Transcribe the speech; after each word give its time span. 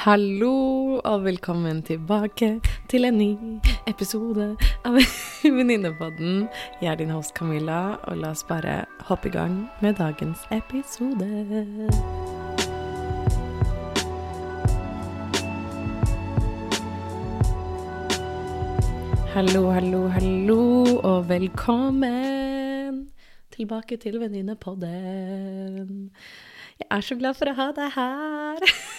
Hallo 0.00 0.96
og 1.04 1.24
velkommen 1.26 1.82
tilbake 1.84 2.46
til 2.88 3.04
en 3.04 3.18
ny 3.20 3.34
episode 3.90 4.46
av 4.88 4.94
Venninnepodden. 5.58 6.46
Jeg 6.80 6.88
er 6.88 6.96
din 6.96 7.10
host 7.12 7.34
Camilla, 7.36 7.98
og 8.08 8.16
la 8.22 8.30
oss 8.32 8.40
bare 8.48 8.86
hoppe 9.10 9.28
i 9.28 9.34
gang 9.34 9.58
med 9.84 9.98
dagens 10.00 10.46
episode. 10.56 11.28
Hallo, 19.34 19.66
hallo, 19.68 20.06
hallo, 20.16 20.62
og 20.96 21.28
velkommen 21.28 23.04
tilbake 23.52 24.00
til 24.00 24.16
Venninnepodden. 24.24 26.08
Jeg 26.80 26.88
er 26.90 27.04
så 27.04 27.20
glad 27.20 27.36
for 27.36 27.52
å 27.52 27.58
ha 27.60 27.68
deg 27.76 27.92
her. 27.98 28.64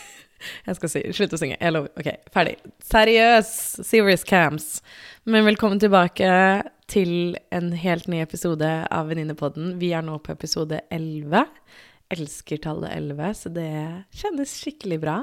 Jeg 0.68 0.78
skal 0.78 0.92
si, 0.94 1.04
slutte 1.16 1.38
å 1.38 1.42
synge. 1.42 1.58
Jeg 1.60 1.76
lover. 1.76 1.94
Ok, 2.00 2.10
ferdig. 2.34 2.58
Seriøs! 2.88 3.52
Serious 3.88 4.26
cams. 4.28 4.68
Men 5.30 5.48
velkommen 5.48 5.82
tilbake 5.82 6.30
til 6.92 7.38
en 7.56 7.72
helt 7.78 8.10
ny 8.12 8.22
episode 8.24 8.70
av 8.92 9.12
Venninnepodden. 9.12 9.76
Vi 9.82 9.94
er 9.96 10.06
nå 10.06 10.18
på 10.24 10.34
episode 10.36 10.82
11. 10.92 11.46
Elsker 12.12 12.60
tallet 12.66 12.92
11, 12.98 13.36
så 13.40 13.52
det 13.54 13.72
kjennes 14.22 14.56
skikkelig 14.64 15.00
bra. 15.04 15.20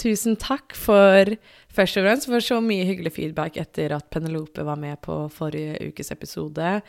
Tusen 0.00 0.36
takk 0.36 0.74
for 0.76 1.30
først 1.72 1.98
og 2.00 2.04
fremst 2.04 2.28
for 2.28 2.44
så 2.44 2.58
mye 2.64 2.84
hyggelig 2.88 3.14
feedback 3.16 3.56
etter 3.60 3.94
at 3.96 4.10
Penelope 4.12 4.64
var 4.64 4.76
med 4.80 5.00
på 5.04 5.22
forrige 5.32 5.78
ukes 5.88 6.12
episode. 6.12 6.80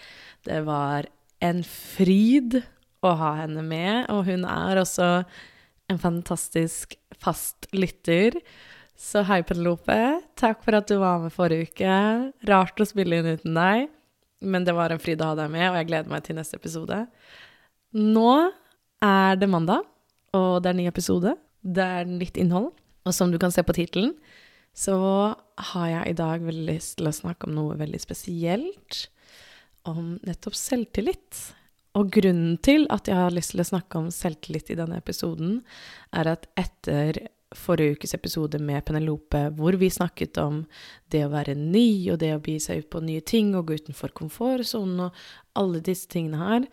Det 0.43 0.59
var 0.67 1.07
en 1.43 1.61
fryd 1.67 2.59
å 3.05 3.13
ha 3.19 3.33
henne 3.43 3.63
med, 3.63 4.07
og 4.11 4.27
hun 4.27 4.43
er 4.49 4.81
også 4.81 5.09
en 5.91 5.99
fantastisk 5.99 6.95
fast 7.21 7.67
lytter. 7.75 8.39
Så 8.97 9.21
hei, 9.27 9.41
Penelope. 9.45 9.97
Takk 10.39 10.63
for 10.65 10.77
at 10.77 10.89
du 10.89 10.97
var 11.01 11.21
med 11.23 11.33
forrige 11.33 11.69
uke. 11.69 11.97
Rart 12.49 12.81
å 12.81 12.87
spille 12.87 13.19
inn 13.19 13.29
uten 13.37 13.57
deg, 13.57 13.91
men 14.41 14.65
det 14.67 14.75
var 14.77 14.93
en 14.93 15.01
fryd 15.01 15.21
å 15.21 15.31
ha 15.31 15.37
deg 15.37 15.51
med, 15.53 15.67
og 15.69 15.77
jeg 15.79 15.89
gleder 15.91 16.13
meg 16.13 16.25
til 16.25 16.37
neste 16.39 16.57
episode. 16.59 17.03
Nå 17.97 18.31
er 19.05 19.37
det 19.39 19.49
mandag, 19.49 19.85
og 20.35 20.63
det 20.63 20.71
er 20.71 20.79
ny 20.79 20.87
episode. 20.89 21.35
Det 21.61 21.85
er 22.01 22.09
nytt 22.09 22.39
innhold. 22.41 22.71
Og 23.07 23.15
som 23.15 23.31
du 23.31 23.37
kan 23.39 23.53
se 23.53 23.63
på 23.63 23.75
tittelen, 23.77 24.15
så 24.77 24.97
har 25.71 25.87
jeg 25.89 26.11
i 26.11 26.17
dag 26.17 26.43
veldig 26.43 26.65
lyst 26.67 26.97
til 26.99 27.09
å 27.09 27.15
snakke 27.15 27.47
om 27.47 27.55
noe 27.55 27.77
veldig 27.79 28.01
spesielt. 28.01 29.07
Om 29.87 30.17
nettopp 30.27 30.57
selvtillit. 30.57 31.39
Og 31.97 32.11
grunnen 32.13 32.57
til 32.61 32.85
at 32.93 33.09
jeg 33.09 33.17
har 33.17 33.33
lyst 33.33 33.55
til 33.55 33.63
å 33.63 33.71
snakke 33.71 33.97
om 33.99 34.11
selvtillit 34.13 34.69
i 34.73 34.77
denne 34.77 34.99
episoden, 35.01 35.61
er 36.13 36.29
at 36.35 36.45
etter 36.59 37.23
forrige 37.55 37.95
ukes 37.95 38.13
episode 38.13 38.59
med 38.59 38.83
Penelope, 38.85 39.47
hvor 39.57 39.77
vi 39.79 39.89
snakket 39.93 40.37
om 40.41 40.65
det 41.13 41.23
å 41.25 41.31
være 41.31 41.55
ny, 41.57 42.11
og 42.11 42.19
det 42.21 42.33
å 42.35 42.43
by 42.43 42.57
seg 42.61 42.83
ut 42.83 42.89
på 42.93 43.01
nye 43.07 43.23
ting, 43.23 43.53
og 43.55 43.69
gå 43.69 43.79
utenfor 43.81 44.13
komfortsonen, 44.17 45.07
og 45.07 45.57
alle 45.57 45.81
disse 45.83 46.09
tingene 46.11 46.41
her, 46.41 46.67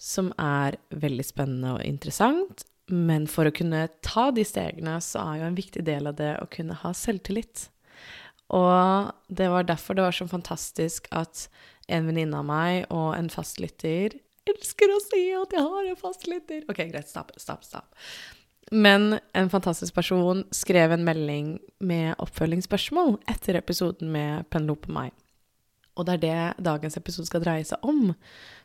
som 0.00 0.32
er 0.40 0.80
veldig 0.92 1.24
spennende 1.24 1.76
og 1.76 1.84
interessant, 1.86 2.66
men 2.92 3.26
for 3.30 3.48
å 3.48 3.54
kunne 3.54 3.86
ta 4.04 4.28
de 4.34 4.44
stegene, 4.46 4.98
så 5.02 5.22
er 5.32 5.40
jo 5.40 5.48
en 5.48 5.58
viktig 5.58 5.82
del 5.86 6.10
av 6.10 6.18
det 6.18 6.34
å 6.40 6.50
kunne 6.50 6.76
ha 6.82 6.92
selvtillit. 6.94 7.68
Og 8.54 9.10
det 9.26 9.48
var 9.50 9.66
derfor 9.66 9.98
det 9.98 10.04
var 10.06 10.14
så 10.14 10.28
fantastisk 10.30 11.08
at 11.10 11.48
en 11.90 12.06
venninne 12.06 12.38
av 12.38 12.46
meg 12.46 12.86
og 12.94 13.16
en 13.16 13.30
fastlytter 13.30 14.14
Elsker 14.46 14.92
å 14.94 15.02
si 15.02 15.22
at 15.34 15.54
jeg 15.56 15.66
har 15.66 15.90
en 15.90 15.98
fastlytter! 15.98 16.64
Ok, 16.70 16.84
greit, 16.92 17.10
stopp, 17.10 17.32
stopp, 17.40 17.64
stopp. 17.66 17.94
Men 18.70 19.18
en 19.34 19.50
fantastisk 19.50 19.94
person 19.94 20.44
skrev 20.54 20.94
en 20.94 21.04
melding 21.06 21.56
med 21.78 22.14
oppfølgingsspørsmål 22.22 23.16
etter 23.30 23.58
episoden 23.58 24.10
med 24.14 24.48
Penelope 24.50 24.90
og 24.90 24.96
meg. 24.96 25.14
Og 25.96 26.04
det 26.06 26.16
er 26.16 26.22
det 26.22 26.64
dagens 26.66 26.98
episode 26.98 27.28
skal 27.30 27.42
dreie 27.44 27.64
seg 27.64 27.82
om. 27.86 28.12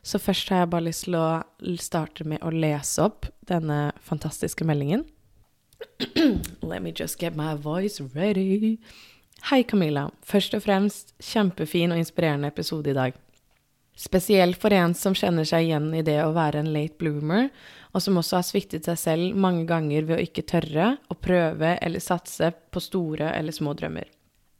Så 0.04 0.20
først 0.20 0.50
har 0.52 0.64
jeg 0.64 0.72
bare 0.74 0.86
lyst 0.88 1.06
til 1.06 1.16
å 1.16 1.42
starte 1.80 2.26
med 2.28 2.42
å 2.44 2.52
lese 2.52 3.06
opp 3.06 3.30
denne 3.48 3.92
fantastiske 4.04 4.66
meldingen. 4.68 5.06
Let 6.62 6.82
me 6.82 6.92
just 6.92 7.18
get 7.18 7.36
my 7.36 7.54
voice 7.54 8.02
ready. 8.14 8.76
Hei, 9.48 9.62
Camilla. 9.62 10.10
Først 10.22 10.54
og 10.54 10.66
fremst 10.66 11.14
kjempefin 11.22 11.94
og 11.94 12.02
inspirerende 12.02 12.52
episode 12.52 12.92
i 12.92 12.98
dag. 12.98 13.21
Spesielt 13.98 14.56
for 14.60 14.72
en 14.72 14.94
som 14.96 15.14
kjenner 15.14 15.44
seg 15.44 15.66
igjen 15.66 15.90
i 15.94 16.02
det 16.06 16.16
å 16.24 16.32
være 16.32 16.62
en 16.62 16.72
late 16.72 16.96
bloomer, 17.00 17.50
og 17.92 18.00
som 18.00 18.16
også 18.16 18.38
har 18.38 18.46
sviktet 18.48 18.88
seg 18.88 18.98
selv 18.98 19.36
mange 19.36 19.66
ganger 19.68 20.08
ved 20.08 20.16
å 20.16 20.24
ikke 20.24 20.46
tørre 20.48 20.94
å 21.12 21.18
prøve 21.20 21.76
eller 21.76 22.00
satse 22.00 22.52
på 22.72 22.80
store 22.80 23.34
eller 23.36 23.52
små 23.52 23.76
drømmer. 23.76 24.08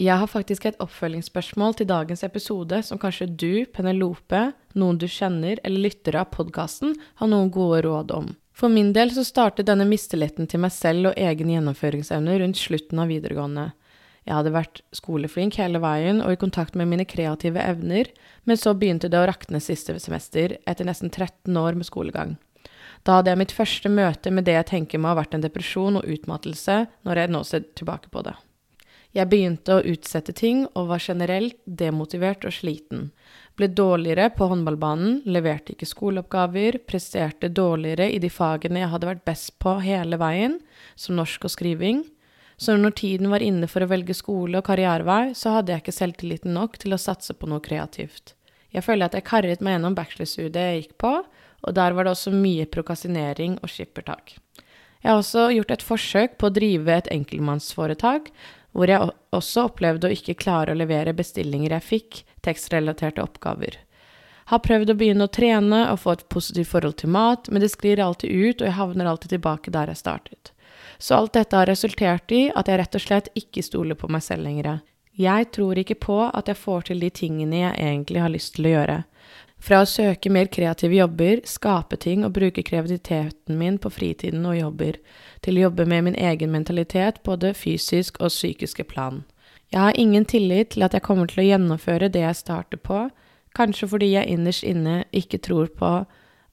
Jeg 0.03 0.19
har 0.19 0.28
faktisk 0.28 0.66
et 0.66 0.81
oppfølgingsspørsmål 0.82 1.76
til 1.78 1.87
dagens 1.87 2.25
episode 2.26 2.81
som 2.82 2.98
kanskje 2.98 3.28
du, 3.38 3.65
Penelope, 3.71 4.48
noen 4.75 4.98
du 4.98 5.06
kjenner 5.06 5.60
eller 5.62 5.84
lyttere 5.87 6.25
av 6.25 6.32
podkasten 6.34 6.97
har 7.21 7.31
noen 7.31 7.53
gode 7.54 7.84
råd 7.87 8.15
om. 8.16 8.32
For 8.53 8.72
min 8.72 8.91
del 8.92 9.12
så 9.15 9.25
startet 9.25 9.69
denne 9.69 9.87
mistilliten 9.88 10.48
til 10.50 10.60
meg 10.65 10.75
selv 10.75 11.12
og 11.12 11.21
egen 11.21 11.53
gjennomføringsevne 11.54 12.34
rundt 12.42 12.60
slutten 12.60 13.00
av 13.00 13.12
videregående. 13.12 13.71
Jeg 14.22 14.37
hadde 14.37 14.55
vært 14.55 14.83
skoleflink 14.94 15.56
hele 15.59 15.81
veien 15.83 16.22
og 16.22 16.34
i 16.34 16.38
kontakt 16.38 16.77
med 16.78 16.91
mine 16.91 17.06
kreative 17.09 17.62
evner, 17.62 18.10
men 18.47 18.60
så 18.60 18.75
begynte 18.78 19.10
det 19.10 19.19
å 19.19 19.27
rakne 19.27 19.60
siste 19.62 19.97
semester, 19.99 20.56
etter 20.66 20.87
nesten 20.87 21.10
13 21.10 21.56
år 21.59 21.78
med 21.78 21.88
skolegang. 21.88 22.37
Da 23.03 23.19
hadde 23.19 23.33
jeg 23.33 23.41
mitt 23.41 23.55
første 23.56 23.91
møte 23.91 24.31
med 24.31 24.47
det 24.47 24.55
jeg 24.60 24.71
tenker 24.71 25.03
må 25.03 25.10
ha 25.10 25.19
vært 25.19 25.34
en 25.34 25.43
depresjon 25.43 25.99
og 25.99 26.06
utmattelse, 26.06 26.84
når 27.03 27.22
jeg 27.25 27.34
nå 27.34 27.43
ser 27.49 27.66
tilbake 27.75 28.12
på 28.15 28.22
det. 28.28 28.37
Jeg 29.12 29.28
begynte 29.28 29.75
å 29.77 29.84
utsette 29.84 30.33
ting 30.33 30.62
og 30.72 30.87
var 30.89 31.03
generelt 31.04 31.59
demotivert 31.66 32.47
og 32.49 32.54
sliten. 32.56 33.10
Ble 33.59 33.69
dårligere 33.69 34.31
på 34.33 34.47
håndballbanen, 34.49 35.19
leverte 35.28 35.75
ikke 35.75 35.89
skoleoppgaver, 35.91 36.78
presterte 36.89 37.50
dårligere 37.53 38.09
i 38.09 38.22
de 38.22 38.31
fagene 38.33 38.81
jeg 38.81 38.93
hadde 38.94 39.10
vært 39.10 39.27
best 39.28 39.59
på 39.60 39.77
hele 39.84 40.16
veien, 40.22 40.56
som 40.97 41.19
norsk 41.19 41.44
og 41.44 41.53
skriving. 41.53 42.06
Så 42.62 42.76
når 42.78 42.94
tiden 42.94 43.30
var 43.32 43.42
inne 43.42 43.66
for 43.66 43.82
å 43.82 43.90
velge 43.90 44.14
skole 44.14 44.60
og 44.60 44.68
karrierevei, 44.68 45.32
så 45.34 45.56
hadde 45.56 45.72
jeg 45.74 45.82
ikke 45.82 45.94
selvtilliten 45.96 46.52
nok 46.54 46.76
til 46.78 46.94
å 46.94 47.00
satse 47.00 47.34
på 47.34 47.48
noe 47.50 47.62
kreativt. 47.64 48.36
Jeg 48.70 48.86
føler 48.86 49.08
at 49.08 49.16
jeg 49.18 49.26
karret 49.26 49.64
meg 49.64 49.74
gjennom 49.74 49.96
bachelorstudiet 49.98 50.60
jeg 50.62 50.84
gikk 50.84 50.94
på, 51.02 51.10
og 51.62 51.74
der 51.74 51.96
var 51.96 52.06
det 52.06 52.14
også 52.14 52.30
mye 52.34 52.68
prokastinering 52.70 53.58
og 53.58 53.72
skippertak. 53.72 54.36
Jeg 55.02 55.10
har 55.10 55.18
også 55.18 55.48
gjort 55.56 55.74
et 55.74 55.82
forsøk 55.82 56.38
på 56.38 56.48
å 56.48 56.54
drive 56.54 56.94
et 56.94 57.10
enkeltmannsforetak, 57.10 58.30
hvor 58.72 58.94
jeg 58.94 59.10
også 59.34 59.66
opplevde 59.66 60.08
å 60.08 60.14
ikke 60.14 60.38
klare 60.38 60.72
å 60.72 60.78
levere 60.78 61.16
bestillinger 61.18 61.74
jeg 61.74 61.88
fikk, 61.88 62.22
tekstrelaterte 62.46 63.26
oppgaver. 63.26 63.80
Har 64.54 64.62
prøvd 64.62 64.94
å 64.94 64.98
begynne 65.02 65.26
å 65.26 65.34
trene 65.34 65.84
og 65.90 65.98
få 66.04 66.14
et 66.14 66.26
positivt 66.30 66.70
forhold 66.70 67.00
til 67.02 67.10
mat, 67.10 67.50
men 67.50 67.62
det 67.62 67.74
sklir 67.74 67.98
alltid 68.02 68.30
ut, 68.30 68.62
og 68.62 68.68
jeg 68.68 68.78
havner 68.78 69.10
alltid 69.10 69.34
tilbake 69.34 69.74
der 69.74 69.90
jeg 69.90 69.98
startet. 69.98 70.54
Så 71.02 71.16
alt 71.18 71.32
dette 71.34 71.58
har 71.58 71.66
resultert 71.66 72.30
i 72.30 72.44
at 72.54 72.68
jeg 72.70 72.78
rett 72.78 72.94
og 72.94 73.02
slett 73.02 73.30
ikke 73.34 73.64
stoler 73.66 73.98
på 73.98 74.06
meg 74.12 74.22
selv 74.22 74.46
lenger. 74.46 74.76
Jeg 75.18 75.48
tror 75.52 75.78
ikke 75.80 75.98
på 75.98 76.18
at 76.28 76.46
jeg 76.46 76.60
får 76.60 76.86
til 76.88 77.02
de 77.02 77.08
tingene 77.10 77.64
jeg 77.64 77.72
egentlig 77.74 78.22
har 78.22 78.30
lyst 78.30 78.54
til 78.54 78.68
å 78.68 78.74
gjøre. 78.76 78.98
Fra 79.62 79.80
å 79.82 79.88
søke 79.88 80.30
mer 80.30 80.46
kreative 80.50 80.96
jobber, 81.00 81.42
skape 81.46 81.98
ting 82.02 82.22
og 82.26 82.32
bruke 82.34 82.62
kreativiteten 82.66 83.58
min 83.58 83.80
på 83.82 83.91
fritiden 83.94 84.46
og 84.46 84.56
jobber, 84.58 85.00
til 85.42 85.58
å 85.58 85.64
jobbe 85.66 85.86
med 85.91 86.06
min 86.06 86.18
egen 86.18 86.54
mentalitet, 86.54 87.18
både 87.26 87.52
fysisk 87.54 88.22
og 88.22 88.30
psykiske 88.30 88.86
plan. 88.86 89.24
Jeg 89.74 89.80
har 89.80 89.98
ingen 89.98 90.26
tillit 90.28 90.74
til 90.74 90.86
at 90.86 90.94
jeg 90.94 91.06
kommer 91.06 91.30
til 91.30 91.42
å 91.42 91.48
gjennomføre 91.48 92.10
det 92.14 92.22
jeg 92.24 92.41
starter 92.44 92.78
på, 92.78 93.08
kanskje 93.58 93.91
fordi 93.91 94.14
jeg 94.14 94.30
innerst 94.34 94.66
inne 94.66 95.02
ikke 95.10 95.42
tror 95.42 95.70
på 95.78 95.92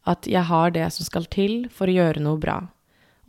at 0.09 0.29
jeg 0.29 0.45
har 0.49 0.73
det 0.73 0.89
som 0.93 1.05
skal 1.05 1.29
til 1.29 1.67
for 1.73 1.89
å 1.89 1.97
gjøre 1.97 2.25
noe 2.25 2.41
bra. 2.41 2.59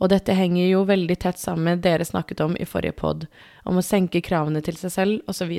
Og 0.01 0.09
dette 0.09 0.33
henger 0.33 0.65
jo 0.65 0.81
veldig 0.89 1.17
tett 1.21 1.39
sammen 1.39 1.67
med 1.67 1.83
dere 1.85 2.05
snakket 2.05 2.41
om 2.41 2.55
i 2.57 2.65
forrige 2.65 2.97
pod, 2.97 3.27
om 3.69 3.77
å 3.77 3.85
senke 3.85 4.23
kravene 4.25 4.63
til 4.65 4.77
seg 4.79 4.93
selv, 4.95 5.29
osv. 5.29 5.53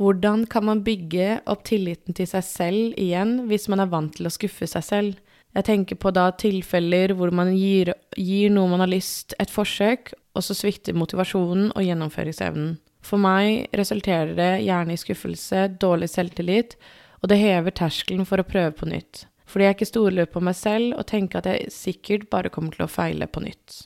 Hvordan 0.00 0.46
kan 0.50 0.64
man 0.64 0.80
bygge 0.86 1.42
opp 1.50 1.66
tilliten 1.68 2.16
til 2.16 2.26
seg 2.26 2.46
selv 2.48 2.96
igjen 2.98 3.44
hvis 3.50 3.68
man 3.70 3.84
er 3.84 3.92
vant 3.92 4.16
til 4.16 4.26
å 4.26 4.32
skuffe 4.32 4.66
seg 4.70 4.86
selv? 4.86 5.20
Jeg 5.54 5.68
tenker 5.68 6.00
på 6.00 6.10
da 6.16 6.30
tilfeller 6.34 7.12
hvor 7.14 7.30
man 7.30 7.52
gir, 7.54 7.92
gir 8.18 8.50
noe 8.50 8.72
man 8.72 8.82
har 8.82 8.90
lyst, 8.90 9.36
et 9.38 9.52
forsøk, 9.52 10.14
og 10.34 10.42
så 10.42 10.56
svikter 10.56 10.96
motivasjonen 10.98 11.68
og 11.76 11.84
gjennomføringsevnen. 11.84 12.72
For 13.04 13.20
meg 13.20 13.68
resulterer 13.76 14.32
det 14.34 14.50
gjerne 14.64 14.96
i 14.96 14.98
skuffelse, 14.98 15.68
dårlig 15.78 16.08
selvtillit, 16.10 16.74
og 17.20 17.30
det 17.30 17.38
hever 17.38 17.76
terskelen 17.76 18.26
for 18.26 18.40
å 18.40 18.48
prøve 18.48 18.72
på 18.80 18.88
nytt 18.88 19.26
fordi 19.54 19.68
jeg 19.68 19.76
ikke 19.76 19.86
stoler 19.86 20.26
på 20.26 20.40
meg 20.42 20.56
selv 20.58 20.96
og 20.98 21.06
tenker 21.06 21.38
at 21.38 21.46
jeg 21.46 21.70
sikkert 21.70 22.24
bare 22.26 22.50
kommer 22.50 22.74
til 22.74 22.88
å 22.88 22.90
feile 22.90 23.28
på 23.30 23.44
nytt. 23.44 23.84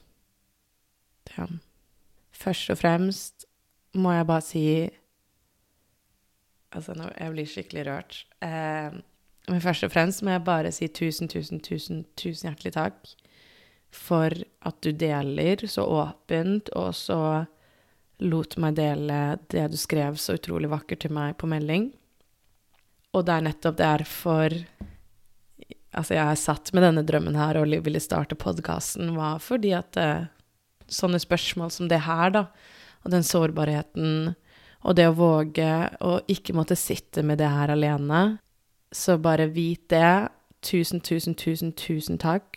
Ja. 1.34 1.44
Først 2.32 2.72
og 2.72 2.78
fremst 2.80 3.44
må 3.92 4.14
jeg 4.16 4.28
bare 4.30 4.46
si 4.46 4.64
Altså, 6.68 6.92
nå, 6.92 7.06
jeg 7.16 7.32
blir 7.32 7.46
skikkelig 7.48 7.82
rørt. 7.86 8.16
Eh, 8.44 8.96
men 9.48 9.62
først 9.64 9.86
og 9.86 9.92
fremst 9.94 10.20
må 10.20 10.34
jeg 10.34 10.42
bare 10.44 10.72
si 10.76 10.84
tusen, 10.92 11.30
tusen, 11.32 11.62
tusen, 11.64 12.02
tusen 12.12 12.50
hjertelig 12.50 12.74
takk 12.74 13.12
for 13.88 14.36
at 14.68 14.76
du 14.84 14.90
deler 14.92 15.64
så 15.64 15.86
åpent 15.88 16.68
og 16.76 16.90
så 16.96 17.20
lot 18.20 18.58
meg 18.60 18.76
dele 18.76 19.38
det 19.48 19.64
du 19.72 19.78
skrev 19.80 20.20
så 20.20 20.36
utrolig 20.36 20.68
vakkert 20.68 21.06
til 21.06 21.16
meg 21.16 21.38
på 21.40 21.48
melding. 21.48 21.88
Og 23.16 23.24
det 23.24 23.38
er 23.38 23.48
nettopp 23.48 23.80
derfor 23.80 24.60
Altså, 25.98 26.14
jeg 26.14 26.24
er 26.24 26.38
satt 26.38 26.72
med 26.74 26.84
denne 26.86 27.04
drømmen 27.06 27.36
her 27.38 27.58
og 27.58 27.72
ville 27.84 28.02
starte 28.02 28.38
podkasten, 28.38 29.16
var 29.18 29.40
fordi 29.42 29.74
at 29.76 29.98
eh, 29.98 30.28
sånne 30.88 31.20
spørsmål 31.22 31.72
som 31.74 31.90
det 31.90 32.04
her, 32.06 32.30
da, 32.34 32.44
og 33.04 33.14
den 33.14 33.26
sårbarheten, 33.26 34.34
og 34.86 34.94
det 34.94 35.08
å 35.10 35.16
våge 35.18 35.70
å 36.04 36.18
ikke 36.30 36.54
måtte 36.54 36.78
sitte 36.78 37.24
med 37.26 37.40
det 37.42 37.50
her 37.50 37.72
alene, 37.74 38.38
så 38.94 39.18
bare 39.20 39.50
vit 39.52 39.88
det. 39.92 40.28
Tusen, 40.64 41.02
tusen, 41.04 41.36
tusen, 41.38 41.74
tusen 41.78 42.18
takk. 42.18 42.56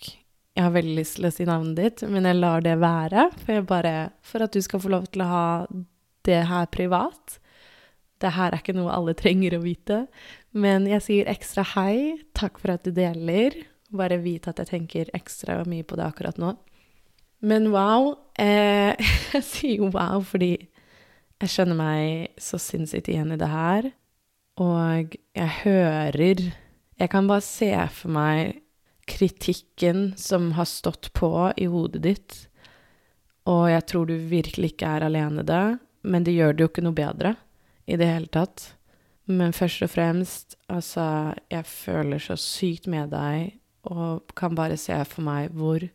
Jeg 0.55 0.65
har 0.65 0.73
veldig 0.73 0.95
lyst 0.97 1.17
til 1.17 1.27
å 1.27 1.31
si 1.33 1.45
navnet 1.47 1.77
ditt, 1.79 2.03
men 2.11 2.27
jeg 2.27 2.39
lar 2.39 2.63
det 2.65 2.77
være. 2.81 3.29
For, 3.43 3.65
bare, 3.67 3.95
for 4.25 4.45
at 4.45 4.53
du 4.53 4.61
skal 4.63 4.81
få 4.83 4.91
lov 4.93 5.07
til 5.11 5.23
å 5.25 5.29
ha 5.29 5.45
det 6.27 6.41
her 6.49 6.69
privat. 6.73 7.38
Det 8.21 8.33
her 8.35 8.51
er 8.51 8.61
ikke 8.61 8.75
noe 8.77 8.93
alle 8.93 9.15
trenger 9.17 9.57
å 9.57 9.63
vite. 9.63 10.03
Men 10.51 10.88
jeg 10.89 11.03
sier 11.06 11.30
ekstra 11.31 11.63
hei. 11.75 12.18
Takk 12.38 12.59
for 12.59 12.75
at 12.75 12.83
du 12.86 12.92
deler. 12.95 13.56
Bare 13.92 14.19
vit 14.24 14.48
at 14.48 14.59
jeg 14.59 14.71
tenker 14.71 15.12
ekstra 15.15 15.62
mye 15.68 15.86
på 15.88 15.98
det 16.00 16.07
akkurat 16.07 16.39
nå. 16.42 16.56
Men 17.42 17.71
wow. 17.74 18.13
Eh, 18.39 18.94
jeg 19.36 19.48
sier 19.48 19.88
wow 19.94 20.24
fordi 20.27 20.53
jeg 21.42 21.50
skjønner 21.50 21.77
meg 21.77 22.42
så 22.42 22.59
sinnssykt 22.62 23.09
igjen 23.09 23.33
i 23.33 23.39
det 23.42 23.50
her. 23.50 23.89
Og 24.62 25.15
jeg 25.33 25.51
hører 25.63 26.51
Jeg 27.01 27.09
kan 27.09 27.25
bare 27.25 27.42
se 27.42 27.71
for 27.95 28.13
meg 28.13 28.59
kritikken 29.09 30.13
som 30.18 30.51
har 30.53 30.68
stått 30.69 31.09
på 31.18 31.31
i 31.57 31.65
hodet 31.65 32.03
ditt, 32.06 32.36
og 33.50 33.71
jeg 33.71 33.86
tror 33.89 34.06
du 34.06 34.13
virkelig 34.30 34.75
ikke 34.75 34.92
er 34.98 35.07
alene 35.07 35.42
det, 35.44 35.80
men 36.06 36.24
det 36.27 36.36
gjør 36.36 36.53
det 36.53 36.63
jo 36.63 36.69
ikke 36.69 36.83
noe 36.86 36.98
bedre 37.00 37.33
i 37.89 37.98
det 37.98 38.07
hele 38.07 38.30
tatt. 38.31 38.68
Men 39.31 39.54
først 39.56 39.86
og 39.86 39.94
fremst, 39.94 40.57
altså, 40.72 41.33
jeg 41.51 41.68
føler 41.69 42.19
så 42.19 42.36
sykt 42.39 42.89
med 42.92 43.13
deg, 43.13 43.57
og 43.88 44.33
kan 44.38 44.57
bare 44.57 44.78
se 44.78 44.98
for 45.10 45.25
meg 45.25 45.54
hvor 45.57 45.88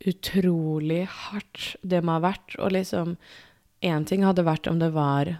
utrolig 0.00 1.04
hardt 1.08 1.76
det 1.86 2.02
må 2.04 2.18
ha 2.18 2.24
vært. 2.30 2.56
Og 2.58 2.74
liksom 2.76 3.16
Én 3.80 4.04
ting 4.04 4.26
hadde 4.26 4.44
vært 4.44 4.68
om 4.68 4.76
det 4.76 4.90
var 4.92 5.30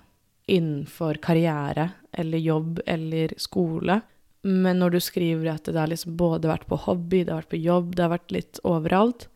innenfor 0.49 1.19
karriere 1.21 1.91
eller 2.17 2.41
jobb 2.41 2.81
eller 2.89 3.35
skole, 3.37 3.99
men 4.43 4.81
når 4.81 4.95
du 4.95 5.01
skriver 5.05 5.51
at 5.53 5.69
det 5.69 5.77
har 5.77 5.91
liksom 5.91 6.15
både 6.17 6.49
vært 6.49 6.65
på 6.71 6.79
hobby, 6.87 7.21
det 7.21 7.35
har 7.35 7.43
vært 7.43 7.53
på 7.53 7.61
jobb, 7.61 7.93
det 7.93 8.07
har 8.07 8.15
vært 8.15 8.33
litt 8.33 8.61
overalt 8.65 9.27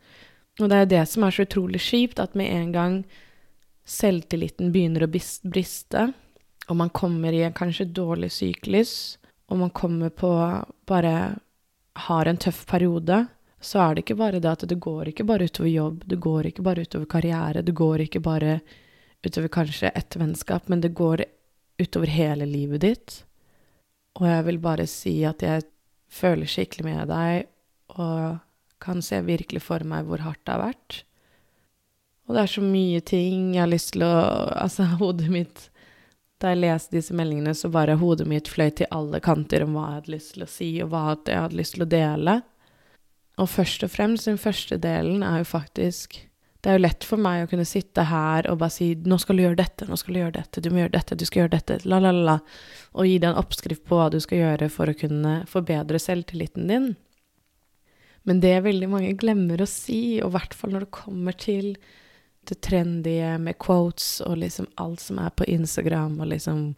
Og 0.57 0.71
det 0.71 0.79
er 0.79 0.89
det 0.89 1.03
som 1.11 1.27
er 1.27 1.35
så 1.35 1.45
utrolig 1.45 1.83
kjipt, 1.83 2.17
at 2.17 2.33
med 2.33 2.49
en 2.49 2.71
gang 2.73 2.97
selvtilliten 3.85 4.71
begynner 4.73 5.05
å 5.05 5.11
briste, 5.11 6.07
og 6.69 6.75
man 6.75 6.89
kommer 6.89 7.33
i 7.33 7.43
en 7.45 7.55
kanskje 7.55 7.85
dårlig 7.85 8.31
syklus, 8.33 9.17
og 9.51 9.59
man 9.61 9.69
kommer 9.69 10.09
på 10.09 10.31
bare 10.89 11.15
har 12.07 12.25
en 12.25 12.37
tøff 12.41 12.65
periode, 12.65 13.25
så 13.61 13.81
er 13.81 13.95
det 13.95 14.05
ikke 14.05 14.17
bare 14.19 14.41
det 14.41 14.51
at 14.51 14.65
det 14.69 14.77
går 14.81 15.09
ikke 15.09 15.25
bare 15.25 15.47
utover 15.47 15.69
jobb, 15.69 16.03
det 16.05 16.19
går 16.21 16.49
ikke 16.49 16.65
bare 16.65 16.85
utover 16.85 17.09
karriere, 17.09 17.63
det 17.65 17.75
går 17.77 18.05
ikke 18.05 18.21
bare 18.25 18.59
utover 19.25 19.49
kanskje 19.49 19.93
ett 19.95 20.17
vennskap, 20.19 20.67
men 20.69 20.81
det 20.81 20.93
går 20.97 21.23
utover 21.81 22.11
hele 22.11 22.45
livet 22.45 22.83
ditt. 22.83 23.15
Og 24.19 24.27
jeg 24.29 24.45
vil 24.47 24.59
bare 24.63 24.85
si 24.87 25.17
at 25.27 25.41
jeg 25.43 25.65
føler 26.11 26.49
skikkelig 26.49 26.85
med 26.87 27.09
deg, 27.11 27.49
og 27.95 28.37
kan 28.81 29.01
se 29.01 29.21
virkelig 29.25 29.63
for 29.63 29.83
meg 29.87 30.05
hvor 30.07 30.21
hardt 30.23 30.43
det 30.45 30.53
har 30.53 30.65
vært. 30.67 30.99
Og 32.25 32.35
det 32.35 32.43
er 32.43 32.51
så 32.51 32.63
mye 32.65 33.01
ting 33.05 33.53
jeg 33.53 33.61
har 33.63 33.71
lyst 33.71 33.93
til 33.93 34.05
å 34.05 34.13
Altså, 34.55 34.87
hodet 34.99 35.29
mitt 35.31 35.69
Da 36.41 36.51
jeg 36.51 36.63
leste 36.63 36.97
disse 36.97 37.15
meldingene, 37.15 37.53
så 37.55 37.71
bare 37.71 37.95
hodet 37.99 38.27
mitt 38.27 38.49
fløy 38.51 38.69
til 38.75 38.91
alle 38.91 39.21
kanter 39.23 39.63
om 39.63 39.77
hva 39.77 39.87
jeg 39.87 39.99
hadde 40.01 40.13
lyst 40.15 40.35
til 40.35 40.43
å 40.43 40.51
si, 40.51 40.69
og 40.83 40.91
hva 40.91 41.03
jeg 41.15 41.41
hadde 41.45 41.59
lyst 41.61 41.77
til 41.77 41.85
å 41.85 41.91
dele. 41.95 42.39
Og 43.39 43.51
først 43.51 43.83
og 43.87 43.91
fremst, 43.91 44.27
den 44.27 44.39
første 44.39 44.77
delen 44.81 45.23
er 45.23 45.43
jo 45.43 45.51
faktisk 45.55 46.19
det 46.65 46.71
er 46.71 46.79
jo 46.79 46.81
lett 46.81 47.05
for 47.05 47.21
meg 47.21 47.43
å 47.43 47.49
kunne 47.51 47.67
sitte 47.69 48.07
her 48.09 48.47
og 48.49 48.57
bare 48.57 48.73
si 48.73 48.87
'nå 48.97 49.19
skal 49.21 49.37
du 49.37 49.43
gjøre 49.43 49.59
dette, 49.59 49.85
nå 49.85 49.97
skal 50.01 50.15
du 50.15 50.19
gjøre 50.19 50.33
dette, 50.39 50.61
du 50.65 50.71
må 50.73 50.79
gjøre 50.79 50.95
dette, 50.95 51.15
du 51.15 51.25
skal 51.27 51.43
gjøre 51.43 51.53
dette', 51.53 51.85
la, 51.85 51.99
la, 52.01 52.09
la, 52.09 52.39
og 52.97 53.05
gi 53.05 53.19
deg 53.19 53.27
en 53.29 53.37
oppskrift 53.37 53.83
på 53.85 53.99
hva 53.99 54.07
du 54.09 54.17
skal 54.23 54.39
gjøre 54.39 54.69
for 54.73 54.89
å 54.89 54.95
kunne 54.97 55.33
forbedre 55.45 56.01
selvtilliten 56.01 56.65
din. 56.71 56.87
Men 58.25 58.41
det 58.41 58.55
veldig 58.65 58.89
mange 58.89 59.13
glemmer 59.13 59.61
å 59.61 59.69
si, 59.69 60.17
og 60.23 60.31
i 60.31 60.35
hvert 60.39 60.57
fall 60.57 60.73
når 60.73 60.87
det 60.87 60.97
kommer 60.97 61.37
til 61.37 61.75
det 62.49 62.61
trendige 62.65 63.37
med 63.41 63.57
quotes 63.61 64.19
og 64.25 64.37
liksom 64.41 64.67
alt 64.81 65.01
som 65.03 65.19
er 65.19 65.33
på 65.35 65.47
Instagram, 65.51 66.19
og 66.19 66.31
liksom 66.33 66.75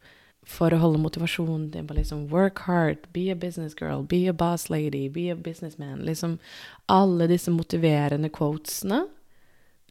for 0.47 0.71
å 0.71 0.79
holde 0.79 1.01
motivasjonen 1.03 1.67
din 1.73 1.87
på 1.87 1.97
liksom 1.97 2.27
work 2.31 2.63
hard, 2.67 3.03
be 3.13 3.27
a 3.31 3.35
business 3.35 3.75
girl, 3.75 4.05
be 4.07 4.27
a 4.31 4.33
boss 4.33 4.69
lady, 4.69 5.09
be 5.09 5.27
a 5.31 5.35
businessman 5.35 6.05
Liksom 6.07 6.37
alle 6.87 7.27
disse 7.27 7.51
motiverende 7.51 8.29
quotesene 8.31 9.03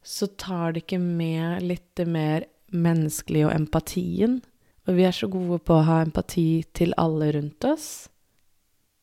så 0.07 0.27
tar 0.27 0.73
det 0.73 0.85
ikke 0.85 1.01
med 1.03 1.65
litt 1.67 2.01
mer 2.07 2.47
menneskelig 2.71 3.49
og 3.49 3.55
empatien. 3.57 4.39
Og 4.87 4.95
vi 4.95 5.05
er 5.05 5.15
så 5.15 5.27
gode 5.27 5.59
på 5.67 5.75
å 5.75 5.87
ha 5.89 5.97
empati 6.05 6.63
til 6.79 6.95
alle 7.01 7.33
rundt 7.35 7.67
oss. 7.67 7.89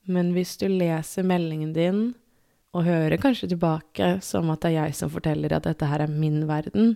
Men 0.07 0.31
hvis 0.35 0.55
du 0.61 0.69
leser 0.71 1.27
meldingen 1.27 1.73
din 1.75 2.01
og 2.73 2.87
hører 2.87 3.21
kanskje 3.21 3.51
tilbake 3.53 4.15
som 4.25 4.49
at 4.53 4.63
det 4.63 4.71
er 4.71 4.79
jeg 4.79 4.97
som 4.97 5.11
forteller 5.13 5.53
at 5.53 5.67
dette 5.67 5.87
her 5.87 6.03
er 6.05 6.11
min 6.11 6.47
verden, 6.49 6.95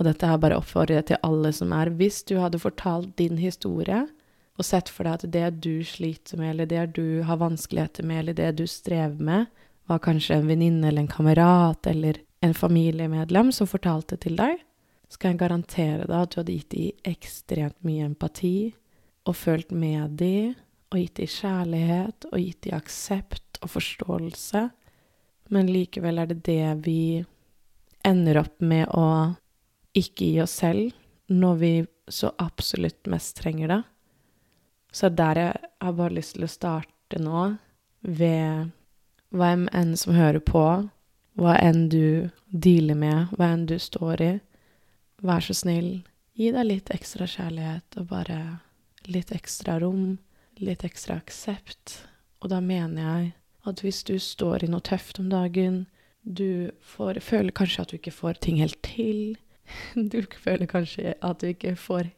og 0.00 0.08
dette 0.08 0.26
her 0.26 0.40
bare 0.40 0.56
oppfordrer 0.58 1.04
til 1.06 1.20
alle 1.22 1.52
som 1.52 1.72
er 1.76 1.92
Hvis 1.92 2.22
du 2.24 2.38
hadde 2.40 2.58
fortalt 2.58 3.12
din 3.18 3.38
historie 3.38 4.06
og 4.58 4.64
sett 4.64 4.88
for 4.92 5.04
deg 5.04 5.20
at 5.20 5.32
det 5.32 5.60
du 5.64 5.84
sliter 5.84 6.40
med, 6.40 6.50
eller 6.50 6.66
det 6.68 6.96
du 6.96 7.22
har 7.22 7.40
vanskeligheter 7.40 8.04
med, 8.04 8.18
eller 8.20 8.36
det 8.36 8.50
du 8.56 8.66
strever 8.66 9.20
med, 9.20 9.46
var 9.88 10.02
kanskje 10.04 10.36
en 10.38 10.48
venninne 10.48 10.88
eller 10.88 11.04
en 11.04 11.08
kamerat 11.10 11.86
eller 11.86 12.20
en 12.42 12.54
familiemedlem 12.54 13.52
som 13.52 13.70
fortalte 13.70 14.18
til 14.20 14.36
deg, 14.38 14.60
skal 15.12 15.32
jeg 15.32 15.42
garantere 15.42 16.06
deg 16.06 16.18
at 16.18 16.32
du 16.32 16.40
hadde 16.40 16.56
gitt 16.56 16.74
dem 16.74 17.08
ekstremt 17.12 17.78
mye 17.86 18.06
empati, 18.08 18.72
og 19.28 19.36
følt 19.38 19.70
med 19.70 20.16
dem, 20.18 20.54
og 20.90 20.98
gitt 20.98 21.20
dem 21.20 21.30
kjærlighet, 21.30 22.28
og 22.32 22.38
gitt 22.40 22.64
dem 22.66 22.76
aksept 22.76 23.60
og 23.62 23.70
forståelse. 23.72 24.64
Men 25.52 25.68
likevel 25.68 26.22
er 26.22 26.30
det 26.30 26.40
det 26.48 26.74
vi 26.86 27.24
ender 28.06 28.40
opp 28.40 28.60
med 28.64 28.88
å 28.96 29.06
ikke 29.92 30.24
gi 30.24 30.40
oss 30.42 30.54
selv 30.62 30.92
når 31.32 31.58
vi 31.60 31.72
så 32.08 32.32
absolutt 32.40 33.06
mest 33.12 33.36
trenger 33.36 33.68
det. 33.68 33.82
Så 34.92 35.08
der 35.08 35.40
jeg 35.40 35.70
har 35.80 35.92
bare 35.96 36.16
lyst 36.16 36.36
til 36.36 36.46
å 36.46 36.50
starte 36.50 37.20
nå, 37.20 37.44
ved 38.02 38.72
hvem 39.32 39.68
enn 39.72 39.94
som 39.96 40.16
hører 40.16 40.42
på, 40.44 40.64
hva 41.38 41.54
enn 41.60 41.86
du 41.92 42.28
dealer 42.48 42.98
med, 42.98 43.32
hva 43.36 43.52
enn 43.54 43.66
du 43.68 43.78
står 43.80 44.24
i, 44.24 44.32
vær 45.22 45.44
så 45.44 45.56
snill, 45.56 46.02
gi 46.36 46.50
deg 46.52 46.68
litt 46.68 46.92
ekstra 46.92 47.28
kjærlighet 47.28 48.00
og 48.00 48.08
bare 48.10 48.40
litt 49.08 49.32
ekstra 49.32 49.78
rom, 49.80 50.16
litt 50.60 50.84
ekstra 50.84 51.20
aksept. 51.22 52.02
Og 52.42 52.50
da 52.52 52.60
mener 52.64 53.02
jeg 53.02 53.30
at 53.68 53.82
hvis 53.84 54.02
du 54.06 54.16
står 54.18 54.64
i 54.64 54.70
noe 54.70 54.82
tøft 54.84 55.20
om 55.22 55.30
dagen, 55.32 55.86
du 56.22 56.70
får, 56.94 57.20
føler 57.22 57.54
kanskje 57.54 57.82
at 57.82 57.92
du 57.92 57.98
ikke 57.98 58.14
får 58.14 58.40
ting 58.44 58.60
helt 58.62 58.78
til, 58.86 59.36
du 60.12 60.22
føler 60.38 60.66
kanskje 60.70 61.14
at 61.22 61.42
du 61.42 61.50
ikke 61.52 61.76
får 61.78 62.10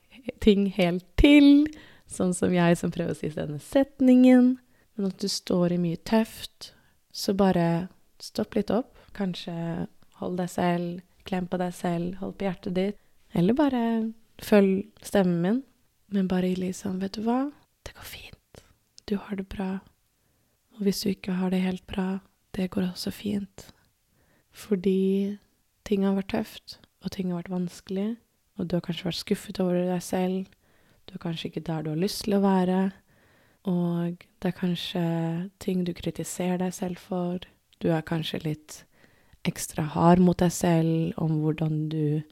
ting 0.44 0.68
helt 0.76 1.04
til, 1.20 1.66
sånn 2.10 2.34
som 2.36 2.52
jeg 2.54 2.78
som 2.80 2.92
prøver 2.94 3.14
å 3.14 3.18
si 3.18 3.32
denne 3.32 3.60
setningen, 3.62 4.54
men 4.94 5.10
at 5.10 5.20
du 5.20 5.28
står 5.30 5.74
i 5.74 5.80
mye 5.80 6.00
tøft, 6.06 6.72
så 7.14 7.34
bare 7.36 7.88
stopp 8.22 8.56
litt 8.58 8.72
opp 8.74 8.90
Kanskje 9.14 9.86
hold 10.18 10.40
deg 10.40 10.50
selv, 10.50 11.02
klem 11.22 11.46
på 11.46 11.58
deg 11.60 11.74
selv, 11.76 12.16
hold 12.18 12.32
på 12.38 12.48
hjertet 12.48 12.74
ditt. 12.74 12.96
Eller 13.30 13.54
bare 13.54 13.82
følg 14.42 14.88
stemmen 15.06 15.38
min. 15.44 15.60
Men 16.14 16.26
bare 16.30 16.50
liksom, 16.58 16.98
vet 17.02 17.14
du 17.14 17.22
hva, 17.26 17.52
det 17.86 17.94
går 17.94 18.08
fint. 18.08 18.64
Du 19.06 19.14
har 19.22 19.38
det 19.38 19.46
bra. 19.50 19.78
Og 20.74 20.86
hvis 20.86 21.04
du 21.04 21.10
ikke 21.12 21.36
har 21.38 21.52
det 21.54 21.62
helt 21.62 21.86
bra, 21.86 22.18
det 22.56 22.70
går 22.70 22.90
også 22.90 23.10
fint. 23.14 23.68
Fordi 24.54 25.36
ting 25.86 26.04
har 26.06 26.16
vært 26.18 26.32
tøft, 26.34 26.78
og 27.04 27.12
ting 27.14 27.30
har 27.30 27.42
vært 27.42 27.54
vanskelig, 27.54 28.10
og 28.58 28.68
du 28.68 28.76
har 28.76 28.84
kanskje 28.86 29.08
vært 29.08 29.20
skuffet 29.20 29.60
over 29.62 29.80
deg 29.88 30.02
selv. 30.02 30.52
Du 31.06 31.16
er 31.16 31.22
kanskje 31.22 31.50
ikke 31.50 31.66
der 31.66 31.82
du 31.82 31.90
har 31.92 32.00
lyst 32.00 32.24
til 32.24 32.38
å 32.38 32.44
være. 32.44 32.78
Og 33.70 34.24
det 34.42 34.50
er 34.50 34.58
kanskje 34.58 35.04
ting 35.62 35.84
du 35.84 35.92
kritiserer 35.96 36.60
deg 36.60 36.74
selv 36.76 37.00
for. 37.00 37.42
Du 37.80 37.90
er 37.92 38.04
kanskje 38.06 38.42
litt 38.44 38.82
ekstra 39.44 39.84
hard 39.94 40.22
mot 40.24 40.38
deg 40.40 40.52
selv 40.54 41.18
om 41.20 41.40
hvordan 41.42 41.88
du 41.92 42.22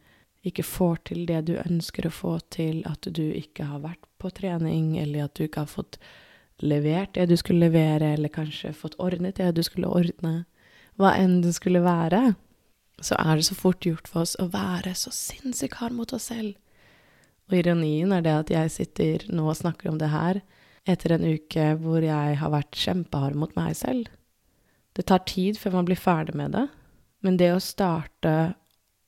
ikke 0.47 0.65
får 0.67 1.03
til 1.11 1.27
det 1.29 1.43
du 1.49 1.55
ønsker 1.61 2.09
å 2.09 2.15
få 2.15 2.37
til, 2.51 2.83
at 2.89 3.07
du 3.07 3.25
ikke 3.31 3.69
har 3.69 3.83
vært 3.85 4.07
på 4.19 4.31
trening, 4.35 4.97
eller 4.99 5.27
at 5.27 5.37
du 5.39 5.45
ikke 5.47 5.67
har 5.67 5.71
fått 5.71 5.99
levert 6.63 7.15
det 7.17 7.29
du 7.31 7.37
skulle 7.39 7.67
levere, 7.67 8.15
eller 8.15 8.33
kanskje 8.33 8.73
fått 8.77 8.99
ordnet 9.03 9.39
det 9.41 9.51
du 9.57 9.63
skulle 9.67 9.91
ordne, 9.91 10.45
hva 11.01 11.15
enn 11.19 11.41
det 11.45 11.55
skulle 11.57 11.83
være, 11.85 12.35
så 13.03 13.17
er 13.19 13.39
det 13.39 13.47
så 13.49 13.57
fort 13.59 13.85
gjort 13.87 14.09
for 14.09 14.25
oss 14.25 14.35
å 14.41 14.49
være 14.53 14.95
så 14.99 15.11
sinnssykt 15.15 15.81
hard 15.81 15.97
mot 15.97 16.13
oss 16.15 16.29
selv. 16.31 16.55
Og 17.51 17.59
ironien 17.59 18.13
er 18.15 18.23
det 18.25 18.35
at 18.37 18.53
jeg 18.53 18.75
sitter 18.75 19.25
nå 19.33 19.49
og 19.51 19.59
snakker 19.59 19.91
om 19.91 19.99
det 20.01 20.13
her 20.13 20.43
etter 20.89 21.15
en 21.15 21.27
uke 21.27 21.73
hvor 21.83 22.03
jeg 22.05 22.39
har 22.39 22.53
vært 22.53 22.79
kjempehard 22.79 23.39
mot 23.39 23.53
meg 23.59 23.75
selv. 23.79 24.09
Det 24.93 25.07
tar 25.09 25.25
tid 25.29 25.59
før 25.59 25.79
man 25.79 25.89
blir 25.89 26.01
ferdig 26.01 26.37
med 26.39 26.55
det, 26.57 26.67
men 27.25 27.39
det 27.41 27.53
å 27.55 27.63
starte 27.63 28.55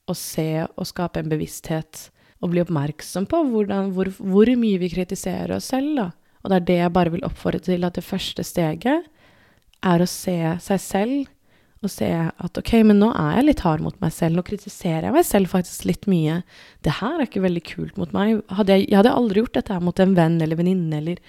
å 0.08 0.14
se 0.16 0.64
og 0.66 0.86
skape 0.88 1.22
en 1.22 1.30
bevissthet 1.32 2.08
og 2.44 2.52
bli 2.52 2.62
oppmerksom 2.64 3.26
på 3.30 3.40
hvordan, 3.48 3.92
hvor, 3.96 4.10
hvor, 4.18 4.50
mye 4.60 4.80
vi 4.82 4.90
kritiserer 4.92 5.56
oss 5.56 5.70
selv, 5.72 5.94
da. 5.96 6.10
Og 6.44 6.52
det 6.52 6.56
er 6.56 6.66
det 6.68 6.80
jeg 6.82 6.94
bare 6.94 7.12
vil 7.14 7.24
oppfordre 7.26 7.62
til, 7.64 7.86
at 7.86 7.96
det 7.96 8.04
første 8.04 8.44
steget 8.44 9.06
er 9.84 10.02
å 10.02 10.08
se 10.08 10.36
seg 10.64 10.82
selv 10.82 11.30
og 11.84 11.92
se 11.92 12.06
at 12.08 12.58
ok, 12.60 12.70
men 12.88 12.96
nå 13.00 13.10
er 13.12 13.38
jeg 13.38 13.46
litt 13.48 13.62
hard 13.64 13.82
mot 13.84 13.96
meg 14.00 14.12
selv, 14.16 14.38
nå 14.38 14.44
kritiserer 14.46 15.08
jeg 15.08 15.16
meg 15.16 15.26
selv 15.28 15.52
faktisk 15.52 15.84
litt 15.88 16.06
mye. 16.08 16.38
Det 16.84 16.94
her 17.00 17.18
er 17.18 17.26
ikke 17.26 17.44
veldig 17.44 17.64
kult 17.68 17.98
mot 18.00 18.14
meg. 18.16 18.40
Hadde 18.56 18.78
jeg, 18.78 18.86
jeg, 18.88 18.96
hadde 19.02 19.12
aldri 19.12 19.42
gjort 19.42 19.58
dette 19.58 19.74
her 19.76 19.84
mot 19.84 20.00
en 20.00 20.14
venn 20.16 20.38
eller 20.40 20.56
venninne 20.60 21.00
eller, 21.02 21.20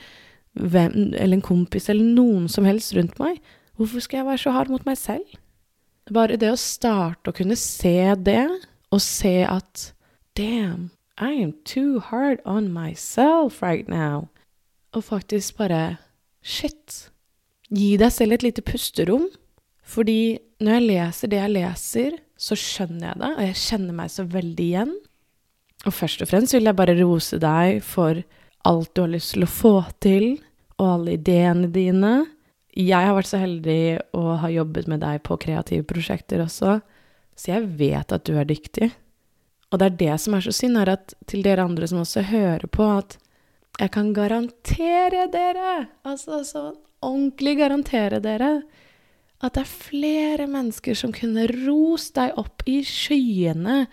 eller 0.55 1.35
en 1.35 1.43
kompis 1.43 1.89
eller 1.91 2.07
noen 2.07 2.47
som 2.51 2.67
helst 2.67 2.95
rundt 2.95 3.19
meg. 3.19 3.41
Hvorfor 3.75 4.05
skal 4.05 4.21
jeg 4.21 4.29
være 4.29 4.43
så 4.45 4.55
hard 4.55 4.71
mot 4.71 4.87
meg 4.87 4.99
selv? 4.99 5.35
Bare 6.15 6.39
det 6.39 6.53
å 6.53 6.59
starte 6.59 7.31
å 7.31 7.35
kunne 7.35 7.57
se 7.59 7.97
det, 8.23 8.45
og 8.93 9.01
se 9.03 9.41
at 9.43 9.89
damn, 10.37 10.91
I 11.19 11.33
am 11.41 11.53
too 11.65 11.99
hard 11.99 12.39
on 12.45 12.71
myself 12.71 13.61
right 13.61 13.89
now. 13.89 14.29
Og 14.95 15.03
faktisk 15.03 15.57
bare 15.59 15.97
shit. 16.45 17.09
Gi 17.73 17.95
deg 17.99 18.13
selv 18.13 18.37
et 18.37 18.45
lite 18.45 18.63
pusterom. 18.65 19.27
Fordi 19.85 20.37
når 20.63 20.77
jeg 20.77 20.87
leser 20.89 21.31
det 21.31 21.41
jeg 21.41 21.53
leser, 21.53 22.15
så 22.35 22.57
skjønner 22.57 23.11
jeg 23.11 23.19
det, 23.21 23.29
og 23.31 23.43
jeg 23.45 23.59
kjenner 23.61 23.97
meg 23.99 24.11
så 24.11 24.25
veldig 24.27 24.65
igjen. 24.65 24.95
Og 25.85 25.93
først 25.93 26.23
og 26.23 26.29
fremst 26.31 26.55
vil 26.55 26.65
jeg 26.65 26.77
bare 26.77 26.97
rose 26.97 27.37
deg 27.41 27.83
for 27.85 28.23
alt 28.65 28.91
du 28.95 29.03
har 29.03 29.11
lyst 29.13 29.35
til 29.35 29.45
å 29.45 29.51
få 29.51 29.75
til, 30.03 30.39
og 30.79 30.87
alle 30.89 31.15
ideene 31.19 31.69
dine. 31.71 32.15
Jeg 32.75 33.07
har 33.07 33.15
vært 33.15 33.29
så 33.29 33.39
heldig 33.39 33.79
å 34.17 34.35
ha 34.41 34.49
jobbet 34.51 34.89
med 34.91 35.03
deg 35.05 35.21
på 35.23 35.37
kreative 35.39 35.85
prosjekter 35.87 36.41
også, 36.43 36.79
så 37.35 37.51
jeg 37.51 37.69
vet 37.79 38.11
at 38.15 38.25
du 38.27 38.33
er 38.39 38.47
dyktig. 38.49 38.89
Og 39.71 39.79
det 39.79 39.87
er 39.87 39.99
det 40.01 40.17
som 40.23 40.35
er 40.35 40.43
så 40.43 40.53
synd, 40.55 40.79
er 40.81 40.91
at 40.95 41.13
til 41.29 41.45
dere 41.45 41.63
andre 41.67 41.87
som 41.87 42.01
også 42.01 42.25
hører 42.27 42.65
på, 42.71 42.89
at 42.97 43.17
jeg 43.79 43.91
kan 43.91 44.13
garantere 44.15 45.27
dere, 45.31 45.87
altså 46.07 46.41
sånn 46.47 46.75
ordentlig 47.05 47.57
garantere 47.59 48.21
dere, 48.23 48.51
at 49.43 49.57
det 49.57 49.65
er 49.65 49.71
flere 49.71 50.45
mennesker 50.49 50.97
som 50.97 51.11
kunne 51.13 51.45
rost 51.51 52.15
deg 52.17 52.37
opp 52.39 52.63
i 52.71 52.79
skyene 52.87 53.83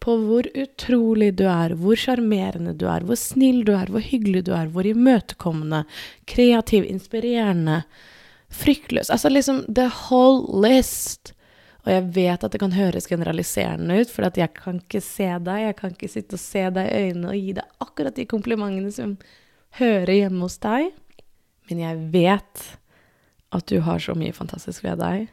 på 0.00 0.14
hvor 0.22 0.46
utrolig 0.56 1.32
du 1.40 1.44
er, 1.50 1.74
hvor 1.76 1.98
sjarmerende 1.98 2.74
du 2.78 2.86
er, 2.88 3.04
hvor 3.04 3.18
snill 3.20 3.64
du 3.66 3.74
er, 3.76 3.90
hvor 3.92 4.04
hyggelig 4.04 4.44
du 4.48 4.54
er, 4.56 4.70
hvor 4.72 4.86
imøtekommende, 4.88 5.82
kreativ, 6.30 6.86
inspirerende, 6.88 7.82
fryktløs 8.50 9.12
Altså 9.14 9.30
liksom 9.30 9.62
the 9.68 9.86
whole 9.86 10.60
list. 10.64 11.34
Og 11.84 11.92
jeg 11.94 12.06
vet 12.16 12.44
at 12.44 12.52
det 12.52 12.60
kan 12.60 12.74
høres 12.76 13.08
generaliserende 13.08 14.00
ut, 14.02 14.10
for 14.12 14.28
jeg 14.28 14.52
kan 14.56 14.80
ikke 14.82 15.00
se 15.04 15.28
deg, 15.46 15.62
jeg 15.64 15.76
kan 15.78 15.94
ikke 15.94 16.10
sitte 16.12 16.36
og 16.36 16.42
se 16.42 16.64
deg 16.76 16.88
i 16.88 17.04
øynene 17.06 17.30
og 17.32 17.38
gi 17.38 17.54
deg 17.56 17.84
akkurat 17.86 18.16
de 18.18 18.26
komplimentene 18.28 18.92
som 18.94 19.14
hører 19.80 20.12
hjemme 20.18 20.44
hos 20.44 20.58
deg. 20.60 20.90
Men 21.70 21.84
jeg 21.84 22.02
vet 22.12 22.66
at 23.56 23.70
du 23.70 23.80
har 23.86 24.02
så 24.02 24.14
mye 24.18 24.34
fantastisk 24.36 24.84
ved 24.84 25.00
deg. 25.00 25.30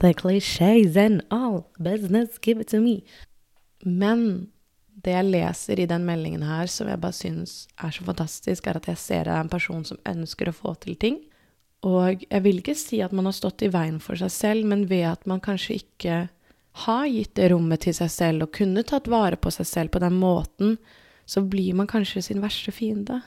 The 0.00 0.14
clichés 0.16 0.96
and 0.96 1.22
all 1.30 1.66
business, 1.78 2.38
give 2.38 2.60
it 2.60 2.70
to 2.72 2.80
me. 2.80 3.02
Men 3.84 4.48
det 5.04 5.14
jeg 5.14 5.28
leser 5.28 5.80
i 5.80 5.88
den 5.88 6.04
meldingen 6.08 6.44
her, 6.44 6.68
som 6.70 6.88
jeg 6.88 7.00
bare 7.00 7.16
syns 7.16 7.66
er 7.80 7.92
så 7.94 8.04
fantastisk, 8.04 8.66
er 8.66 8.80
at 8.80 8.88
jeg 8.88 9.00
ser 9.00 9.28
deg 9.28 9.36
en 9.36 9.52
person 9.52 9.84
som 9.86 10.00
ønsker 10.08 10.50
å 10.50 10.56
få 10.56 10.74
til 10.82 10.96
ting. 11.00 11.20
Og 11.86 12.24
jeg 12.26 12.44
vil 12.44 12.60
ikke 12.60 12.76
si 12.76 13.00
at 13.00 13.12
man 13.16 13.28
har 13.28 13.36
stått 13.36 13.64
i 13.64 13.70
veien 13.72 14.00
for 14.04 14.18
seg 14.20 14.32
selv, 14.34 14.68
men 14.68 14.88
ved 14.90 15.06
at 15.14 15.26
man 15.30 15.40
kanskje 15.40 15.78
ikke 15.80 16.18
har 16.84 17.06
gitt 17.10 17.34
det 17.38 17.50
rommet 17.52 17.82
til 17.86 17.96
seg 17.96 18.10
selv 18.12 18.46
og 18.46 18.54
kunne 18.56 18.84
tatt 18.86 19.08
vare 19.10 19.38
på 19.40 19.52
seg 19.54 19.68
selv 19.68 19.94
på 19.94 20.02
den 20.02 20.18
måten, 20.20 20.76
så 21.26 21.42
blir 21.46 21.76
man 21.78 21.88
kanskje 21.90 22.22
sin 22.26 22.42
verste 22.42 22.72
fiende. 22.74 23.20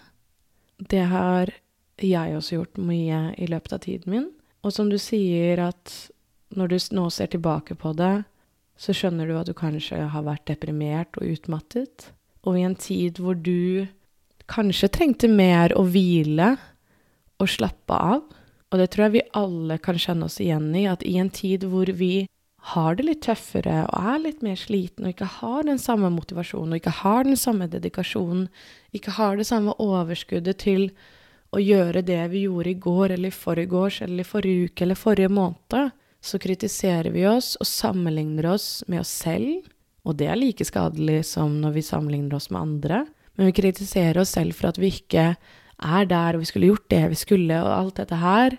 Det 0.77 1.05
har 1.09 1.51
jeg 2.01 2.35
også 2.35 2.57
gjort 2.57 2.81
mye 2.81 3.19
i 3.39 3.47
løpet 3.49 3.75
av 3.75 3.83
tiden 3.85 4.13
min. 4.13 4.29
Og 4.63 4.73
som 4.75 4.89
du 4.91 4.97
sier, 5.01 5.59
at 5.59 5.93
når 6.55 6.71
du 6.71 6.77
nå 6.97 7.07
ser 7.13 7.31
tilbake 7.33 7.75
på 7.79 7.93
det, 7.97 8.23
så 8.79 8.95
skjønner 8.95 9.29
du 9.29 9.35
at 9.37 9.49
du 9.49 9.53
kanskje 9.57 9.99
har 10.11 10.25
vært 10.25 10.47
deprimert 10.49 11.17
og 11.19 11.35
utmattet. 11.35 12.11
Og 12.43 12.57
i 12.59 12.65
en 12.67 12.75
tid 12.75 13.19
hvor 13.21 13.37
du 13.37 13.85
kanskje 14.51 14.91
trengte 14.91 15.29
mer 15.31 15.75
å 15.77 15.85
hvile 15.87 16.55
og 17.39 17.51
slappe 17.51 17.95
av. 17.95 18.23
Og 18.73 18.79
det 18.81 18.89
tror 18.89 19.05
jeg 19.05 19.13
vi 19.19 19.27
alle 19.37 19.77
kan 19.77 19.99
kjenne 20.01 20.25
oss 20.25 20.39
igjen 20.41 20.71
i, 20.73 20.87
at 20.89 21.03
i 21.05 21.19
en 21.21 21.29
tid 21.29 21.67
hvor 21.69 21.91
vi 21.93 22.25
har 22.73 22.95
det 22.95 23.05
litt 23.05 23.21
tøffere 23.25 23.83
og 23.85 24.05
er 24.13 24.21
litt 24.23 24.43
mer 24.45 24.57
sliten 24.57 25.05
og 25.05 25.13
ikke 25.13 25.27
har 25.37 25.65
den 25.67 25.81
samme 25.81 26.09
motivasjonen 26.15 26.73
og 26.73 26.79
ikke 26.79 26.95
har 27.03 27.27
den 27.27 27.37
samme 27.37 27.67
dedikasjonen, 27.69 28.47
ikke 28.95 29.13
har 29.19 29.37
det 29.37 29.45
samme 29.49 29.75
overskuddet 29.83 30.61
til 30.63 30.87
å 31.53 31.61
gjøre 31.61 32.01
det 32.07 32.21
vi 32.31 32.45
gjorde 32.47 32.71
i 32.71 32.79
går 32.85 33.13
eller 33.13 33.29
i 33.29 33.35
forgårs 33.35 33.99
eller 34.01 34.23
i 34.23 34.27
forrige 34.27 34.71
uke 34.71 34.87
eller 34.87 34.97
forrige 34.97 35.29
måned, 35.29 35.91
så 36.23 36.39
kritiserer 36.41 37.11
vi 37.13 37.27
oss 37.29 37.53
og 37.59 37.67
sammenligner 37.67 38.47
oss 38.55 38.67
med 38.87 39.03
oss 39.03 39.11
selv, 39.21 39.67
og 40.07 40.17
det 40.17 40.31
er 40.31 40.39
like 40.39 40.65
skadelig 40.65 41.19
som 41.29 41.59
når 41.61 41.75
vi 41.77 41.85
sammenligner 41.85 42.39
oss 42.39 42.49
med 42.49 42.63
andre, 42.63 43.03
men 43.35 43.51
vi 43.51 43.57
kritiserer 43.59 44.23
oss 44.23 44.33
selv 44.33 44.55
for 44.57 44.71
at 44.71 44.79
vi 44.81 44.89
ikke 44.95 45.33
er 45.83 46.07
der, 46.09 46.35
og 46.35 46.43
vi 46.43 46.49
skulle 46.49 46.71
gjort 46.71 46.89
det 46.91 47.03
vi 47.13 47.19
skulle, 47.19 47.59
og 47.63 47.73
alt 47.75 47.99
dette 48.01 48.19
her. 48.21 48.57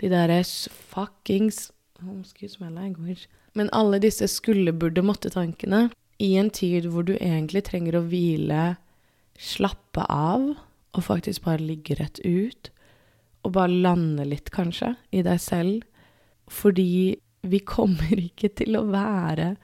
De 0.00 0.10
derre 0.10 0.40
fuckings. 0.90 1.70
Men 3.54 3.70
alle 3.72 4.00
disse 4.02 4.26
skulle, 4.28 4.72
burde, 4.72 5.02
måtte-tankene 5.02 5.88
i 6.22 6.34
en 6.38 6.50
tid 6.54 6.86
hvor 6.90 7.06
du 7.06 7.14
egentlig 7.16 7.64
trenger 7.66 7.98
å 7.98 8.06
hvile, 8.06 8.74
slappe 9.38 10.04
av 10.10 10.52
og 10.94 11.02
faktisk 11.02 11.46
bare 11.46 11.62
ligge 11.62 11.96
rett 11.98 12.20
ut. 12.22 12.70
Og 13.44 13.54
bare 13.56 13.82
lande 13.84 14.24
litt, 14.28 14.48
kanskje, 14.54 14.94
i 15.12 15.22
deg 15.26 15.40
selv. 15.42 15.82
Fordi 16.48 17.16
vi 17.44 17.60
kommer 17.60 18.14
ikke 18.20 18.50
til 18.56 18.78
å 18.78 18.86
være 18.88 19.54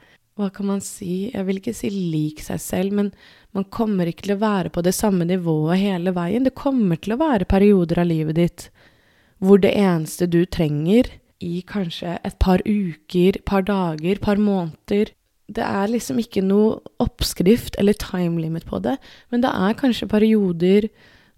Hva 0.41 0.49
kan 0.49 0.65
man 0.65 0.79
si? 0.81 1.29
Jeg 1.29 1.45
vil 1.45 1.59
ikke 1.59 1.75
si 1.77 1.91
lik 1.93 2.39
seg 2.41 2.61
selv, 2.63 2.95
men 2.97 3.11
man 3.53 3.67
kommer 3.69 4.09
ikke 4.09 4.25
til 4.25 4.33
å 4.33 4.41
være 4.41 4.71
på 4.73 4.81
det 4.81 4.95
samme 4.97 5.27
nivået 5.29 5.77
hele 5.77 6.13
veien. 6.15 6.47
Det 6.47 6.57
kommer 6.57 6.97
til 6.97 7.13
å 7.13 7.19
være 7.21 7.45
perioder 7.45 8.01
av 8.01 8.09
livet 8.09 8.39
ditt 8.39 8.71
hvor 9.41 9.61
det 9.61 9.73
eneste 9.77 10.27
du 10.29 10.43
trenger 10.45 11.09
i 11.41 11.61
kanskje 11.65 12.17
et 12.25 12.37
par 12.41 12.61
uker, 12.65 13.39
par 13.45 13.65
dager, 13.65 14.21
par 14.21 14.37
måneder 14.37 15.13
Det 15.51 15.63
er 15.65 15.89
liksom 15.91 16.19
ikke 16.21 16.43
noe 16.45 16.77
oppskrift 17.03 17.75
eller 17.81 17.97
time 17.99 18.39
limit 18.39 18.63
på 18.69 18.79
det, 18.79 18.93
men 19.33 19.41
det 19.43 19.49
er 19.51 19.75
kanskje 19.75 20.07
perioder 20.07 20.87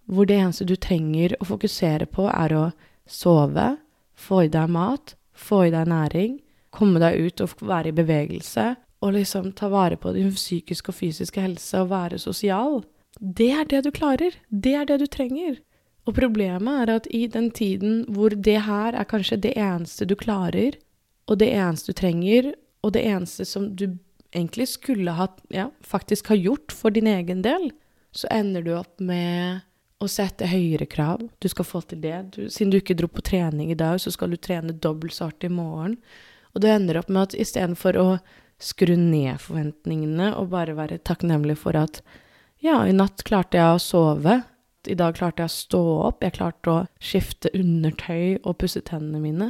hvor 0.06 0.28
det 0.30 0.38
eneste 0.38 0.68
du 0.70 0.76
trenger 0.76 1.34
å 1.42 1.48
fokusere 1.50 2.06
på, 2.06 2.28
er 2.30 2.54
å 2.54 2.66
sove, 3.10 3.78
få 4.14 4.44
i 4.46 4.52
deg 4.54 4.70
mat, 4.70 5.16
få 5.34 5.64
i 5.66 5.74
deg 5.74 5.90
næring, 5.90 6.36
komme 6.70 7.02
deg 7.02 7.26
ut 7.26 7.42
og 7.42 7.56
være 7.66 7.90
i 7.90 7.98
bevegelse, 7.98 8.68
og 9.04 9.18
liksom 9.18 9.52
ta 9.58 9.68
vare 9.72 9.98
på 10.00 10.14
din 10.16 10.32
psykiske 10.32 10.94
og 10.94 10.96
fysiske 10.96 11.44
helse 11.44 11.82
og 11.84 11.92
være 11.92 12.22
sosial. 12.22 12.82
Det 13.20 13.52
er 13.52 13.68
det 13.70 13.84
du 13.86 13.92
klarer. 13.92 14.38
Det 14.50 14.74
er 14.80 14.88
det 14.88 15.02
du 15.04 15.08
trenger. 15.12 15.60
Og 16.08 16.16
problemet 16.16 16.84
er 16.84 16.96
at 16.98 17.08
i 17.12 17.26
den 17.32 17.50
tiden 17.52 18.04
hvor 18.12 18.34
det 18.36 18.64
her 18.66 18.96
er 18.96 19.08
kanskje 19.08 19.40
det 19.44 19.54
eneste 19.60 20.08
du 20.08 20.16
klarer, 20.20 20.80
og 21.28 21.40
det 21.40 21.52
eneste 21.56 21.94
du 21.94 22.00
trenger, 22.00 22.54
og 22.84 22.96
det 22.96 23.06
eneste 23.08 23.46
som 23.48 23.70
du 23.76 23.86
egentlig 24.34 24.68
skulle 24.74 25.14
ha, 25.16 25.30
ja, 25.54 25.70
faktisk 25.86 26.34
ha 26.34 26.36
gjort 26.36 26.74
for 26.76 26.92
din 26.92 27.08
egen 27.08 27.44
del, 27.46 27.70
så 28.12 28.28
ender 28.32 28.66
du 28.66 28.74
opp 28.76 29.00
med 29.00 29.64
å 30.04 30.10
sette 30.12 30.50
høyere 30.50 30.88
krav. 30.90 31.24
Du 31.40 31.48
skal 31.48 31.68
få 31.68 31.82
til 31.88 32.02
det. 32.04 32.18
Du, 32.36 32.42
siden 32.52 32.74
du 32.74 32.82
ikke 32.82 32.98
dro 32.98 33.08
på 33.08 33.24
trening 33.24 33.72
i 33.72 33.80
dag, 33.80 34.02
så 34.02 34.12
skal 34.12 34.34
du 34.34 34.38
trene 34.38 34.76
dobbelt 34.76 35.16
så 35.16 35.30
hardt 35.30 35.48
i 35.48 35.54
morgen. 35.54 35.96
Og 36.54 36.62
du 36.62 36.68
ender 36.70 37.00
opp 37.00 37.10
med 37.10 37.30
at 37.30 37.38
istedenfor 37.40 37.98
å 38.02 38.08
skru 38.64 38.96
ned 38.98 39.42
forventningene 39.44 40.32
og 40.40 40.52
bare 40.54 40.76
være 40.78 41.02
takknemlig 41.06 41.58
for 41.62 41.78
at 41.80 42.02
ja, 42.64 42.80
i 42.88 42.96
natt 42.96 43.26
klarte 43.28 43.60
jeg 43.60 43.76
å 43.76 43.82
sove, 43.84 44.38
i 44.88 44.96
dag 45.00 45.16
klarte 45.16 45.44
jeg 45.44 45.52
å 45.52 45.56
stå 45.58 45.82
opp, 46.10 46.24
jeg 46.24 46.38
klarte 46.38 46.72
å 46.72 46.86
skifte 47.04 47.52
undertøy 47.56 48.40
og 48.44 48.58
pusse 48.64 48.82
tennene 48.88 49.20
mine, 49.24 49.50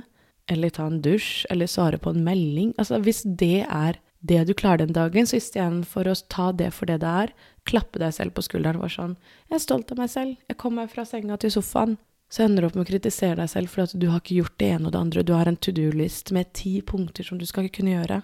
eller 0.50 0.74
ta 0.74 0.88
en 0.90 1.02
dusj, 1.06 1.46
eller 1.54 1.70
svare 1.70 2.00
på 2.02 2.14
en 2.14 2.24
melding. 2.26 2.74
Altså, 2.82 3.00
hvis 3.02 3.24
det 3.26 3.66
er 3.68 4.00
det 4.24 4.44
du 4.48 4.54
klarer 4.58 4.84
den 4.84 4.96
dagen, 4.96 5.28
så 5.28 5.38
istedenfor 5.38 6.08
å 6.10 6.16
ta 6.32 6.52
det 6.56 6.72
for 6.76 6.90
det 6.90 7.02
det 7.04 7.14
er, 7.26 7.34
klappe 7.70 8.00
deg 8.02 8.16
selv 8.16 8.36
på 8.36 8.44
skulderen 8.46 8.82
og 8.84 8.92
sånn 8.92 9.16
'Jeg 9.50 9.56
er 9.56 9.64
stolt 9.64 9.92
av 9.92 9.98
meg 9.98 10.10
selv. 10.10 10.38
Jeg 10.50 10.58
kom 10.58 10.76
meg 10.76 10.90
fra 10.90 11.06
senga 11.06 11.38
til 11.38 11.52
sofaen.' 11.52 11.98
Så 12.34 12.44
ender 12.44 12.62
du 12.62 12.68
opp 12.68 12.76
med 12.76 12.88
å 12.88 12.92
kritisere 12.92 13.36
deg 13.36 13.50
selv 13.50 13.70
for 13.70 13.84
at 13.84 13.94
du 13.94 14.08
har 14.10 14.20
ikke 14.20 14.42
gjort 14.42 14.58
det 14.58 14.70
ene 14.74 14.88
og 14.88 14.94
det 14.94 15.00
andre. 15.00 15.24
Du 15.24 15.34
har 15.34 15.46
en 15.46 15.56
to 15.56 15.72
do-list 15.72 16.32
med 16.32 16.52
ti 16.54 16.82
punkter 16.82 17.24
som 17.24 17.38
du 17.38 17.46
skal 17.46 17.70
kunne 17.70 17.94
gjøre. 17.94 18.24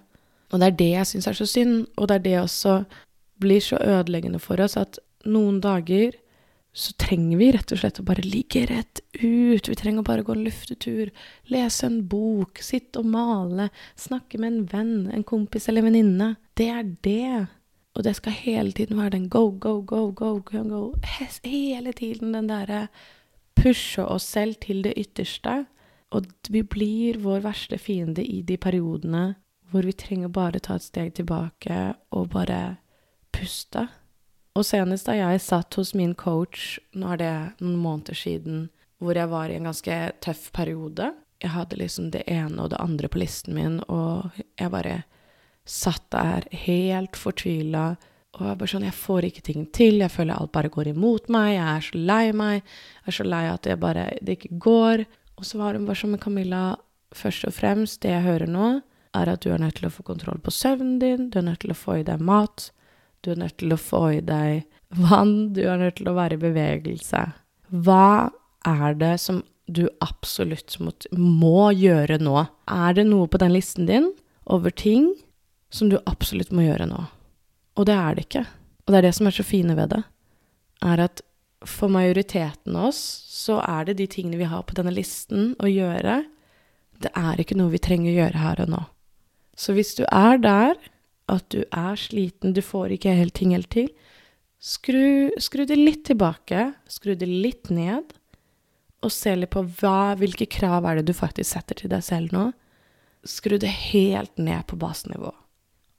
Og 0.50 0.60
det 0.60 0.68
er 0.68 0.80
det 0.80 0.90
jeg 0.94 1.10
syns 1.12 1.30
er 1.30 1.38
så 1.38 1.48
synd, 1.50 1.76
og 1.98 2.10
det 2.10 2.20
er 2.20 2.26
det 2.26 2.40
også 2.42 2.80
blir 3.40 3.62
så 3.64 3.78
ødeleggende 3.80 4.42
for 4.42 4.60
oss 4.62 4.76
at 4.80 5.00
noen 5.30 5.60
dager 5.64 6.16
så 6.76 6.94
trenger 7.02 7.40
vi 7.40 7.50
rett 7.52 7.72
og 7.74 7.80
slett 7.82 8.00
å 8.00 8.06
bare 8.06 8.24
ligge 8.24 8.62
rett 8.70 9.02
ut. 9.20 9.68
Vi 9.68 9.78
trenger 9.78 10.06
bare 10.06 10.22
å 10.24 10.28
gå 10.28 10.36
en 10.36 10.46
luftetur, 10.46 11.10
lese 11.50 11.88
en 11.88 12.04
bok, 12.08 12.62
sitte 12.64 13.02
og 13.02 13.10
male, 13.10 13.70
snakke 14.00 14.40
med 14.40 14.52
en 14.52 14.68
venn, 14.70 14.94
en 15.12 15.26
kompis 15.28 15.68
eller 15.70 15.88
venninne. 15.88 16.36
Det 16.60 16.70
er 16.72 16.92
det. 17.06 17.48
Og 17.98 18.06
det 18.06 18.14
skal 18.20 18.38
hele 18.38 18.72
tiden 18.78 19.00
være 19.02 19.18
den 19.18 19.28
go, 19.34 19.50
go, 19.50 19.80
go, 19.82 20.06
go, 20.14 20.36
go, 20.46 20.64
go. 20.70 20.84
Hele 21.44 21.94
tiden 21.98 22.38
den 22.38 22.48
derre 22.52 22.86
pushe 23.60 24.06
oss 24.06 24.30
selv 24.30 24.62
til 24.64 24.86
det 24.86 24.94
ytterste. 25.02 25.64
Og 26.16 26.30
vi 26.54 26.64
blir 26.64 27.20
vår 27.26 27.44
verste 27.50 27.82
fiende 27.82 28.24
i 28.24 28.44
de 28.46 28.56
periodene 28.62 29.34
hvor 29.72 29.86
vi 29.86 29.94
trenger 29.94 30.32
bare 30.34 30.62
ta 30.64 30.78
et 30.80 30.86
steg 30.86 31.14
tilbake 31.18 31.80
og 32.16 32.32
bare 32.34 32.78
puste. 33.36 33.88
Og 34.58 34.66
senest 34.66 35.08
da 35.08 35.16
jeg 35.16 35.42
satt 35.44 35.78
hos 35.80 35.94
min 35.96 36.16
coach, 36.18 36.80
nå 36.98 37.14
er 37.14 37.22
det 37.22 37.34
noen 37.62 37.80
måneder 37.80 38.18
siden, 38.18 38.68
hvor 39.00 39.16
jeg 39.16 39.32
var 39.32 39.50
i 39.50 39.56
en 39.56 39.70
ganske 39.70 39.98
tøff 40.26 40.50
periode. 40.56 41.14
Jeg 41.40 41.54
hadde 41.54 41.80
liksom 41.80 42.10
det 42.12 42.26
ene 42.28 42.66
og 42.66 42.74
det 42.74 42.82
andre 42.84 43.08
på 43.08 43.22
listen 43.22 43.56
min, 43.56 43.80
og 43.88 44.36
jeg 44.60 44.74
bare 44.74 45.04
satt 45.70 46.10
der 46.12 46.50
helt 46.66 47.16
fortvila. 47.16 47.94
Og 48.36 48.44
jeg 48.46 48.60
bare 48.60 48.72
sånn, 48.74 48.86
jeg 48.90 48.98
får 48.98 49.30
ikke 49.30 49.46
ting 49.48 49.64
til, 49.74 50.02
jeg 50.04 50.14
føler 50.14 50.36
alt 50.36 50.52
bare 50.54 50.72
går 50.74 50.92
imot 50.92 51.32
meg, 51.34 51.54
jeg 51.56 51.70
er 51.70 51.86
så 51.88 52.04
lei 52.12 52.26
meg. 52.36 52.60
Jeg 53.00 53.14
er 53.14 53.18
så 53.18 53.26
lei 53.26 53.46
at 53.50 53.70
jeg 53.70 53.82
bare 53.82 54.06
det 54.20 54.38
ikke 54.38 54.60
går. 54.66 55.06
Og 55.40 55.48
så 55.48 55.62
var 55.62 55.78
hun 55.78 55.88
bare 55.88 56.02
sånn 56.02 56.14
med 56.18 56.24
Camilla, 56.24 56.64
først 57.16 57.48
og 57.48 57.56
fremst, 57.56 58.02
det 58.04 58.12
jeg 58.12 58.26
hører 58.28 58.52
nå, 58.52 58.68
er 59.18 59.32
at 59.32 59.46
du 59.46 59.52
er 59.54 59.62
nødt 59.62 59.80
til 59.80 59.88
å 59.90 59.94
få 59.94 60.04
kontroll 60.06 60.42
på 60.44 60.54
søvnen 60.54 61.00
din, 61.02 61.30
du 61.30 61.40
er 61.40 61.48
nødt 61.48 61.64
til 61.64 61.74
å 61.74 61.78
få 61.78 62.00
i 62.00 62.06
deg 62.08 62.22
mat, 62.22 62.70
du 63.26 63.32
er 63.34 63.40
nødt 63.42 63.58
til 63.60 63.74
å 63.74 63.80
få 63.80 64.04
i 64.16 64.20
deg 64.24 64.66
vann. 64.90 65.54
Du 65.54 65.64
er 65.68 65.80
nødt 65.80 66.00
til 66.00 66.10
å 66.10 66.16
være 66.18 66.38
i 66.38 66.42
bevegelse. 66.42 67.24
Hva 67.70 68.32
er 68.68 68.98
det 69.00 69.16
som 69.22 69.44
du 69.70 69.86
absolutt 70.02 70.78
må 71.14 71.70
gjøre 71.76 72.20
nå? 72.22 72.46
Er 72.72 72.96
det 72.98 73.06
noe 73.10 73.30
på 73.30 73.42
den 73.42 73.54
listen 73.54 73.90
din 73.90 74.12
over 74.50 74.74
ting 74.74 75.12
som 75.70 75.92
du 75.92 76.00
absolutt 76.10 76.54
må 76.56 76.66
gjøre 76.66 76.90
nå? 76.90 77.04
Og 77.78 77.88
det 77.88 77.96
er 77.96 78.16
det 78.16 78.28
ikke. 78.28 78.46
Og 78.86 78.94
det 78.94 79.02
er 79.02 79.08
det 79.10 79.16
som 79.20 79.30
er 79.30 79.36
så 79.36 79.46
fine 79.46 79.76
ved 79.78 79.94
det, 79.94 80.02
er 80.82 81.04
at 81.04 81.22
for 81.68 81.92
majoriteten 81.92 82.78
av 82.80 82.90
oss 82.90 83.00
så 83.30 83.60
er 83.62 83.90
det 83.90 84.00
de 84.00 84.08
tingene 84.10 84.40
vi 84.40 84.48
har 84.48 84.64
på 84.64 84.78
denne 84.78 84.94
listen 84.96 85.54
å 85.60 85.68
gjøre, 85.70 86.22
det 87.04 87.12
er 87.16 87.40
ikke 87.40 87.58
noe 87.60 87.72
vi 87.72 87.82
trenger 87.84 88.12
å 88.12 88.18
gjøre 88.24 88.42
her 88.42 88.64
og 88.64 88.72
nå. 88.72 88.80
Så 89.60 89.76
hvis 89.76 89.92
du 89.98 90.06
er 90.08 90.40
der 90.40 90.78
at 91.30 91.50
du 91.52 91.66
er 91.68 92.00
sliten, 92.00 92.56
du 92.56 92.62
får 92.64 92.96
ikke 92.96 93.18
helt 93.18 93.36
ting 93.38 93.52
helt 93.54 93.70
til, 93.74 93.90
skru, 94.60 95.30
skru 95.42 95.66
det 95.68 95.78
litt 95.78 96.06
tilbake, 96.08 96.72
skru 96.90 97.14
det 97.20 97.28
litt 97.28 97.70
ned, 97.74 98.16
og 99.04 99.14
se 99.14 99.36
litt 99.36 99.54
på 99.54 99.64
hva, 99.80 100.16
hvilke 100.20 100.48
krav 100.52 100.88
er 100.88 101.00
det 101.00 101.12
du 101.12 101.16
faktisk 101.16 101.54
setter 101.54 101.78
til 101.80 101.92
deg 101.92 102.04
selv 102.04 102.34
nå. 102.36 102.50
Skru 103.28 103.58
det 103.60 103.72
helt 103.92 104.40
ned 104.40 104.66
på 104.68 104.80
basenivå. 104.80 105.32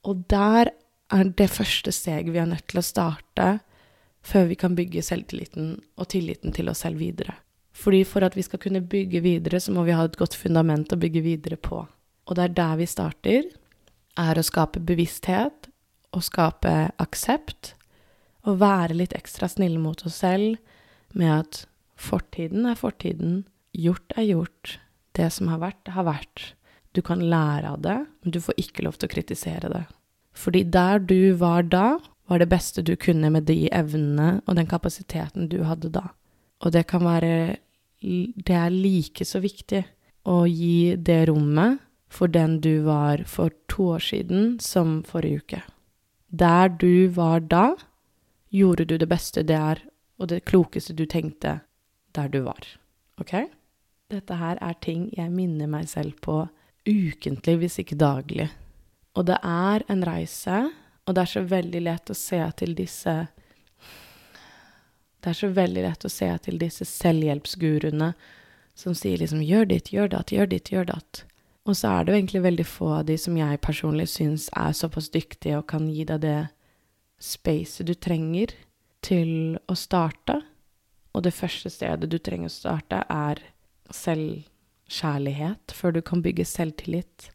Og 0.09 0.25
der 0.29 0.73
er 1.13 1.31
det 1.37 1.49
første 1.53 1.93
steget 1.93 2.33
vi 2.33 2.41
er 2.41 2.49
nødt 2.49 2.67
til 2.69 2.81
å 2.81 2.85
starte 2.85 3.47
før 4.25 4.51
vi 4.51 4.57
kan 4.57 4.77
bygge 4.77 5.01
selvtilliten 5.05 5.73
og 5.97 6.11
tilliten 6.13 6.53
til 6.53 6.69
oss 6.69 6.83
selv 6.85 7.01
videre. 7.01 7.33
Fordi 7.73 8.03
for 8.05 8.25
at 8.25 8.37
vi 8.37 8.45
skal 8.45 8.61
kunne 8.61 8.83
bygge 8.85 9.21
videre, 9.23 9.61
så 9.61 9.73
må 9.73 9.85
vi 9.87 9.95
ha 9.97 10.05
et 10.05 10.17
godt 10.19 10.37
fundament 10.37 10.93
å 10.93 10.99
bygge 11.01 11.23
videre 11.25 11.57
på. 11.57 11.81
Og 12.31 12.37
det 12.39 12.45
er 12.45 12.55
der 12.55 12.77
vi 12.79 12.87
starter 12.87 13.47
er 14.19 14.39
å 14.39 14.43
skape 14.45 14.79
bevissthet 14.87 15.67
og 16.15 16.23
skape 16.23 16.71
aksept. 17.03 17.73
Og 18.47 18.61
være 18.63 18.95
litt 18.95 19.15
ekstra 19.17 19.49
snille 19.51 19.81
mot 19.83 19.99
oss 20.07 20.21
selv 20.23 20.55
med 21.11 21.33
at 21.35 21.59
fortiden 21.99 22.69
er 22.71 22.79
fortiden, 22.79 23.43
gjort 23.75 24.15
er 24.15 24.29
gjort, 24.29 24.77
det 25.19 25.27
som 25.35 25.51
har 25.51 25.59
vært, 25.61 25.91
har 25.91 26.07
vært. 26.07 26.45
Du 26.95 27.03
kan 27.03 27.19
lære 27.19 27.75
av 27.75 27.83
det, 27.83 27.99
men 28.23 28.33
du 28.33 28.39
får 28.41 28.57
ikke 28.63 28.87
lov 28.87 28.97
til 28.97 29.11
å 29.11 29.13
kritisere 29.13 29.69
det. 29.71 29.83
Fordi 30.31 30.63
der 30.71 31.03
du 31.03 31.35
var 31.39 31.67
da, 31.67 31.99
var 32.31 32.39
det 32.39 32.49
beste 32.51 32.81
du 32.87 32.95
kunne 32.95 33.29
med 33.35 33.45
de 33.51 33.67
evnene 33.75 34.39
og 34.47 34.55
den 34.55 34.71
kapasiteten 34.71 35.51
du 35.51 35.61
hadde 35.67 35.91
da. 35.91 36.13
Og 36.63 36.71
det 36.71 36.87
kan 36.87 37.03
være 37.03 37.59
Det 38.01 38.55
er 38.57 38.71
like 38.73 39.25
så 39.25 39.37
viktig 39.37 39.83
å 40.25 40.47
gi 40.49 40.95
det 40.97 41.27
rommet 41.29 41.77
for 42.11 42.27
den 42.27 42.59
du 42.61 42.83
var 42.83 43.23
for 43.27 43.53
to 43.71 43.93
år 43.95 44.03
siden 44.03 44.59
som 44.59 44.99
forrige 45.07 45.41
uke. 45.43 45.61
Der 46.27 46.67
du 46.69 47.07
var 47.07 47.39
da, 47.39 47.75
gjorde 48.51 48.85
du 48.85 48.97
det 48.97 49.07
beste 49.07 49.43
det 49.47 49.55
er, 49.55 49.79
og 50.19 50.27
det 50.27 50.45
klokeste 50.45 50.93
du 50.93 51.05
tenkte 51.05 51.61
der 52.15 52.27
du 52.27 52.41
var. 52.43 52.67
Ok? 53.17 53.47
Dette 54.11 54.35
her 54.35 54.59
er 54.59 54.75
ting 54.83 55.07
jeg 55.15 55.31
minner 55.31 55.71
meg 55.71 55.87
selv 55.89 56.19
på 56.21 56.43
ukentlig, 56.87 57.57
hvis 57.61 57.79
ikke 57.79 57.99
daglig. 57.99 58.49
Og 59.15 59.27
det 59.27 59.39
er 59.43 59.85
en 59.91 60.03
reise, 60.07 60.65
og 61.05 61.15
det 61.15 61.23
er 61.23 61.31
så 61.31 61.45
veldig 61.47 61.81
lett 61.87 62.11
å 62.11 62.17
se 62.17 62.41
til 62.59 62.75
disse 62.75 63.15
Det 65.21 65.29
er 65.29 65.37
så 65.37 65.51
veldig 65.53 65.81
lett 65.85 66.05
å 66.05 66.09
se 66.09 66.27
til 66.41 66.57
disse 66.57 66.85
selvhjelpsguruene 66.85 68.13
som 68.73 68.95
sier 68.97 69.19
liksom 69.21 69.43
'gjør 69.45 69.67
ditt, 69.69 69.91
gjør 69.93 70.07
datt, 70.15 70.31
gjør 70.31 70.47
ditt, 70.49 70.71
gjør 70.71 70.87
datt'. 70.89 71.25
Og 71.69 71.77
så 71.77 71.91
er 71.91 72.03
det 72.03 72.13
jo 72.13 72.17
egentlig 72.17 72.41
veldig 72.43 72.65
få 72.65 72.87
av 72.97 73.05
de 73.05 73.17
som 73.21 73.35
jeg 73.37 73.61
personlig 73.61 74.07
syns 74.09 74.47
er 74.57 74.73
såpass 74.73 75.11
dyktige 75.13 75.59
og 75.59 75.67
kan 75.69 75.85
gi 75.93 76.05
deg 76.09 76.23
det 76.23 76.39
spacet 77.21 77.85
du 77.85 77.93
trenger 77.93 78.55
til 79.05 79.59
å 79.69 79.77
starte. 79.77 80.39
Og 81.13 81.25
det 81.25 81.35
første 81.35 81.69
stedet 81.69 82.09
du 82.09 82.17
trenger 82.17 82.49
å 82.49 82.53
starte, 82.53 83.03
er 83.05 83.43
selvkjærlighet, 83.93 85.73
før 85.75 85.97
du 85.97 86.01
kan 86.05 86.23
bygge 86.23 86.47
selvtillit. 86.47 87.29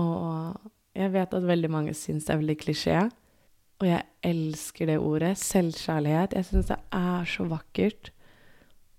Og 0.00 0.56
jeg 0.96 1.12
vet 1.12 1.34
at 1.34 1.48
veldig 1.48 1.70
mange 1.72 1.96
syns 1.98 2.28
det 2.28 2.34
er 2.34 2.40
veldig 2.42 2.58
klisjé, 2.62 3.00
og 3.78 3.86
jeg 3.86 4.06
elsker 4.26 4.88
det 4.90 4.98
ordet. 4.98 5.36
Selvkjærlighet. 5.38 6.34
Jeg 6.34 6.48
syns 6.48 6.70
det 6.72 6.78
er 6.94 7.28
så 7.30 7.44
vakkert. 7.50 8.10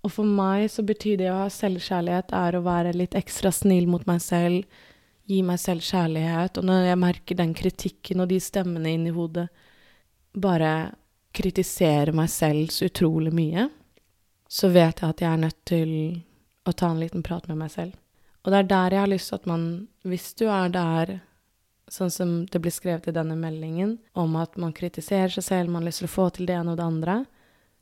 Og 0.06 0.14
for 0.14 0.28
meg 0.28 0.70
så 0.72 0.84
betyr 0.88 1.18
det 1.20 1.32
å 1.32 1.42
ha 1.42 1.50
selvkjærlighet 1.52 2.32
er 2.36 2.56
å 2.56 2.64
være 2.64 2.96
litt 2.96 3.18
ekstra 3.20 3.52
snill 3.52 3.90
mot 3.92 4.06
meg 4.08 4.22
selv, 4.24 4.64
gi 5.30 5.42
meg 5.46 5.60
selv 5.62 5.84
kjærlighet. 5.86 6.58
Og 6.58 6.70
når 6.70 6.88
jeg 6.88 7.02
merker 7.04 7.40
den 7.40 7.54
kritikken 7.58 8.24
og 8.24 8.32
de 8.32 8.40
stemmene 8.42 8.96
inni 8.96 9.14
hodet 9.14 9.50
bare 10.40 10.74
kritisere 11.36 12.14
meg 12.16 12.32
selv 12.32 12.72
så 12.74 12.88
utrolig 12.90 13.34
mye, 13.36 13.68
så 14.50 14.72
vet 14.74 15.02
jeg 15.02 15.14
at 15.14 15.22
jeg 15.22 15.30
er 15.30 15.42
nødt 15.44 15.60
til 15.70 15.92
å 16.66 16.74
ta 16.74 16.90
en 16.90 17.02
liten 17.02 17.26
prat 17.26 17.46
med 17.50 17.60
meg 17.60 17.74
selv. 17.74 17.98
Og 18.46 18.54
det 18.54 18.62
er 18.62 18.70
der 18.70 18.96
jeg 18.96 19.04
har 19.04 19.12
lyst 19.12 19.30
til 19.30 19.42
at 19.42 19.50
man, 19.50 19.66
hvis 20.08 20.32
du 20.40 20.46
er 20.50 20.72
der, 20.74 21.18
sånn 21.90 22.14
som 22.14 22.32
det 22.50 22.62
blir 22.62 22.74
skrevet 22.74 23.10
i 23.10 23.14
denne 23.14 23.36
meldingen, 23.38 23.98
om 24.18 24.38
at 24.40 24.56
man 24.62 24.74
kritiserer 24.78 25.34
seg 25.34 25.46
selv, 25.46 25.74
man 25.74 25.84
har 25.84 25.90
lyst 25.90 26.04
til 26.04 26.10
å 26.10 26.16
få 26.16 26.30
til 26.34 26.50
det 26.50 26.56
ene 26.56 26.74
og 26.74 26.80
det 26.80 26.88
andre, 26.88 27.18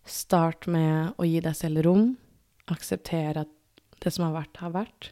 Start 0.07 0.69
med 0.71 1.17
å 1.19 1.27
gi 1.27 1.41
deg 1.43 1.55
selv 1.57 1.83
rom. 1.85 2.13
Akseptere 2.71 3.43
at 3.43 3.51
det 4.03 4.13
som 4.15 4.27
har 4.27 4.37
vært, 4.37 4.61
har 4.61 4.73
vært. 4.75 5.11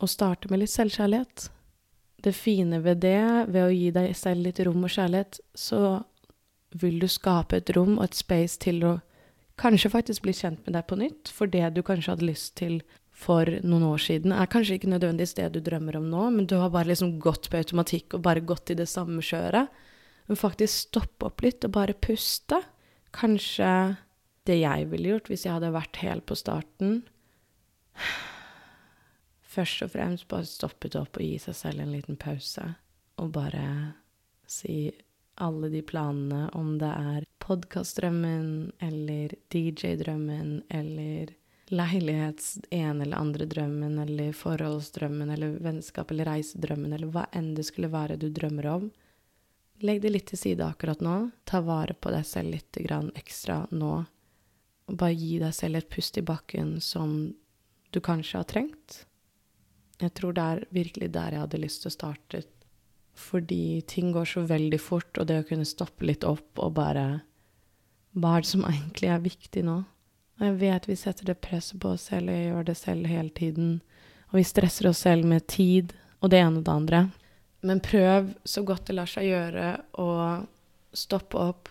Og 0.00 0.10
starte 0.10 0.48
med 0.50 0.62
litt 0.62 0.72
selvkjærlighet. 0.72 1.48
Det 2.24 2.32
fine 2.32 2.80
ved 2.84 3.02
det, 3.04 3.20
ved 3.52 3.66
å 3.66 3.72
gi 3.72 3.90
deg 3.92 4.14
selv 4.16 4.46
litt 4.46 4.60
rom 4.64 4.86
og 4.86 4.92
kjærlighet, 4.94 5.40
så 5.54 6.00
vil 6.80 6.96
du 7.02 7.08
skape 7.10 7.60
et 7.60 7.72
rom 7.76 7.98
og 7.98 8.06
et 8.08 8.16
space 8.16 8.58
til 8.64 8.80
å 8.88 8.94
kanskje 9.60 9.92
faktisk 9.92 10.24
bli 10.24 10.34
kjent 10.34 10.64
med 10.64 10.74
deg 10.78 10.86
på 10.88 10.98
nytt. 10.98 11.30
For 11.30 11.50
det 11.50 11.74
du 11.76 11.82
kanskje 11.86 12.14
hadde 12.14 12.28
lyst 12.30 12.56
til 12.60 12.80
for 13.14 13.46
noen 13.62 13.84
år 13.92 14.00
siden, 14.02 14.32
er 14.34 14.50
kanskje 14.50 14.80
ikke 14.80 14.90
nødvendigvis 14.90 15.36
det 15.38 15.52
du 15.54 15.60
drømmer 15.62 16.00
om 16.00 16.08
nå, 16.10 16.24
men 16.34 16.48
du 16.50 16.56
har 16.58 16.72
bare 16.74 16.90
liksom 16.90 17.18
gått 17.22 17.46
på 17.50 17.60
automatikk 17.60 18.16
og 18.16 18.24
bare 18.24 18.42
gått 18.42 18.72
i 18.74 18.78
det 18.78 18.88
samme 18.90 19.22
kjøret. 19.22 19.70
Men 20.26 20.40
faktisk 20.40 20.88
stoppe 20.88 21.28
opp 21.28 21.44
litt 21.44 21.66
og 21.68 21.76
bare 21.76 21.94
puste. 21.94 22.58
Kanskje 23.14 23.68
det 24.48 24.60
jeg 24.60 24.88
ville 24.92 25.14
gjort 25.14 25.30
hvis 25.30 25.46
jeg 25.46 25.56
hadde 25.56 25.74
vært 25.74 26.00
helt 26.04 26.26
på 26.28 26.36
starten 26.38 27.02
Først 29.54 29.84
og 29.86 29.92
fremst 29.92 30.26
bare 30.30 30.48
stoppet 30.48 30.96
opp 30.98 31.20
og 31.20 31.22
gi 31.22 31.36
seg 31.38 31.54
selv 31.54 31.84
en 31.84 31.92
liten 31.94 32.16
pause. 32.18 32.64
Og 33.22 33.30
bare 33.36 33.66
si 34.50 34.90
alle 35.38 35.70
de 35.70 35.82
planene, 35.86 36.48
om 36.58 36.74
det 36.80 36.90
er 36.90 37.28
podkastdrømmen 37.44 38.72
eller 38.82 39.34
DJ-drømmen 39.54 40.64
eller 40.74 41.34
leilighets 41.74 42.58
ene 42.70 43.04
eller 43.04 43.16
andre 43.16 43.46
drømmen 43.48 43.98
eller 44.02 44.34
forholdsdrømmen 44.36 45.30
eller 45.32 45.56
vennskap 45.64 46.10
eller 46.12 46.28
reisedrømmen 46.28 46.92
eller 46.92 47.10
hva 47.14 47.24
enn 47.32 47.54
det 47.56 47.66
skulle 47.68 47.92
være 47.92 48.18
du 48.20 48.28
drømmer 48.34 48.68
om. 48.72 48.90
Legg 49.84 50.02
det 50.02 50.12
litt 50.12 50.28
til 50.30 50.40
side 50.40 50.66
akkurat 50.66 51.02
nå. 51.02 51.16
Ta 51.48 51.60
vare 51.64 51.94
på 51.94 52.12
deg 52.14 52.26
selv 52.26 52.54
litt 52.54 52.78
ekstra 53.14 53.64
nå 53.70 53.94
bare 54.90 55.16
gi 55.16 55.38
deg 55.40 55.54
selv 55.56 55.80
et 55.80 55.90
pust 55.92 56.18
i 56.20 56.24
bakken 56.24 56.76
som 56.84 57.34
du 57.94 58.00
kanskje 58.04 58.40
har 58.40 58.48
trengt. 58.50 59.04
Jeg 60.02 60.12
tror 60.18 60.34
det 60.34 60.44
er 60.44 60.64
virkelig 60.74 61.12
der 61.14 61.36
jeg 61.36 61.44
hadde 61.44 61.62
lyst 61.62 61.84
til 61.84 61.92
å 61.92 61.94
starte 61.94 62.42
Fordi 63.14 63.80
ting 63.86 64.10
går 64.12 64.24
så 64.26 64.42
veldig 64.42 64.80
fort, 64.82 65.18
og 65.18 65.26
det 65.26 65.38
å 65.38 65.46
kunne 65.46 65.64
stoppe 65.64 66.04
litt 66.04 66.24
opp 66.26 66.58
og 66.58 66.74
bare 66.74 67.22
Hva 68.12 68.36
er 68.36 68.42
det 68.42 68.50
som 68.50 68.64
egentlig 68.66 69.10
er 69.10 69.22
viktig 69.22 69.62
nå? 69.64 69.76
Og 70.40 70.46
jeg 70.48 70.56
vet 70.58 70.88
vi 70.88 70.96
setter 70.98 71.30
det 71.30 71.40
presset 71.40 71.78
på 71.80 71.92
oss 71.94 72.08
selv, 72.10 72.28
og 72.28 72.34
jeg 72.34 72.48
gjør 72.48 72.64
det 72.66 72.74
selv 72.78 73.06
hele 73.06 73.30
tiden. 73.30 73.68
Og 74.32 74.40
vi 74.40 74.44
stresser 74.46 74.88
oss 74.90 75.04
selv 75.06 75.26
med 75.30 75.46
tid 75.46 75.94
og 76.20 76.32
det 76.32 76.40
ene 76.42 76.58
og 76.58 76.66
det 76.66 76.74
andre. 76.74 77.00
Men 77.62 77.80
prøv 77.80 78.32
så 78.44 78.64
godt 78.66 78.88
det 78.88 78.96
lar 78.98 79.08
seg 79.08 79.30
gjøre 79.30 79.68
å 80.02 80.08
stoppe 80.94 81.38
opp, 81.38 81.70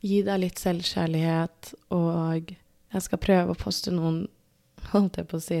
gi 0.00 0.20
deg 0.26 0.42
litt 0.42 0.60
selvkjærlighet, 0.60 1.74
og 1.96 2.52
jeg 2.54 3.06
skal 3.06 3.22
prøve 3.22 3.54
å 3.54 3.58
poste 3.58 3.92
noen, 3.94 4.24
holdt 4.90 5.20
jeg 5.20 5.28
på 5.30 5.38
å 5.38 5.44
si, 5.44 5.60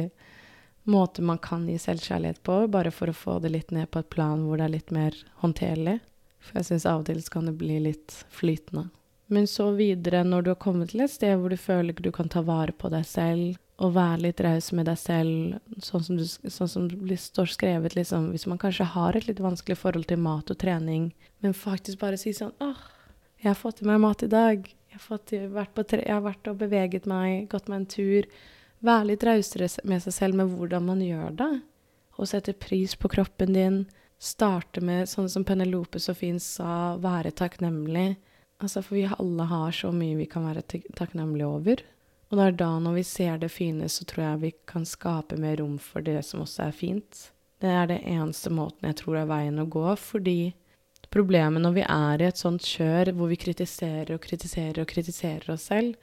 måter 0.90 1.26
man 1.26 1.38
kan 1.42 1.66
gi 1.68 1.76
selvkjærlighet 1.78 2.40
på, 2.46 2.62
bare 2.72 2.92
for 2.94 3.12
å 3.12 3.16
få 3.16 3.38
det 3.44 3.52
litt 3.52 3.74
ned 3.74 3.90
på 3.92 4.02
et 4.02 4.12
plan 4.12 4.46
hvor 4.46 4.58
det 4.58 4.66
er 4.66 4.76
litt 4.78 4.94
mer 4.94 5.16
håndterlig. 5.42 5.98
For 6.40 6.60
jeg 6.60 6.70
syns 6.70 6.86
av 6.88 7.02
og 7.02 7.10
til 7.10 7.20
så 7.20 7.36
kan 7.36 7.50
det 7.50 7.58
bli 7.60 7.76
litt 7.84 8.16
flytende. 8.32 8.88
Men 9.30 9.46
så 9.46 9.68
videre, 9.76 10.24
når 10.26 10.42
du 10.42 10.48
har 10.50 10.62
kommet 10.62 10.90
til 10.90 11.04
et 11.04 11.12
sted 11.12 11.36
hvor 11.38 11.52
du 11.52 11.60
føler 11.60 11.94
du 11.94 12.10
kan 12.10 12.32
ta 12.32 12.40
vare 12.42 12.72
på 12.74 12.90
deg 12.90 13.04
selv, 13.06 13.58
og 13.80 13.94
være 13.96 14.24
litt 14.26 14.40
raus 14.44 14.72
med 14.76 14.90
deg 14.90 14.98
selv, 15.00 15.60
sånn 15.80 16.02
som, 16.04 16.16
du, 16.18 16.24
sånn 16.26 16.68
som 16.68 16.88
det 16.90 17.16
står 17.20 17.52
skrevet, 17.54 17.94
liksom, 17.96 18.28
hvis 18.34 18.44
man 18.50 18.60
kanskje 18.60 18.88
har 18.92 19.16
et 19.16 19.28
litt 19.28 19.40
vanskelig 19.40 19.78
forhold 19.80 20.08
til 20.10 20.20
mat 20.20 20.50
og 20.52 20.58
trening, 20.60 21.06
men 21.40 21.56
faktisk 21.56 22.02
bare 22.02 22.18
si 22.20 22.34
sånn 22.36 22.52
åh, 22.60 22.82
jeg 23.40 23.48
har 23.48 23.58
fått 23.58 23.82
i 23.82 23.88
meg 23.88 24.00
mat 24.02 24.22
i 24.22 24.30
dag, 24.30 24.66
jeg 24.90 25.00
har, 25.00 25.20
har 25.56 25.84
tre, 25.84 26.02
jeg 26.04 26.12
har 26.12 26.24
vært 26.24 26.50
og 26.50 26.58
beveget 26.60 27.06
meg, 27.08 27.46
gått 27.50 27.70
meg 27.70 27.82
en 27.82 27.90
tur, 27.94 28.28
være 28.84 29.10
litt 29.12 29.24
rausere 29.24 29.68
med 29.88 30.02
seg 30.04 30.16
selv 30.16 30.40
med 30.40 30.52
hvordan 30.52 30.86
man 30.88 31.00
gjør 31.04 31.36
det, 31.38 31.52
og 32.20 32.28
sette 32.28 32.56
pris 32.56 32.96
på 33.00 33.10
kroppen 33.12 33.54
din, 33.56 33.78
starte 34.20 34.82
med, 34.84 35.08
sånn 35.08 35.30
som 35.32 35.46
Penelope 35.48 36.00
så 36.02 36.12
fint 36.16 36.42
sa, 36.44 36.98
være 37.00 37.32
takknemlig, 37.36 38.18
altså 38.60 38.82
for 38.84 38.98
vi 38.98 39.06
alle 39.08 39.48
har 39.48 39.72
så 39.72 39.92
mye 39.94 40.18
vi 40.18 40.28
kan 40.28 40.44
være 40.44 40.66
takknemlige 40.98 41.48
over. 41.48 41.84
Og 42.30 42.38
det 42.38 42.44
er 42.46 42.58
da, 42.60 42.70
når 42.78 42.98
vi 43.00 43.04
ser 43.08 43.40
det 43.42 43.48
fine, 43.50 43.88
så 43.90 44.04
tror 44.06 44.24
jeg 44.26 44.42
vi 44.44 44.50
kan 44.68 44.84
skape 44.86 45.38
mer 45.40 45.56
rom 45.58 45.78
for 45.82 46.04
det 46.04 46.20
som 46.28 46.44
også 46.44 46.68
er 46.68 46.76
fint. 46.76 47.22
Det 47.60 47.72
er 47.72 47.88
det 47.90 48.02
eneste 48.06 48.52
måten 48.54 48.86
jeg 48.86 49.00
tror 49.00 49.18
er 49.18 49.30
veien 49.32 49.58
å 49.60 49.66
gå, 49.68 49.88
fordi 49.98 50.52
problemet 51.10 51.62
når 51.62 51.74
vi 51.76 51.84
er 51.84 52.22
i 52.22 52.28
et 52.28 52.38
sånt 52.40 52.64
kjør 52.66 53.12
hvor 53.16 53.30
vi 53.30 53.38
kritiserer 53.40 54.14
og 54.14 54.22
kritiserer 54.24 54.82
og 54.82 54.88
kritiserer 54.90 55.50
oss 55.54 55.68
selv, 55.70 55.96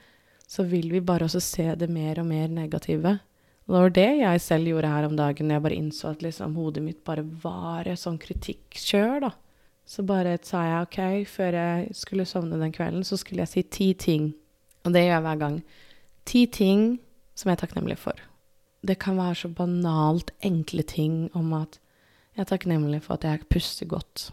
så 0.48 0.63
vil 0.67 0.91
vi 0.91 1.04
bare 1.04 1.28
også 1.28 1.41
se 1.43 1.65
det 1.76 1.89
mer 1.91 2.22
og 2.22 2.30
mer 2.30 2.48
negative. 2.52 3.17
Og 3.67 3.74
det 3.74 3.82
var 3.82 3.96
det 3.98 4.12
jeg 4.22 4.43
selv 4.46 4.70
gjorde 4.72 4.91
her 4.93 5.08
om 5.08 5.17
dagen, 5.20 5.52
jeg 5.52 5.63
bare 5.63 5.76
innså 5.76 6.13
at 6.13 6.24
liksom 6.24 6.56
hodet 6.56 6.84
mitt 6.86 7.04
bare 7.08 7.26
var 7.43 7.88
et 7.88 8.00
sånn 8.00 8.20
kritikkjør, 8.22 9.28
da. 9.28 9.34
Så 9.88 10.04
bare 10.08 10.38
sa 10.43 10.63
jeg 10.67 10.86
OK, 10.86 11.00
før 11.32 11.56
jeg 11.56 11.96
skulle 11.96 12.28
sovne 12.28 12.60
den 12.60 12.72
kvelden, 12.76 13.04
så 13.08 13.20
skulle 13.20 13.43
jeg 13.43 13.52
si 13.52 13.63
ti 13.63 13.89
ting. 13.96 14.32
Og 14.84 14.96
det 14.96 15.04
gjør 15.04 15.13
jeg 15.13 15.26
hver 15.28 15.43
gang. 15.43 15.60
Ti 16.28 16.46
ting 16.52 16.88
som 17.36 17.52
jeg 17.52 17.58
er 17.58 17.62
takknemlig 17.63 18.00
for. 18.00 18.20
Det 18.88 18.98
kan 19.00 19.20
være 19.20 19.36
så 19.36 19.52
banalt 19.52 20.32
enkle 20.43 20.84
ting 20.88 21.28
om 21.36 21.54
at 21.56 21.80
jeg 22.36 22.43
er 22.43 22.52
takknemlig 22.52 23.02
for 23.04 23.15
at 23.15 23.28
jeg 23.28 23.48
puster 23.52 23.88
godt. 23.89 24.30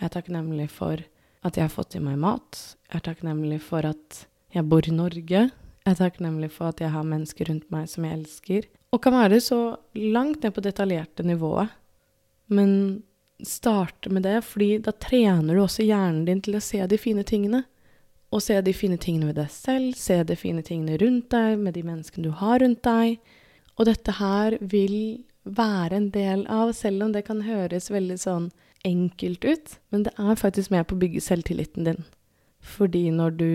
Jeg 0.00 0.08
er 0.08 0.14
takknemlig 0.14 0.70
for 0.72 1.00
at 1.44 1.56
jeg 1.56 1.66
har 1.66 1.72
fått 1.72 1.94
i 1.98 2.00
meg 2.00 2.16
mat. 2.20 2.56
Jeg 2.88 3.02
er 3.02 3.04
takknemlig 3.04 3.58
for 3.60 3.84
at 3.84 4.22
jeg 4.54 4.64
bor 4.64 4.86
i 4.88 4.94
Norge. 4.96 5.42
Jeg 5.52 5.92
er 5.92 5.98
takknemlig 5.98 6.48
for 6.54 6.72
at 6.72 6.80
jeg 6.80 6.92
har 6.94 7.04
mennesker 7.04 7.50
rundt 7.50 7.66
meg 7.72 7.84
som 7.92 8.06
jeg 8.08 8.16
elsker. 8.16 8.68
Og 8.96 9.02
kan 9.04 9.12
være 9.12 9.42
så 9.44 9.60
langt 10.00 10.40
ned 10.42 10.54
på 10.56 10.64
detaljerte 10.64 11.26
nivået. 11.28 11.68
Men 12.48 13.02
starte 13.44 14.08
med 14.08 14.24
det, 14.24 14.40
fordi 14.44 14.78
da 14.84 14.92
trener 14.96 15.54
du 15.54 15.62
også 15.62 15.84
hjernen 15.84 16.24
din 16.24 16.40
til 16.44 16.56
å 16.56 16.64
se 16.64 16.80
de 16.88 16.98
fine 17.00 17.24
tingene. 17.28 17.62
Og 18.32 18.40
se 18.44 18.56
de 18.64 18.72
fine 18.72 18.96
tingene 19.00 19.28
ved 19.28 19.40
deg 19.40 19.52
selv, 19.52 19.94
se 20.00 20.16
de 20.24 20.36
fine 20.38 20.64
tingene 20.64 20.96
rundt 21.02 21.28
deg, 21.34 21.58
med 21.60 21.76
de 21.76 21.84
menneskene 21.84 22.30
du 22.30 22.34
har 22.40 22.60
rundt 22.64 22.80
deg. 22.86 23.20
Og 23.76 23.88
dette 23.88 24.16
her 24.16 24.56
vil 24.60 24.96
være 25.44 25.96
en 25.96 26.10
del 26.14 26.46
av, 26.48 26.72
selv 26.76 27.04
om 27.04 27.12
det 27.12 27.26
kan 27.28 27.44
høres 27.44 27.90
veldig 27.92 28.18
sånn 28.22 28.50
enkelt 28.86 29.44
ut, 29.44 29.76
men 29.90 30.06
det 30.06 30.14
er 30.18 30.40
faktisk 30.40 30.72
med 30.72 30.86
på 30.88 30.96
å 30.96 31.02
bygge 31.02 31.22
selvtilliten 31.24 31.86
din. 31.88 32.02
Fordi 32.60 33.06
når 33.14 33.36
du 33.40 33.52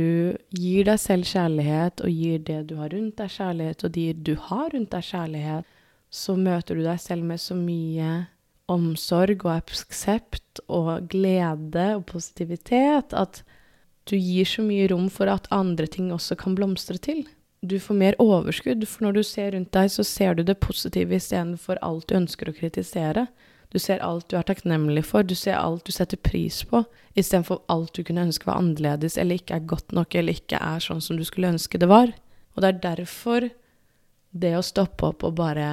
gir 0.58 0.86
deg 0.88 1.00
selv 1.02 1.30
kjærlighet, 1.30 2.02
og 2.02 2.10
gir 2.10 2.42
det 2.46 2.62
du 2.70 2.76
har 2.80 2.90
rundt 2.94 3.18
deg 3.20 3.34
kjærlighet, 3.34 3.86
og 3.86 3.94
de 3.98 4.06
du 4.14 4.34
har 4.48 4.70
rundt 4.74 4.94
deg 4.94 5.06
kjærlighet, 5.06 5.76
så 6.10 6.36
møter 6.40 6.78
du 6.78 6.86
deg 6.86 7.02
selv 7.02 7.28
med 7.28 7.42
så 7.42 7.58
mye 7.58 8.26
omsorg 8.72 9.46
og 9.46 9.52
aksept 9.60 10.62
og 10.66 11.06
glede 11.12 11.92
og 12.00 12.06
positivitet 12.10 13.14
at 13.14 13.44
du 14.10 14.16
gir 14.18 14.46
så 14.50 14.64
mye 14.66 14.88
rom 14.90 15.08
for 15.14 15.30
at 15.30 15.50
andre 15.54 15.88
ting 15.90 16.12
også 16.14 16.38
kan 16.40 16.56
blomstre 16.58 16.98
til. 17.02 17.26
Du 17.66 17.80
får 17.82 17.98
mer 17.98 18.18
overskudd, 18.22 18.86
for 18.86 19.08
når 19.08 19.18
du 19.18 19.24
ser 19.26 19.54
rundt 19.56 19.74
deg, 19.74 19.90
så 19.90 20.06
ser 20.06 20.38
du 20.38 20.44
det 20.46 20.60
positive 20.62 21.18
istedenfor 21.18 21.82
alt 21.86 22.06
du 22.10 22.18
ønsker 22.18 22.50
å 22.50 22.58
kritisere. 22.58 23.26
Du 23.74 23.80
ser 23.82 24.04
alt 24.06 24.30
du 24.30 24.38
er 24.38 24.46
takknemlig 24.48 25.06
for, 25.08 25.24
du 25.24 25.36
ser 25.36 25.58
alt 25.60 25.86
du 25.86 25.92
setter 25.92 26.20
pris 26.22 26.62
på, 26.70 26.84
istedenfor 27.16 27.64
alt 27.72 27.94
du 27.96 28.04
kunne 28.06 28.28
ønske 28.28 28.48
var 28.48 28.62
annerledes, 28.62 29.18
eller 29.18 29.40
ikke 29.40 29.58
er 29.58 29.68
godt 29.70 29.96
nok, 29.96 30.16
eller 30.16 30.38
ikke 30.38 30.62
er 30.62 30.84
sånn 30.84 31.04
som 31.04 31.20
du 31.20 31.26
skulle 31.28 31.54
ønske 31.56 31.82
det 31.82 31.90
var. 31.92 32.14
Og 32.56 32.64
det 32.64 32.72
er 32.72 32.84
derfor 32.86 33.50
det 34.36 34.56
å 34.58 34.64
stoppe 34.66 35.12
opp 35.12 35.24
og 35.28 35.38
bare 35.38 35.68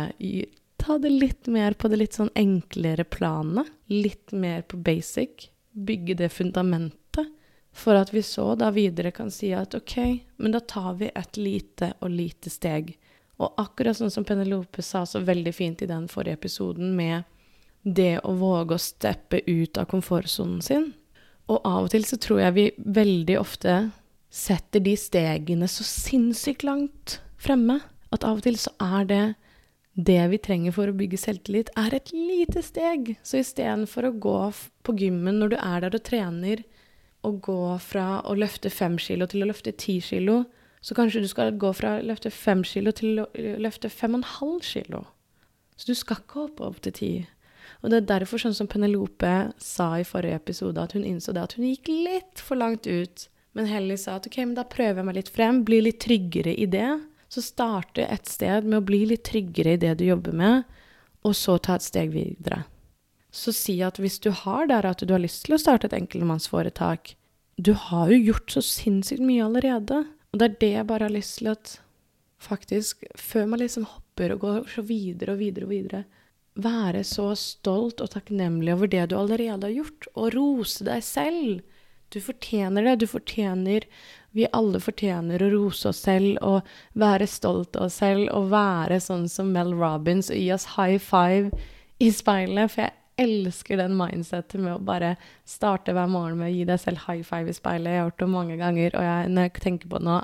ta 0.82 0.98
det 0.98 1.10
litt 1.10 1.46
mer 1.46 1.76
på 1.78 1.90
det 1.90 1.98
litt 2.00 2.18
sånn 2.18 2.32
enklere 2.38 3.04
planet, 3.04 3.68
litt 3.90 4.32
mer 4.34 4.64
på 4.66 4.80
basic, 4.82 5.48
bygge 5.72 6.18
det 6.18 6.32
fundamentet, 6.34 7.28
for 7.72 7.96
at 7.96 8.10
vi 8.12 8.22
så 8.26 8.52
da 8.58 8.68
videre 8.74 9.14
kan 9.14 9.30
si 9.32 9.52
at 9.56 9.74
ok, 9.74 9.96
men 10.42 10.52
da 10.52 10.60
tar 10.60 10.98
vi 11.00 11.08
et 11.08 11.38
lite 11.38 11.92
og 12.00 12.12
lite 12.12 12.50
steg. 12.52 12.92
Og 13.40 13.54
akkurat 13.58 13.96
sånn 13.96 14.12
som 14.12 14.26
Penelope 14.28 14.82
sa 14.84 15.06
så 15.08 15.22
veldig 15.24 15.54
fint 15.56 15.82
i 15.82 15.88
den 15.88 16.04
forrige 16.10 16.36
episoden, 16.40 16.92
med 16.96 17.24
det 17.82 18.20
å 18.22 18.34
våge 18.38 18.76
å 18.76 18.82
steppe 18.82 19.42
ut 19.46 19.78
av 19.78 19.88
komfortsonen 19.90 20.62
sin. 20.62 20.92
Og 21.50 21.60
av 21.66 21.86
og 21.86 21.92
til 21.92 22.06
så 22.06 22.18
tror 22.22 22.40
jeg 22.44 22.56
vi 22.56 22.66
veldig 22.78 23.38
ofte 23.40 23.76
setter 24.32 24.80
de 24.80 24.94
stegene 24.96 25.68
så 25.68 25.84
sinnssykt 25.84 26.64
langt 26.64 27.18
fremme. 27.42 27.80
At 28.14 28.24
av 28.24 28.40
og 28.40 28.46
til 28.46 28.58
så 28.60 28.72
er 28.80 29.08
det 29.08 29.24
det 29.92 30.22
vi 30.32 30.38
trenger 30.40 30.72
for 30.72 30.88
å 30.88 30.96
bygge 30.96 31.20
selvtillit, 31.20 31.72
er 31.76 31.92
et 31.92 32.12
lite 32.14 32.62
steg. 32.64 33.16
Så 33.26 33.42
istedenfor 33.42 34.08
å 34.08 34.14
gå 34.16 34.38
på 34.86 34.94
gymmen 34.96 35.40
når 35.40 35.52
du 35.52 35.58
er 35.58 35.84
der 35.84 35.98
og 35.98 36.04
trener, 36.06 36.62
å 37.22 37.30
gå 37.38 37.76
fra 37.78 38.22
å 38.26 38.34
løfte 38.34 38.70
fem 38.72 38.96
kilo 38.98 39.28
til 39.30 39.44
å 39.44 39.50
løfte 39.52 39.74
ti 39.78 40.00
kilo, 40.02 40.42
så 40.82 40.96
kanskje 40.98 41.20
du 41.22 41.28
skal 41.30 41.52
gå 41.54 41.70
fra 41.76 41.98
å 41.98 42.06
løfte 42.08 42.32
fem 42.34 42.64
kilo 42.66 42.90
til 42.96 43.20
å 43.22 43.26
løfte 43.62 43.92
fem 43.92 44.16
og 44.16 44.22
en 44.22 44.30
halv 44.40 44.64
kilo. 44.66 45.04
Så 45.76 45.92
du 45.92 45.94
skal 45.98 46.18
ikke 46.18 46.40
hoppe 46.40 46.66
opp 46.66 46.80
til 46.82 46.96
ti. 46.96 47.12
Og 47.80 47.90
det 47.90 48.02
er 48.02 48.08
derfor, 48.10 48.42
sånn 48.42 48.56
som 48.56 48.68
Penelope 48.70 49.52
sa 49.62 49.94
i 49.98 50.06
forrige 50.06 50.38
episode, 50.42 50.82
at 50.82 50.94
hun 50.96 51.06
innså 51.08 51.34
det 51.34 51.46
at 51.46 51.56
hun 51.56 51.68
gikk 51.70 51.88
litt 51.88 52.42
for 52.42 52.60
langt 52.60 52.86
ut. 52.86 53.26
Men 53.56 53.68
Helly 53.68 53.96
sa 54.00 54.16
at 54.18 54.28
ok, 54.28 54.38
men 54.44 54.56
da 54.56 54.64
prøver 54.68 55.00
jeg 55.00 55.08
meg 55.08 55.18
litt 55.18 55.32
frem, 55.32 55.62
blir 55.66 55.84
litt 55.84 56.00
tryggere 56.04 56.54
i 56.54 56.68
det. 56.70 56.90
Så 57.32 57.44
starte 57.44 58.04
et 58.04 58.28
sted 58.28 58.68
med 58.68 58.80
å 58.80 58.86
bli 58.86 59.04
litt 59.08 59.24
tryggere 59.28 59.76
i 59.76 59.80
det 59.80 59.96
du 60.00 60.06
jobber 60.06 60.36
med, 60.36 60.68
og 61.24 61.36
så 61.38 61.56
ta 61.62 61.78
et 61.78 61.86
steg 61.86 62.12
videre. 62.12 62.62
Så 63.32 63.54
si 63.56 63.78
at 63.84 63.96
hvis 64.00 64.18
du 64.20 64.28
har 64.42 64.68
der 64.68 64.84
at 64.88 65.00
du 65.00 65.12
har 65.14 65.22
lyst 65.22 65.46
til 65.46 65.56
å 65.56 65.60
starte 65.60 65.88
et 65.88 65.96
enkeltmannsforetak 65.96 67.14
Du 67.56 67.72
har 67.76 68.10
jo 68.12 68.18
gjort 68.18 68.52
så 68.52 68.62
sinnssykt 68.64 69.22
mye 69.24 69.44
allerede. 69.44 70.02
Og 70.32 70.40
det 70.40 70.46
er 70.46 70.58
det 70.60 70.70
jeg 70.72 70.88
bare 70.88 71.06
har 71.08 71.12
lyst 71.12 71.38
til 71.38 71.50
at 71.52 71.76
faktisk, 72.42 73.04
før 73.16 73.46
man 73.52 73.60
liksom 73.62 73.84
hopper 73.86 74.34
og 74.34 74.44
går 74.44 74.68
så 74.72 74.84
videre 74.84 75.36
og 75.36 75.42
videre 75.42 75.68
og 75.68 75.72
videre 75.72 76.02
Være 76.52 77.00
så 77.08 77.30
stolt 77.38 78.02
og 78.04 78.10
takknemlig 78.12 78.74
over 78.74 78.90
det 78.92 79.06
du 79.08 79.16
allerede 79.16 79.70
har 79.70 79.72
gjort, 79.72 80.08
og 80.12 80.34
rose 80.34 80.84
deg 80.84 81.04
selv. 81.06 81.62
Du 82.12 82.20
fortjener 82.20 82.84
det. 82.84 82.98
Du 83.00 83.06
fortjener 83.06 83.86
Vi 84.32 84.46
alle 84.56 84.80
fortjener 84.80 85.42
å 85.44 85.50
rose 85.52 85.90
oss 85.90 85.98
selv 86.06 86.38
og 86.40 86.68
være 86.96 87.26
stolt 87.28 87.76
av 87.76 87.90
oss 87.90 87.98
selv 88.00 88.30
og 88.32 88.46
være 88.48 88.96
sånn 89.00 89.26
som 89.28 89.50
Mel 89.52 89.74
Robins 89.76 90.30
og 90.32 90.38
gi 90.40 90.46
oss 90.54 90.64
high 90.78 90.96
five 90.96 91.50
i 92.00 92.08
speilet. 92.08 92.72
For 92.72 92.86
jeg 92.86 93.26
elsker 93.26 93.76
den 93.76 93.92
mindsetet 93.98 94.56
med 94.60 94.78
å 94.78 94.84
bare 94.88 95.18
starte 95.44 95.92
hver 95.92 96.08
morgen 96.08 96.40
med 96.40 96.48
å 96.48 96.54
gi 96.54 96.64
deg 96.64 96.80
selv 96.80 97.04
high 97.04 97.20
five 97.28 97.52
i 97.52 97.56
speilet. 97.56 97.92
Jeg 97.92 98.00
har 98.00 98.08
gjort 98.08 98.24
det 98.24 98.30
mange 98.32 98.56
ganger, 98.56 98.96
og 98.96 99.04
jeg, 99.04 99.34
når 99.36 99.48
jeg 99.48 99.64
tenker 99.66 99.92
på 99.92 100.00
det 100.00 100.08
nå 100.08 100.22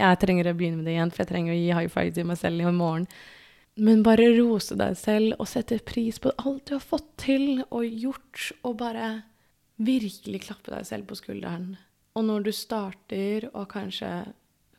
Jeg 0.00 0.16
trenger 0.24 0.48
å 0.48 0.56
begynne 0.56 0.80
med 0.80 0.88
det 0.88 0.96
igjen, 0.96 1.10
for 1.12 1.20
jeg 1.20 1.28
trenger 1.34 1.52
å 1.52 1.60
gi 1.60 1.72
high 1.76 1.92
five 1.92 2.16
til 2.16 2.28
meg 2.32 2.40
selv 2.40 2.64
i 2.64 2.72
morgen. 2.72 3.04
Men 3.80 4.02
bare 4.04 4.26
rose 4.36 4.76
deg 4.76 4.96
selv 5.00 5.38
og 5.40 5.48
sette 5.48 5.78
pris 5.88 6.18
på 6.20 6.32
alt 6.42 6.66
du 6.68 6.74
har 6.76 6.84
fått 6.84 7.08
til 7.22 7.62
og 7.70 7.86
gjort, 7.86 8.50
og 8.66 8.76
bare 8.82 9.22
virkelig 9.80 10.42
klappe 10.44 10.74
deg 10.74 10.84
selv 10.84 11.08
på 11.08 11.16
skulderen. 11.16 11.78
Og 12.18 12.26
når 12.26 12.44
du 12.44 12.52
starter 12.52 13.46
og 13.54 13.70
kanskje 13.72 14.10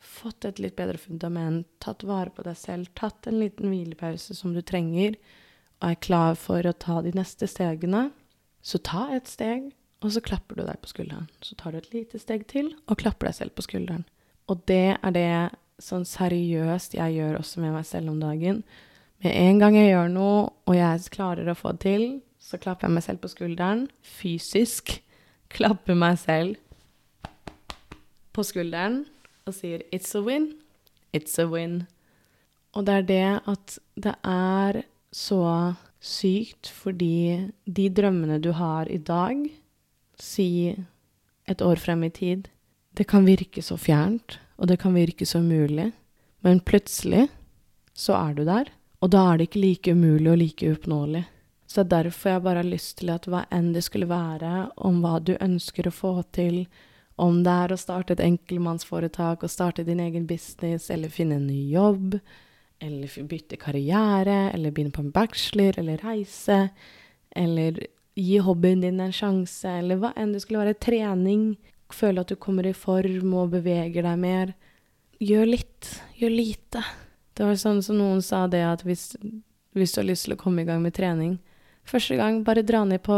fått 0.02 0.46
et 0.46 0.60
litt 0.62 0.76
bedre 0.78 1.00
fundament, 1.00 1.66
tatt 1.82 2.04
vare 2.06 2.30
på 2.34 2.44
deg 2.46 2.58
selv, 2.58 2.90
tatt 2.98 3.26
en 3.26 3.40
liten 3.40 3.70
hvilepause 3.72 4.36
som 4.38 4.54
du 4.54 4.62
trenger, 4.62 5.16
og 5.82 5.88
er 5.90 6.02
klar 6.04 6.36
for 6.38 6.62
å 6.62 6.74
ta 6.74 7.00
de 7.02 7.14
neste 7.16 7.50
stegene, 7.50 8.10
Så 8.62 8.78
ta 8.78 9.08
et 9.10 9.26
steg, 9.26 9.72
og 10.06 10.12
så 10.14 10.20
klapper 10.22 10.54
du 10.54 10.62
deg 10.62 10.76
på 10.78 10.92
skulderen. 10.92 11.26
Så 11.42 11.56
tar 11.58 11.72
du 11.72 11.80
et 11.80 11.88
lite 11.90 12.20
steg 12.22 12.44
til 12.46 12.68
og 12.86 13.00
klapper 13.00 13.26
deg 13.26 13.34
selv 13.34 13.56
på 13.56 13.64
skulderen. 13.66 14.04
Og 14.46 14.62
det 14.70 14.98
er 15.02 15.10
det 15.10 15.32
sånn 15.82 16.06
seriøst 16.06 16.94
jeg 16.94 17.16
gjør 17.16 17.40
også 17.40 17.58
med 17.64 17.74
meg 17.74 17.88
selv 17.88 18.12
om 18.12 18.20
dagen. 18.22 18.62
Med 19.22 19.36
en 19.38 19.60
gang 19.60 19.76
jeg 19.78 19.92
gjør 19.92 20.08
noe, 20.10 20.38
og 20.66 20.74
jeg 20.74 21.10
klarer 21.14 21.46
å 21.46 21.54
få 21.54 21.76
det 21.76 21.84
til, 21.84 22.06
så 22.42 22.58
klapper 22.58 22.88
jeg 22.88 22.96
meg 22.96 23.04
selv 23.06 23.22
på 23.22 23.30
skulderen. 23.30 23.84
Fysisk. 24.02 24.96
Klapper 25.52 25.94
meg 25.94 26.18
selv 26.18 26.56
på 28.32 28.42
skulderen 28.42 29.04
og 29.46 29.54
sier 29.54 29.82
'it's 29.92 30.14
a 30.16 30.22
win'. 30.24 30.54
It's 31.12 31.38
a 31.38 31.46
win. 31.46 31.86
Og 32.74 32.86
det 32.86 32.94
er 32.94 33.02
det 33.02 33.40
at 33.46 33.78
det 33.94 34.14
er 34.24 34.82
så 35.12 35.74
sykt 36.00 36.66
fordi 36.68 37.52
de 37.66 37.88
drømmene 37.90 38.40
du 38.42 38.50
har 38.52 38.88
i 38.90 38.96
dag, 38.96 39.36
si 40.18 40.74
et 41.46 41.62
år 41.62 41.76
frem 41.76 42.04
i 42.04 42.08
tid, 42.08 42.48
det 42.96 43.06
kan 43.06 43.26
virke 43.26 43.62
så 43.62 43.76
fjernt, 43.76 44.40
og 44.56 44.68
det 44.68 44.78
kan 44.78 44.94
virke 44.94 45.26
så 45.26 45.38
umulig, 45.38 45.92
men 46.42 46.60
plutselig 46.60 47.28
så 47.94 48.14
er 48.14 48.34
du 48.34 48.44
der, 48.44 48.72
og 49.02 49.10
da 49.10 49.22
er 49.28 49.38
det 49.38 49.48
ikke 49.48 49.62
like 49.62 49.92
umulig 49.92 50.30
og 50.30 50.38
like 50.38 50.68
uoppnåelig. 50.70 51.24
Så 51.66 51.82
er 51.82 51.90
derfor 51.90 52.30
jeg 52.30 52.44
bare 52.44 52.62
har 52.62 52.68
lyst 52.68 52.98
til 53.00 53.10
at 53.10 53.26
hva 53.26 53.46
enn 53.50 53.72
det 53.74 53.82
skulle 53.86 54.06
være 54.10 54.68
om 54.86 55.00
hva 55.02 55.16
du 55.24 55.32
ønsker 55.40 55.88
å 55.88 55.94
få 55.94 56.12
til, 56.36 56.66
om 57.16 57.42
det 57.44 57.52
er 57.64 57.74
å 57.74 57.80
starte 57.80 58.14
et 58.14 58.22
enkeltmannsforetak 58.24 59.42
og 59.42 59.52
starte 59.52 59.84
din 59.86 60.00
egen 60.04 60.26
business, 60.28 60.90
eller 60.90 61.12
finne 61.12 61.40
en 61.40 61.48
ny 61.48 61.64
jobb, 61.72 62.18
eller 62.82 63.26
bytte 63.30 63.58
karriere, 63.60 64.50
eller 64.52 64.74
begynne 64.74 64.94
på 64.94 65.04
en 65.04 65.12
bachelor, 65.14 65.78
eller 65.80 66.02
reise, 66.02 66.64
eller 67.30 67.78
gi 68.18 68.38
hobbyen 68.44 68.82
din 68.84 69.00
en 69.00 69.14
sjanse, 69.14 69.78
eller 69.80 70.00
hva 70.02 70.12
enn 70.18 70.34
det 70.34 70.42
skulle 70.44 70.62
være, 70.62 70.78
trening, 70.82 71.54
føle 71.92 72.22
at 72.22 72.32
du 72.32 72.38
kommer 72.40 72.66
i 72.68 72.74
form 72.76 73.34
og 73.36 73.52
beveger 73.56 74.06
deg 74.06 74.20
mer. 74.20 74.54
Gjør 75.22 75.50
litt, 75.54 75.90
gjør 76.18 76.36
lite. 76.36 76.84
Det 77.32 77.46
var 77.46 77.56
sånn 77.60 77.80
som 77.84 77.96
noen 77.98 78.20
sa 78.24 78.46
det, 78.50 78.62
at 78.66 78.84
hvis, 78.84 79.12
hvis 79.76 79.94
du 79.94 80.00
har 80.02 80.08
lyst 80.10 80.28
til 80.28 80.36
å 80.36 80.40
komme 80.40 80.62
i 80.62 80.68
gang 80.68 80.82
med 80.84 80.94
trening 80.96 81.38
Første 81.82 82.14
gang, 82.14 82.44
bare 82.46 82.62
dra 82.62 82.84
ned 82.86 83.02
på 83.02 83.16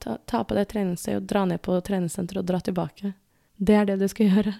Ta, 0.00 0.16
ta 0.24 0.42
på 0.44 0.56
deg 0.56 0.70
treningstøy 0.70 1.18
og 1.18 1.26
dra 1.28 1.44
ned 1.44 1.60
på 1.60 1.76
treningssenteret 1.84 2.40
og 2.40 2.48
dra 2.48 2.60
tilbake. 2.64 3.12
Det 3.56 3.76
er 3.76 3.88
det 3.88 3.98
du 4.00 4.06
skal 4.08 4.30
gjøre. 4.32 4.54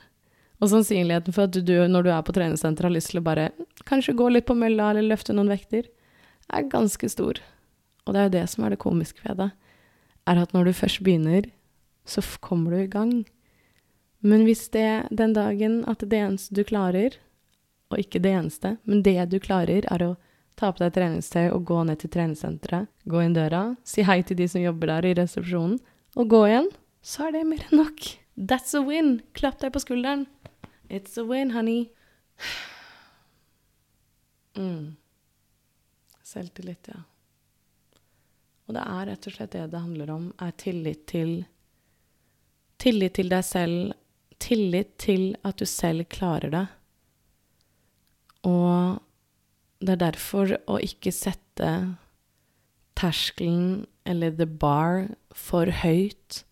Og 0.61 0.71
sannsynligheten 0.73 1.35
for 1.37 1.49
at 1.49 1.57
du, 1.57 1.75
når 1.89 2.07
du 2.07 2.11
er 2.13 2.25
på 2.25 2.35
treningssenteret, 2.37 2.89
har 2.89 2.95
lyst 2.95 3.13
til 3.13 3.21
å 3.21 3.27
bare 3.27 3.51
kanskje 3.89 4.17
gå 4.17 4.29
litt 4.33 4.47
på 4.49 4.57
mølla 4.57 4.91
eller 4.93 5.09
løfte 5.11 5.37
noen 5.37 5.53
vekter, 5.53 5.89
er 6.53 6.71
ganske 6.73 7.11
stor. 7.13 7.41
Og 8.07 8.15
det 8.15 8.21
er 8.21 8.29
jo 8.29 8.35
det 8.37 8.45
som 8.53 8.65
er 8.65 8.73
det 8.73 8.81
komiske 8.81 9.25
ved 9.27 9.41
det, 9.43 9.51
er 10.27 10.41
at 10.41 10.55
når 10.55 10.69
du 10.69 10.77
først 10.77 11.03
begynner, 11.05 11.49
så 12.07 12.23
kommer 12.41 12.73
du 12.73 12.83
i 12.85 12.91
gang. 12.91 13.13
Men 14.25 14.47
hvis 14.47 14.69
det 14.73 15.09
den 15.11 15.35
dagen 15.37 15.83
at 15.91 16.05
det 16.05 16.21
eneste 16.23 16.57
du 16.57 16.65
klarer, 16.67 17.19
og 17.93 18.01
ikke 18.03 18.21
det 18.23 18.33
eneste, 18.35 18.77
men 18.85 19.03
det 19.07 19.19
du 19.31 19.39
klarer, 19.43 19.87
er 19.87 20.05
å 20.05 20.15
ta 20.57 20.73
på 20.73 20.83
deg 20.83 20.95
treningstøy 20.97 21.51
og 21.51 21.67
gå 21.69 21.83
ned 21.87 22.01
til 22.03 22.13
treningssenteret, 22.13 22.89
gå 23.05 23.23
inn 23.23 23.37
døra, 23.37 23.63
si 23.87 24.05
hei 24.07 24.23
til 24.27 24.41
de 24.41 24.49
som 24.51 24.65
jobber 24.65 24.91
der 24.95 25.11
i 25.11 25.17
resepsjonen, 25.19 25.79
og 26.17 26.31
gå 26.33 26.43
igjen, 26.49 26.71
så 27.05 27.27
er 27.27 27.37
det 27.37 27.45
mer 27.49 27.67
enn 27.69 27.83
nok. 27.83 28.07
That's 28.37 28.73
a 28.77 28.83
win! 28.85 29.21
Klapp 29.37 29.61
deg 29.63 29.75
på 29.75 29.83
skulderen. 29.85 30.27
It's 30.89 31.19
a 31.21 31.25
win, 31.27 31.53
honey. 31.53 31.91
Mm. 34.57 34.97
Selvtillit, 36.25 36.89
ja. 36.89 37.03
Og 38.67 38.75
det 38.75 38.83
er 38.83 39.05
rett 39.11 39.29
og 39.29 39.37
slett 39.37 39.53
det 39.55 39.67
det 39.71 39.83
handler 39.83 40.11
om, 40.15 40.31
er 40.43 40.57
tillit 40.59 41.05
til 41.11 41.45
Tillit 42.77 43.15
til 43.17 43.31
deg 43.33 43.45
selv. 43.47 43.95
Tillit 44.43 44.99
til 45.01 45.31
at 45.49 45.57
du 45.57 45.65
selv 45.65 46.05
klarer 46.13 46.53
det. 46.53 46.67
Og 48.47 49.03
det 49.83 49.97
er 49.97 50.03
derfor 50.07 50.57
å 50.71 50.79
ikke 50.83 51.13
sette 51.15 51.71
terskelen 52.97 53.85
eller 54.09 54.33
the 54.33 54.47
bar 54.49 55.11
for 55.37 55.69
høyt 55.83 56.43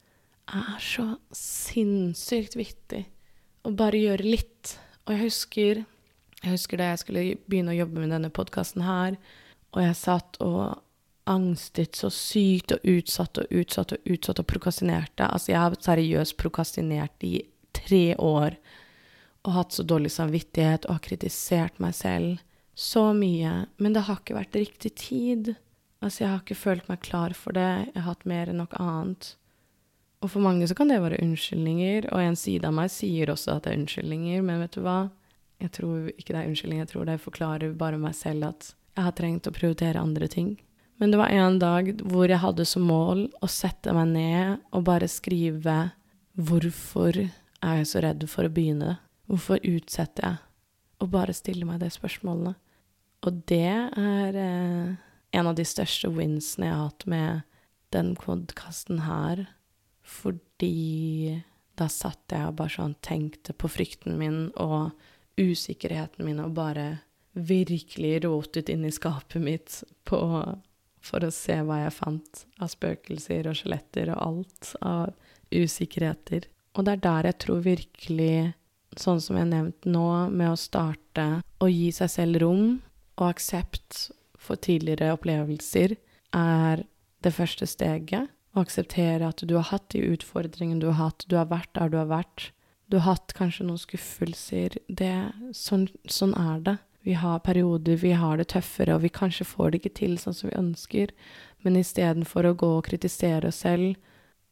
er 0.52 0.76
så 0.83 1.07
sinnssykt 1.33 2.57
viktig. 2.59 3.04
Å 3.64 3.72
bare 3.72 4.00
gjøre 4.02 4.26
litt. 4.26 4.74
Og 5.07 5.14
jeg 5.14 5.22
husker, 5.22 5.83
jeg 6.42 6.52
husker 6.52 6.80
da 6.80 6.90
jeg 6.92 7.02
skulle 7.04 7.24
begynne 7.48 7.72
å 7.72 7.78
jobbe 7.78 8.02
med 8.02 8.12
denne 8.12 8.33
podkasten 8.35 8.85
her, 8.85 9.16
og 9.74 9.80
jeg 9.83 9.96
satt 9.98 10.38
og 10.44 10.80
angstet 11.30 11.96
så 11.96 12.11
sykt 12.12 12.74
og 12.76 12.85
utsatt 12.85 13.40
og 13.40 13.52
utsatt 13.57 13.94
og 13.96 14.11
utsatt 14.12 14.40
og 14.42 14.48
prokastinerte. 14.50 15.26
Altså, 15.26 15.52
jeg 15.54 15.62
har 15.62 15.76
seriøst 15.87 16.37
prokastinert 16.40 17.24
i 17.24 17.38
tre 17.76 18.04
år 18.20 18.59
og 19.44 19.57
hatt 19.59 19.76
så 19.76 19.85
dårlig 19.85 20.12
samvittighet 20.14 20.88
og 20.88 20.96
har 20.96 21.04
kritisert 21.04 21.80
meg 21.83 21.94
selv 21.96 22.42
så 22.74 23.12
mye. 23.16 23.66
Men 23.76 23.94
det 23.94 24.07
har 24.09 24.20
ikke 24.20 24.38
vært 24.38 24.59
riktig 24.59 24.94
tid. 24.98 25.54
Altså, 26.00 26.24
jeg 26.24 26.30
har 26.33 26.42
ikke 26.42 26.59
følt 26.59 26.88
meg 26.90 27.02
klar 27.04 27.35
for 27.37 27.57
det. 27.57 27.70
Jeg 27.92 28.00
har 28.00 28.09
hatt 28.11 28.24
mer 28.28 28.50
enn 28.50 28.61
nok 28.62 28.76
annet. 28.80 29.35
Og 30.24 30.33
for 30.33 30.40
mange 30.40 30.66
så 30.68 30.76
kan 30.76 30.88
det 30.88 31.02
være 31.04 31.20
unnskyldninger, 31.20 32.09
og 32.09 32.22
en 32.22 32.38
side 32.38 32.64
av 32.64 32.72
meg 32.72 32.88
sier 32.92 33.28
også 33.33 33.59
at 33.59 33.66
det 33.66 33.74
er 33.74 33.83
unnskyldninger, 33.83 34.40
men 34.46 34.62
vet 34.64 34.78
du 34.78 34.80
hva? 34.85 34.98
Jeg 35.61 35.74
tror 35.76 36.09
ikke 36.14 36.33
det 36.33 36.38
er 36.40 36.48
unnskyldninger, 36.48 36.87
jeg 36.87 36.92
tror 36.94 37.09
det 37.09 37.20
forklarer 37.20 37.76
bare 37.78 38.00
meg 38.00 38.16
selv 38.16 38.48
at 38.48 38.70
jeg 38.94 39.04
har 39.04 39.16
trengt 39.18 39.50
å 39.50 39.52
prioritere 39.54 40.00
andre 40.00 40.28
ting. 40.33 40.54
Men 41.02 41.12
det 41.12 41.20
var 41.20 41.35
en 41.35 41.59
dag 41.61 41.90
hvor 42.07 42.30
jeg 42.30 42.40
hadde 42.40 42.64
som 42.68 42.87
mål 42.88 43.26
å 43.42 43.50
sette 43.50 43.92
meg 43.92 44.12
ned 44.14 44.64
og 44.72 44.87
bare 44.87 45.11
skrive 45.11 45.76
hvorfor 46.38 47.18
er 47.20 47.80
jeg 47.80 47.90
så 47.90 48.04
redd 48.04 48.24
for 48.30 48.46
å 48.46 48.52
begynne? 48.54 48.96
Hvorfor 49.29 49.63
utsetter 49.65 50.29
jeg? 50.29 50.43
å 51.03 51.09
bare 51.11 51.35
stille 51.37 51.67
meg 51.69 51.83
de 51.83 51.91
spørsmålene. 51.93 52.55
Og 53.25 53.41
det 53.49 53.65
er 53.65 54.39
eh, 54.39 54.95
en 55.35 55.51
av 55.51 55.57
de 55.59 55.67
største 55.67 56.11
winsene 56.13 56.69
jeg 56.69 56.77
har 56.77 56.87
hatt 56.89 57.07
med 57.11 57.43
den 57.95 58.15
podkasten 58.19 59.05
her 59.07 59.47
fordi 60.05 61.41
da 61.79 61.87
satt 61.89 62.35
jeg 62.35 62.51
og 62.51 62.59
bare 62.59 62.75
sånn 62.75 62.97
tenkte 63.03 63.55
på 63.57 63.71
frykten 63.73 64.19
min 64.21 64.51
og 64.61 64.93
usikkerheten 65.41 66.27
min 66.27 66.43
og 66.45 66.53
bare 66.59 66.87
virkelig 67.35 68.19
rotet 68.27 68.69
inn 68.71 68.85
i 68.87 68.93
skapet 68.95 69.43
mitt 69.43 69.79
på, 70.07 70.21
for 71.03 71.25
å 71.25 71.33
se 71.35 71.57
hva 71.65 71.81
jeg 71.87 71.97
fant 71.97 72.45
av 72.63 72.71
spøkelser 72.71 73.49
og 73.51 73.57
skjeletter 73.59 74.13
og 74.13 74.21
alt 74.29 74.75
av 74.85 75.17
usikkerheter. 75.51 76.47
Og 76.77 76.85
det 76.85 76.99
er 76.99 77.03
der 77.09 77.31
jeg 77.31 77.41
tror 77.47 77.65
virkelig, 77.65 78.37
sånn 79.00 79.20
som 79.22 79.37
jeg 79.37 79.46
har 79.46 79.52
nevnt 79.52 79.88
nå, 79.88 80.07
med 80.30 80.52
å 80.52 80.61
starte 80.61 81.28
å 81.62 81.70
gi 81.70 81.90
seg 81.94 82.12
selv 82.12 82.42
rom 82.42 82.66
og 83.18 83.26
aksept 83.28 84.09
for 84.40 84.61
tidligere 84.61 85.14
opplevelser, 85.14 85.96
er 86.35 86.85
det 87.24 87.33
første 87.33 87.66
steget 87.70 88.33
å 88.54 88.62
akseptere 88.62 89.28
at 89.28 89.42
du 89.46 89.54
har 89.57 89.70
hatt 89.70 89.88
de 89.94 90.02
utfordringene 90.14 90.83
du 90.83 90.90
har 90.90 91.00
hatt, 91.09 91.26
du 91.30 91.38
har 91.38 91.48
vært 91.50 91.72
der 91.78 91.90
du 91.90 91.98
har 92.00 92.11
vært. 92.11 92.50
Du 92.90 92.98
har 93.00 93.16
hatt 93.16 93.33
kanskje 93.35 93.66
noen 93.66 93.80
skuffelser. 93.80 94.76
Det, 94.87 95.12
sånn, 95.57 95.88
sånn 96.11 96.35
er 96.38 96.61
det. 96.66 96.76
Vi 97.04 97.16
har 97.20 97.40
perioder 97.44 97.98
vi 98.00 98.14
har 98.16 98.38
det 98.40 98.48
tøffere, 98.52 98.94
og 98.94 99.02
vi 99.04 99.12
kanskje 99.12 99.46
får 99.48 99.70
det 99.70 99.80
ikke 99.80 99.96
til 99.98 100.14
sånn 100.20 100.37
som 100.37 100.50
vi 100.50 100.61
ønsker. 100.61 101.12
Men 101.64 101.80
istedenfor 101.80 102.48
å 102.48 102.54
gå 102.61 102.70
og 102.78 102.87
kritisere 102.87 103.50
oss 103.50 103.62
selv, 103.64 103.96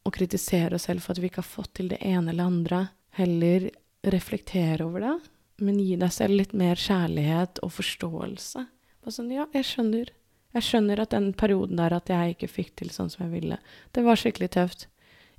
og 0.03 0.17
kritisere 0.17 0.75
oss 0.75 0.89
selv 0.89 1.05
for 1.05 1.15
at 1.15 1.21
vi 1.23 1.29
ikke 1.31 1.41
har 1.41 1.49
fått 1.49 1.75
til 1.79 1.93
det 1.93 2.01
ene 2.03 2.33
eller 2.33 2.49
andre, 2.49 2.81
heller 3.15 3.69
reflektere 4.03 4.85
over 4.85 5.05
det, 5.05 5.15
men 5.63 5.79
gi 5.79 5.95
deg 5.99 6.11
selv 6.11 6.37
litt 6.39 6.53
mer 6.57 6.79
kjærlighet 6.79 7.61
og 7.63 7.71
forståelse. 7.77 8.65
Bare 9.03 9.15
sånn, 9.15 9.31
ja, 9.33 9.47
jeg 9.55 9.67
skjønner. 9.69 10.11
Jeg 10.53 10.67
skjønner 10.67 11.01
at 11.01 11.13
den 11.15 11.31
perioden 11.37 11.79
der 11.79 11.95
at 11.95 12.09
jeg 12.11 12.35
ikke 12.35 12.51
fikk 12.51 12.73
til 12.79 12.91
sånn 12.93 13.09
som 13.09 13.25
jeg 13.25 13.33
ville, 13.33 13.57
det 13.95 14.03
var 14.05 14.19
skikkelig 14.19 14.51
tøft. 14.53 14.87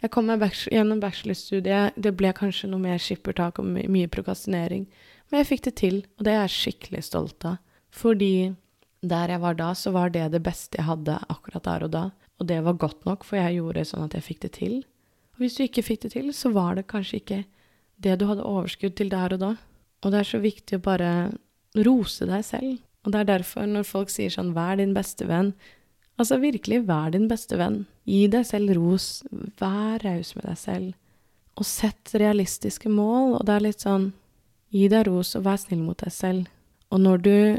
Jeg 0.03 0.11
kom 0.13 0.27
meg 0.29 0.41
bachelor, 0.43 0.75
gjennom 0.75 1.01
bachelorstudiet, 1.01 1.95
det 1.97 2.13
ble 2.19 2.33
kanskje 2.37 2.69
noe 2.69 2.83
mer 2.83 2.99
skippertak 3.01 3.61
og 3.63 3.69
my 3.77 3.87
mye 3.89 4.11
prokastinering, 4.13 4.89
men 5.31 5.41
jeg 5.41 5.49
fikk 5.53 5.63
det 5.69 5.75
til, 5.81 6.03
og 6.19 6.27
det 6.27 6.35
er 6.35 6.43
jeg 6.43 6.57
skikkelig 6.57 7.05
stolt 7.07 7.47
av. 7.49 7.61
Fordi 7.95 8.53
der 9.07 9.33
jeg 9.33 9.43
var 9.45 9.57
da, 9.57 9.71
så 9.79 9.95
var 9.95 10.11
det 10.13 10.27
det 10.35 10.43
beste 10.45 10.81
jeg 10.81 10.89
hadde 10.89 11.21
akkurat 11.31 11.65
der 11.69 11.87
og 11.87 11.95
da, 11.95 12.05
og 12.43 12.51
det 12.51 12.59
var 12.67 12.81
godt 12.83 13.07
nok, 13.07 13.25
for 13.25 13.39
jeg 13.39 13.61
gjorde 13.61 13.87
sånn 13.89 14.09
at 14.09 14.19
jeg 14.19 14.27
fikk 14.27 14.43
det 14.45 14.53
til. 14.59 14.77
Og 15.35 15.45
hvis 15.45 15.57
du 15.57 15.65
ikke 15.65 15.87
fikk 15.87 16.05
det 16.05 16.15
til, 16.19 16.31
så 16.35 16.51
var 16.55 16.75
det 16.77 16.89
kanskje 16.91 17.21
ikke 17.23 17.41
det 18.03 18.19
du 18.21 18.27
hadde 18.29 18.47
overskudd 18.47 18.97
til 18.99 19.13
der 19.13 19.37
og 19.37 19.41
da. 19.43 19.53
Og 20.05 20.13
det 20.13 20.21
er 20.21 20.29
så 20.29 20.41
viktig 20.43 20.79
å 20.79 20.85
bare 20.85 21.13
rose 21.87 22.27
deg 22.29 22.45
selv. 22.45 22.83
Og 23.05 23.13
det 23.13 23.21
er 23.21 23.31
derfor, 23.35 23.67
når 23.69 23.87
folk 23.89 24.11
sier 24.11 24.33
sånn 24.33 24.55
'vær 24.55 24.77
din 24.81 24.95
beste 24.95 25.27
venn', 25.29 25.55
altså 26.19 26.41
virkelig 26.41 26.87
vær 26.87 27.13
din 27.13 27.29
beste 27.29 27.57
venn. 27.57 27.87
Gi 28.07 28.27
deg 28.29 28.47
selv 28.47 28.77
ros. 28.77 29.25
Vær 29.61 30.01
raus 30.05 30.35
med 30.37 30.45
deg 30.45 30.59
selv. 30.59 30.95
Og 31.57 31.65
sett 31.65 32.15
realistiske 32.15 32.89
mål. 32.89 33.35
Og 33.41 33.47
det 33.47 33.55
er 33.55 33.61
litt 33.61 33.81
sånn 33.81 34.13
Gi 34.75 34.89
deg 34.89 35.07
ros, 35.07 35.37
og 35.37 35.45
vær 35.47 35.57
snill 35.57 35.85
mot 35.87 35.99
deg 36.03 36.11
selv. 36.11 36.49
Og 36.91 36.99
når 36.99 37.19
du 37.23 37.59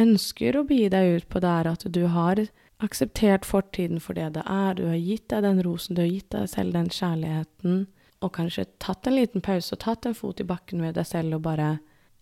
ønsker 0.00 0.56
å 0.56 0.64
begi 0.64 0.88
deg 0.88 1.16
ut 1.16 1.28
på 1.28 1.42
det 1.44 1.52
her 1.52 1.68
at 1.68 1.84
du 1.92 2.06
har 2.08 2.40
akseptert 2.84 3.44
fortiden 3.44 4.00
for 4.00 4.16
det 4.16 4.30
det 4.38 4.44
er, 4.48 4.74
du 4.76 4.86
har 4.88 4.96
gitt 4.96 5.28
deg 5.32 5.44
den 5.44 5.62
rosen, 5.64 5.96
du 5.96 6.00
har 6.00 6.08
gitt 6.08 6.30
deg 6.32 6.48
selv 6.48 6.76
den 6.76 6.88
kjærligheten, 6.92 7.86
og 8.24 8.32
kanskje 8.36 8.66
tatt 8.82 9.06
en 9.08 9.18
liten 9.18 9.44
pause 9.44 9.74
og 9.74 9.82
tatt 9.82 10.08
en 10.08 10.16
fot 10.16 10.40
i 10.40 10.46
bakken 10.48 10.80
med 10.82 10.96
deg 10.96 11.06
selv 11.08 11.38
og 11.38 11.44
bare 11.44 11.76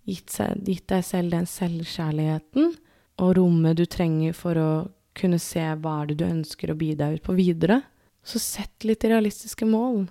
gitt, 0.09 0.33
seg, 0.35 0.61
gitt 0.67 0.89
deg 0.91 1.05
selv 1.07 1.35
den 1.35 1.47
selvkjærligheten 1.49 2.75
og 3.23 3.35
rommet 3.39 3.79
du 3.79 3.85
trenger 3.87 4.35
for 4.37 4.59
å 4.59 4.71
kunne 5.15 5.39
se 5.39 5.63
hva 5.63 6.01
er 6.03 6.11
det 6.11 6.19
du 6.21 6.27
ønsker 6.27 6.73
å 6.73 6.79
bidra 6.79 7.13
ut 7.15 7.23
på 7.23 7.37
videre. 7.39 7.81
Så 8.27 8.41
sett 8.43 8.87
litt 8.87 9.05
realistiske 9.07 9.67
mål. 9.69 10.09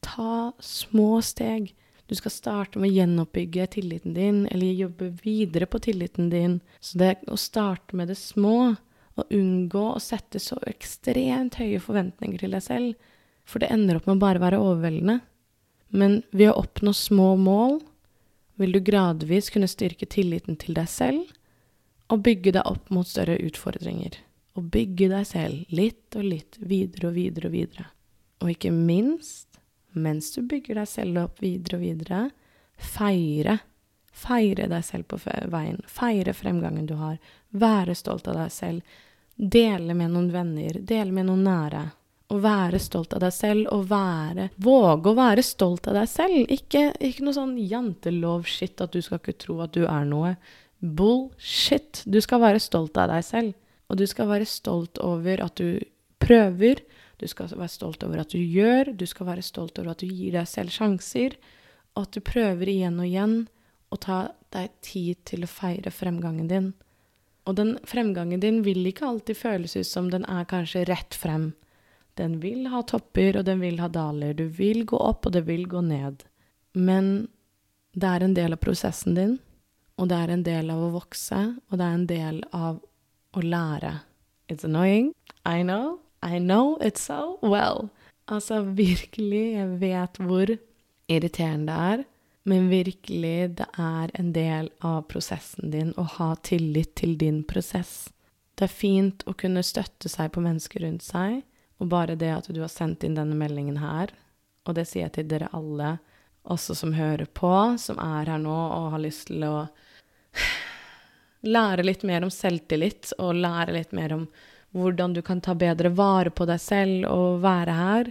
Ta 0.00 0.52
små 0.62 1.20
steg. 1.24 1.74
Du 2.06 2.14
skal 2.14 2.32
starte 2.32 2.80
med 2.80 2.92
å 2.92 2.94
gjenoppbygge 2.94 3.66
tilliten 3.74 4.14
din, 4.14 4.44
eller 4.46 4.78
jobbe 4.78 5.10
videre 5.24 5.66
på 5.66 5.80
tilliten 5.82 6.30
din. 6.30 6.60
Så 6.80 7.00
det 7.02 7.16
å 7.26 7.36
starte 7.36 7.98
med 7.98 8.08
det 8.08 8.18
små, 8.20 8.76
og 9.16 9.32
unngå 9.32 9.82
å 9.94 10.00
sette 10.02 10.40
så 10.42 10.58
ekstremt 10.68 11.56
høye 11.60 11.80
forventninger 11.82 12.42
til 12.42 12.52
deg 12.52 12.64
selv, 12.64 13.12
for 13.46 13.62
det 13.62 13.70
ender 13.72 13.98
opp 13.98 14.08
med 14.08 14.18
å 14.18 14.24
bare 14.24 14.42
være 14.42 14.60
overveldende. 14.60 15.20
Men 15.94 16.20
ved 16.34 16.50
å 16.50 16.60
oppnå 16.64 16.92
små 16.96 17.34
mål 17.38 17.78
vil 18.60 18.72
du 18.74 18.80
gradvis 18.82 19.50
kunne 19.54 19.70
styrke 19.70 20.08
tilliten 20.10 20.58
til 20.60 20.76
deg 20.76 20.88
selv 20.90 21.32
og 22.12 22.22
bygge 22.26 22.54
deg 22.56 22.66
opp 22.66 22.90
mot 22.94 23.08
større 23.08 23.36
utfordringer. 23.42 24.18
Og 24.56 24.70
bygge 24.72 25.10
deg 25.12 25.28
selv 25.28 25.74
litt 25.74 26.16
og 26.16 26.26
litt 26.26 26.58
videre 26.58 27.10
og 27.10 27.16
videre 27.18 27.50
og 27.50 27.54
videre. 27.54 27.86
Og 28.42 28.52
ikke 28.52 28.72
minst, 28.72 29.60
mens 29.92 30.32
du 30.34 30.42
bygger 30.48 30.80
deg 30.80 30.90
selv 30.90 31.22
opp 31.26 31.42
videre 31.44 31.78
og 31.78 31.84
videre, 31.84 32.20
feire. 32.76 33.58
Feire 34.16 34.64
deg 34.70 34.84
selv 34.84 35.10
på 35.10 35.18
veien. 35.52 35.82
Feire 35.92 36.32
fremgangen 36.32 36.86
du 36.88 36.94
har. 36.96 37.18
Være 37.52 37.94
stolt 37.98 38.28
av 38.32 38.38
deg 38.38 38.52
selv. 38.52 38.96
Dele 39.36 39.92
med 39.92 40.14
noen 40.14 40.30
venner. 40.32 40.78
Dele 40.80 41.12
med 41.12 41.28
noen 41.28 41.44
nære. 41.44 41.82
Å 42.26 42.38
være 42.42 42.78
stolt 42.82 43.14
av 43.14 43.22
deg 43.22 43.34
selv 43.34 43.68
og 43.70 43.84
være 43.86 44.48
Våge 44.58 45.12
å 45.12 45.14
være 45.14 45.44
stolt 45.46 45.86
av 45.86 45.94
deg 46.00 46.08
selv. 46.10 46.50
Ikke, 46.50 46.88
ikke 46.98 47.22
noe 47.22 47.36
sånn 47.36 47.54
jantelov-shit 47.60 48.82
at 48.82 48.94
du 48.96 48.98
skal 49.04 49.20
ikke 49.20 49.36
tro 49.44 49.60
at 49.62 49.74
du 49.76 49.84
er 49.86 50.08
noe. 50.08 50.34
Bullshit. 50.80 52.02
Du 52.04 52.18
skal 52.24 52.42
være 52.42 52.62
stolt 52.62 52.98
av 52.98 53.12
deg 53.14 53.22
selv. 53.26 53.54
Og 53.86 54.00
du 54.00 54.06
skal 54.10 54.26
være 54.32 54.48
stolt 54.50 54.98
over 54.98 55.44
at 55.44 55.60
du 55.60 55.78
prøver. 56.22 56.82
Du 57.16 57.28
skal 57.30 57.52
være 57.54 57.72
stolt 57.72 58.02
over 58.02 58.24
at 58.24 58.34
du 58.34 58.40
gjør. 58.40 58.90
Du 58.98 59.06
skal 59.06 59.30
være 59.30 59.44
stolt 59.46 59.78
over 59.78 59.94
at 59.94 60.02
du 60.02 60.10
gir 60.10 60.34
deg 60.34 60.48
selv 60.50 60.74
sjanser. 60.74 61.36
Og 61.94 62.08
at 62.08 62.16
du 62.18 62.24
prøver 62.26 62.72
igjen 62.72 62.98
og 62.98 63.06
igjen 63.06 63.36
å 63.94 64.00
ta 64.02 64.18
deg 64.52 64.74
tid 64.84 65.22
til 65.28 65.46
å 65.46 65.50
feire 65.50 65.92
fremgangen 65.94 66.50
din. 66.50 66.72
Og 67.46 67.54
den 67.54 67.76
fremgangen 67.86 68.42
din 68.42 68.64
vil 68.66 68.82
ikke 68.90 69.06
alltid 69.06 69.38
føles 69.38 69.76
ut 69.78 69.86
som 69.86 70.10
den 70.10 70.26
er 70.26 70.48
kanskje 70.50 70.84
rett 70.90 71.14
frem. 71.14 71.52
Den 72.16 72.38
vil 72.40 72.66
ha 72.72 72.82
topper, 72.88 73.36
og 73.40 73.44
den 73.48 73.60
vil 73.60 73.80
ha 73.82 73.88
daler. 73.92 74.32
Du 74.34 74.46
vil 74.48 74.84
gå 74.88 74.96
opp, 74.96 75.26
og 75.28 75.34
det 75.36 75.44
vil 75.48 75.66
gå 75.68 75.82
ned. 75.84 76.24
Men 76.72 77.28
det 77.96 78.08
er 78.08 78.24
en 78.24 78.36
del 78.36 78.56
av 78.56 78.62
prosessen 78.62 79.16
din, 79.16 79.38
og 79.96 80.08
det 80.10 80.16
er 80.22 80.32
en 80.32 80.44
del 80.44 80.72
av 80.72 80.82
å 80.86 80.92
vokse, 80.96 81.40
og 81.68 81.78
det 81.78 81.84
er 81.84 81.98
en 81.98 82.08
del 82.08 82.42
av 82.56 82.80
å 83.36 83.44
lære. 83.44 83.92
It's 84.48 84.64
annoying. 84.64 85.12
I 85.44 85.62
know. 85.62 86.00
I 86.22 86.38
know 86.38 86.78
it 86.80 86.98
so 86.98 87.38
well. 87.42 87.88
Altså, 88.26 88.62
virkelig, 88.62 89.44
jeg 89.54 89.80
vet 89.80 90.18
hvor 90.18 90.52
irriterende 91.08 91.72
det 91.72 91.88
er, 91.92 92.04
men 92.46 92.68
virkelig, 92.70 93.56
det 93.58 93.66
er 93.78 94.10
en 94.18 94.32
del 94.34 94.70
av 94.86 95.04
prosessen 95.10 95.72
din 95.72 95.92
å 95.98 96.04
ha 96.16 96.34
tillit 96.46 96.94
til 96.98 97.16
din 97.18 97.42
prosess. 97.46 98.08
Det 98.56 98.68
er 98.68 98.72
fint 98.72 99.24
å 99.26 99.34
kunne 99.38 99.64
støtte 99.66 100.08
seg 100.10 100.32
på 100.34 100.42
mennesker 100.44 100.84
rundt 100.86 101.04
seg, 101.06 101.42
og 101.80 101.90
bare 101.92 102.16
det 102.18 102.32
at 102.32 102.48
du 102.52 102.60
har 102.62 102.72
sendt 102.72 103.04
inn 103.04 103.16
denne 103.18 103.36
meldingen 103.38 103.78
her, 103.82 104.12
og 104.66 104.76
det 104.78 104.86
sier 104.88 105.06
jeg 105.06 105.16
til 105.16 105.28
dere 105.30 105.50
alle, 105.56 105.96
også 106.46 106.76
som 106.78 106.94
hører 106.94 107.26
på, 107.26 107.52
som 107.78 107.98
er 108.02 108.30
her 108.30 108.40
nå 108.42 108.54
og 108.54 108.92
har 108.94 109.02
lyst 109.02 109.28
til 109.30 109.44
å 109.46 109.56
lære 111.46 111.84
litt 111.86 112.04
mer 112.06 112.26
om 112.26 112.32
selvtillit 112.32 113.12
og 113.22 113.38
lære 113.38 113.74
litt 113.76 113.94
mer 113.96 114.14
om 114.16 114.26
hvordan 114.76 115.14
du 115.16 115.22
kan 115.24 115.40
ta 115.40 115.54
bedre 115.58 115.90
vare 115.96 116.30
på 116.34 116.46
deg 116.48 116.60
selv 116.60 117.06
og 117.10 117.40
være 117.44 117.76
her. 117.76 118.10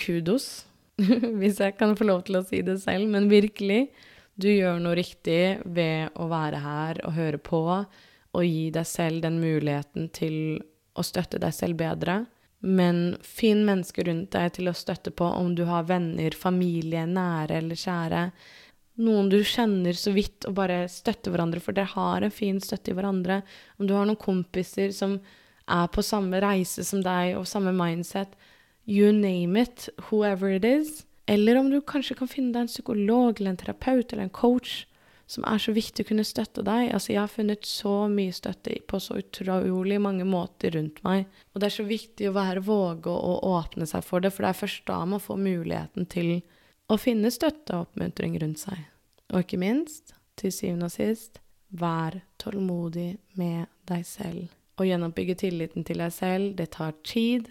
Kudos, 0.00 0.64
hvis 1.40 1.60
jeg 1.60 1.76
kan 1.78 1.96
få 1.98 2.08
lov 2.08 2.24
til 2.26 2.40
å 2.40 2.44
si 2.46 2.62
det 2.66 2.80
selv, 2.82 3.08
men 3.12 3.30
virkelig. 3.30 3.88
Du 4.40 4.48
gjør 4.48 4.78
noe 4.80 4.96
riktig 4.96 5.60
ved 5.68 6.16
å 6.16 6.28
være 6.30 6.62
her 6.64 7.02
og 7.04 7.16
høre 7.16 7.40
på 7.42 7.60
og 8.30 8.44
gi 8.46 8.70
deg 8.72 8.86
selv 8.88 9.24
den 9.24 9.40
muligheten 9.42 10.08
til 10.16 10.60
å 10.96 11.04
støtte 11.04 11.40
deg 11.42 11.52
selv 11.54 11.76
bedre. 11.80 12.22
Men 12.60 13.16
finn 13.24 13.64
mennesker 13.64 14.04
rundt 14.04 14.34
deg 14.36 14.56
til 14.56 14.68
å 14.68 14.76
støtte 14.76 15.12
på 15.16 15.24
om 15.24 15.54
du 15.56 15.64
har 15.68 15.86
venner, 15.88 16.34
familie, 16.36 17.06
nære 17.08 17.56
eller 17.62 17.78
kjære 17.78 18.24
noen 19.00 19.30
du 19.32 19.38
kjenner 19.46 19.96
så 19.96 20.12
vidt, 20.14 20.44
og 20.48 20.56
bare 20.58 20.82
støtter 20.90 21.32
hverandre, 21.32 21.60
for 21.62 21.76
dere 21.76 21.92
har 21.94 22.24
en 22.24 22.34
fin 22.34 22.60
støtte 22.62 22.92
i 22.92 22.96
hverandre. 22.96 23.40
Om 23.78 23.88
du 23.88 23.94
har 23.96 24.08
noen 24.08 24.20
kompiser 24.20 24.92
som 24.96 25.18
er 25.70 25.86
på 25.94 26.04
samme 26.04 26.40
reise 26.42 26.84
som 26.86 27.02
deg, 27.04 27.36
og 27.38 27.48
samme 27.48 27.72
mindset, 27.76 28.34
you 28.84 29.12
name 29.14 29.60
it, 29.60 29.88
whoever 30.08 30.52
it 30.52 30.66
is. 30.66 31.04
Eller 31.30 31.60
om 31.60 31.70
du 31.70 31.80
kanskje 31.80 32.18
kan 32.18 32.30
finne 32.30 32.52
deg 32.54 32.66
en 32.66 32.72
psykolog 32.72 33.38
eller 33.38 33.54
en 33.54 33.60
terapeut 33.60 34.12
eller 34.12 34.26
en 34.26 34.34
coach 34.34 34.84
som 35.30 35.44
er 35.46 35.60
så 35.62 35.70
viktig 35.70 36.02
å 36.02 36.08
kunne 36.08 36.26
støtte 36.26 36.64
deg. 36.66 36.88
Altså, 36.90 37.12
jeg 37.12 37.20
har 37.20 37.30
funnet 37.30 37.66
så 37.68 37.92
mye 38.10 38.34
støtte 38.34 38.74
på 38.90 38.98
så 39.02 39.20
utrolig 39.20 40.00
mange 40.02 40.26
måter 40.26 40.74
rundt 40.74 40.98
meg. 41.06 41.28
Og 41.54 41.62
det 41.62 41.68
er 41.68 41.76
så 41.76 41.86
viktig 41.86 42.30
å 42.30 42.34
være 42.34 42.64
våge 42.66 43.12
å 43.14 43.36
åpne 43.52 43.86
seg 43.86 44.02
for 44.06 44.24
det, 44.24 44.32
for 44.34 44.42
det 44.42 44.50
er 44.50 44.58
først 44.58 44.88
da 44.90 44.98
man 45.06 45.22
får 45.22 45.38
muligheten 45.38 46.08
til 46.10 46.32
å 46.90 46.98
finne 46.98 47.30
støtte 47.30 47.76
og 47.76 47.86
oppmuntring 47.86 48.34
rundt 48.42 48.64
seg. 48.64 48.80
Og 49.30 49.44
ikke 49.44 49.60
minst, 49.62 50.16
til 50.40 50.50
syvende 50.54 50.88
og 50.90 50.96
sist, 50.96 51.38
vær 51.70 52.18
tålmodig 52.42 53.12
med 53.38 53.70
deg 53.86 54.02
selv. 54.08 54.48
Å 54.80 54.88
gjenoppbygge 54.88 55.36
tilliten 55.44 55.86
til 55.86 56.02
deg 56.02 56.10
selv, 56.16 56.56
det 56.58 56.72
tar 56.74 56.96
tid. 57.06 57.46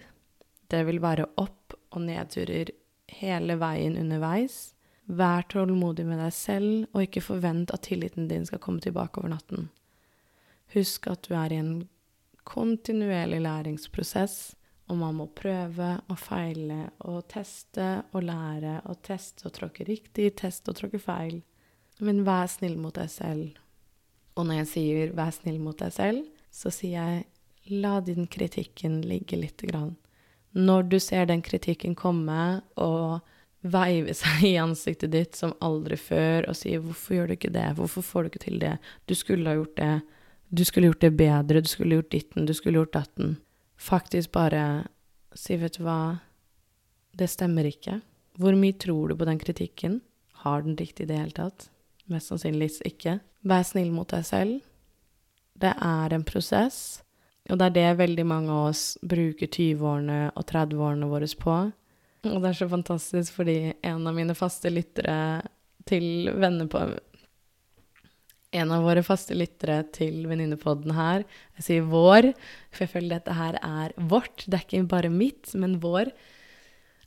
Det 0.67 0.83
vil 0.89 0.99
være 0.99 1.29
opp- 1.39 1.77
og 1.95 2.03
nedturer 2.03 2.73
hele 3.21 3.55
veien 3.61 3.95
underveis. 3.97 4.73
Vær 5.09 5.47
tålmodig 5.49 6.05
med 6.05 6.19
deg 6.21 6.33
selv, 6.35 6.85
og 6.93 7.01
ikke 7.01 7.25
forvent 7.25 7.71
at 7.73 7.87
tilliten 7.87 8.27
din 8.29 8.45
skal 8.45 8.61
komme 8.61 8.81
tilbake 8.83 9.21
over 9.21 9.33
natten. 9.33 9.69
Husk 10.75 11.07
at 11.09 11.25
du 11.25 11.33
er 11.33 11.53
i 11.53 11.57
en 11.57 11.73
kontinuerlig 12.45 13.41
læringsprosess, 13.41 14.53
og 14.89 14.97
man 14.97 15.17
må 15.17 15.25
prøve 15.37 15.89
og 16.09 16.17
feile 16.17 16.91
og 17.05 17.23
teste 17.29 17.87
og 18.13 18.23
lære 18.25 18.79
og 18.89 19.01
teste 19.05 19.45
og 19.49 19.53
tråkke 19.57 19.85
riktig, 19.85 20.31
teste 20.37 20.71
og 20.71 20.77
tråkke 20.79 21.01
feil. 21.01 21.41
Men 22.01 22.23
vær 22.25 22.49
snill 22.49 22.77
mot 22.81 22.95
deg 22.97 23.09
selv. 23.13 23.57
Og 24.37 24.45
når 24.45 24.61
jeg 24.61 24.67
sier 24.73 25.11
'vær 25.13 25.33
snill 25.35 25.59
mot 25.59 25.77
deg 25.77 25.91
selv', 25.91 26.25
så 26.51 26.71
sier 26.71 27.01
jeg 27.01 27.25
'la 27.69 27.99
din 27.99 28.27
kritikken 28.27 29.01
ligge 29.01 29.37
lite 29.37 29.67
grann'. 29.67 29.97
Når 30.53 30.89
du 30.89 30.99
ser 30.99 31.25
den 31.25 31.41
kritikken 31.41 31.95
komme 31.95 32.61
og 32.75 33.21
veive 33.61 34.13
seg 34.15 34.43
i 34.47 34.55
ansiktet 34.61 35.11
ditt 35.11 35.35
som 35.35 35.55
aldri 35.61 35.97
før 35.97 36.49
og 36.49 36.55
sier 36.55 36.79
'hvorfor 36.79 37.15
gjør 37.15 37.27
du 37.27 37.33
ikke 37.33 37.53
det', 37.53 37.75
'hvorfor 37.75 38.01
får 38.01 38.23
du 38.23 38.29
ikke 38.29 38.45
til 38.45 38.59
det', 38.59 38.79
'du 39.07 39.15
skulle 39.15 39.49
ha 39.49 39.55
gjort 39.55 39.75
det', 39.75 40.01
'du 40.53 40.63
skulle 40.63 40.87
gjort 40.87 41.01
det 41.01 41.17
bedre', 41.17 41.61
'du 41.61 41.67
skulle 41.67 41.95
gjort 41.95 42.11
ditten', 42.11 42.45
'du 42.45 42.53
skulle 42.53 42.79
gjort 42.79 42.93
datten' 42.93 43.37
faktisk 43.79 44.31
bare 44.31 44.87
si, 45.33 45.57
vet 45.57 45.77
du 45.77 45.83
hva, 45.83 46.19
det 47.15 47.29
stemmer 47.31 47.67
ikke. 47.69 47.99
Hvor 48.39 48.55
mye 48.55 48.75
tror 48.79 49.09
du 49.09 49.17
på 49.19 49.27
den 49.27 49.39
kritikken? 49.39 49.99
Har 50.43 50.63
den 50.63 50.77
riktig 50.79 51.07
i 51.07 51.09
det 51.09 51.19
hele 51.19 51.35
tatt? 51.35 51.69
Mest 52.09 52.31
sannsynligvis 52.31 52.81
ikke. 52.87 53.19
Vær 53.47 53.65
snill 53.67 53.91
mot 53.91 54.09
deg 54.11 54.25
selv. 54.27 54.59
Det 55.59 55.73
er 55.75 56.15
en 56.15 56.23
prosess, 56.23 57.01
og 57.49 57.59
det 57.59 57.67
er 57.67 57.75
det 57.75 57.99
veldig 57.99 58.25
mange 58.27 58.53
av 58.53 58.69
oss 58.69 58.83
bruker 59.03 59.49
20-årene 59.49 60.19
og 60.31 60.45
30-årene 60.47 61.09
våre 61.11 61.27
på. 61.39 61.57
Og 62.27 62.41
det 62.41 62.49
er 62.49 62.57
så 62.59 62.67
fantastisk 62.71 63.37
fordi 63.37 63.59
en 63.85 64.07
av 64.07 64.15
mine 64.15 64.35
faste 64.35 64.71
lyttere 64.73 65.19
til 65.87 66.29
venner 66.35 66.67
på 66.69 66.81
en 68.51 68.71
av 68.73 68.83
våre 68.83 69.03
faste 69.05 69.35
lyttere 69.37 69.83
til 69.93 70.23
Venninnepodden 70.29 70.95
her. 70.97 71.25
Jeg 71.59 71.65
sier 71.67 71.87
vår, 71.89 72.31
for 72.73 72.85
jeg 72.85 72.93
føler 72.95 73.15
dette 73.17 73.37
her 73.37 73.59
er 73.61 73.93
vårt. 74.09 74.45
Det 74.47 74.57
er 74.57 74.65
ikke 74.65 74.89
bare 74.89 75.11
mitt, 75.13 75.51
men 75.53 75.77
vår. 75.83 76.09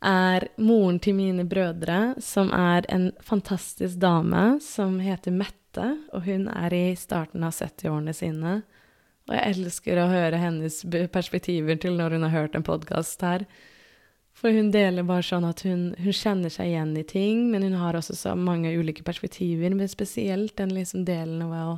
Er 0.02 0.48
moren 0.58 0.98
til 1.02 1.16
mine 1.18 1.46
brødre, 1.46 2.14
som 2.22 2.50
er 2.54 2.86
en 2.90 3.10
fantastisk 3.22 3.98
dame 4.02 4.60
som 4.62 5.00
heter 5.02 5.34
Mette. 5.34 5.88
Og 6.14 6.26
hun 6.28 6.46
er 6.52 6.74
i 6.74 6.84
starten 6.98 7.42
av 7.46 7.54
70-årene 7.58 8.14
sine. 8.14 8.56
Og 9.30 9.34
jeg 9.34 9.56
elsker 9.56 9.98
å 9.98 10.10
høre 10.10 10.38
hennes 10.42 10.80
perspektiver 11.14 11.78
til 11.82 11.98
når 11.98 12.18
hun 12.18 12.26
har 12.26 12.36
hørt 12.36 12.58
en 12.58 12.66
podkast 12.66 13.22
her. 13.26 13.46
For 14.32 14.54
hun 14.54 14.70
deler 14.74 15.04
bare 15.06 15.24
sånn 15.26 15.44
at 15.46 15.62
hun, 15.66 15.92
hun, 16.00 16.14
kjenner 16.16 16.50
seg 16.50 16.70
igjen 16.70 16.94
i 16.96 17.04
ting, 17.06 17.44
men 17.52 17.66
hun 17.66 17.76
har 17.78 17.98
også 17.98 18.16
så 18.16 18.32
mange 18.38 18.72
ulike 18.72 19.04
perspektiver. 19.06 19.74
Men 19.74 19.90
spesielt 19.92 20.56
den 20.58 20.72
liksom 20.74 21.04
delen 21.08 21.44
av 21.46 21.52
å 21.52 21.76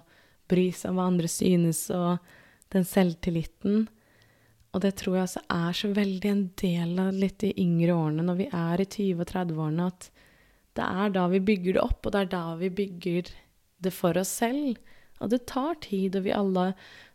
bry 0.50 0.70
seg 0.72 0.92
om 0.92 1.00
hva 1.00 1.08
andre 1.10 1.30
synes, 1.30 1.88
og 1.92 2.22
den 2.74 2.86
selvtilliten. 2.88 3.86
Og 4.74 4.82
det 4.82 4.94
tror 4.98 5.18
jeg 5.18 5.28
også 5.28 5.44
er 5.54 5.78
så 5.78 5.90
veldig 5.94 6.30
en 6.30 6.44
del 6.60 6.98
av 6.98 7.14
litt 7.14 7.38
de 7.44 7.52
yngre 7.62 7.94
årene, 7.94 8.26
når 8.26 8.40
vi 8.40 8.48
er 8.50 8.82
i 8.82 8.88
20- 8.90 9.22
og 9.22 9.30
30-årene, 9.30 9.86
at 9.90 10.10
det 10.74 10.86
er 11.04 11.14
da 11.14 11.28
vi 11.30 11.40
bygger 11.46 11.76
det 11.76 11.84
opp, 11.84 12.00
og 12.02 12.14
det 12.14 12.24
er 12.24 12.32
da 12.32 12.44
vi 12.58 12.70
bygger 12.82 13.30
det 13.84 13.92
for 13.94 14.18
oss 14.18 14.32
selv. 14.42 14.80
Og 15.22 15.30
det 15.30 15.44
tar 15.50 15.78
tid, 15.84 16.16
og 16.18 16.26
vi 16.26 16.34
alle 16.34 16.72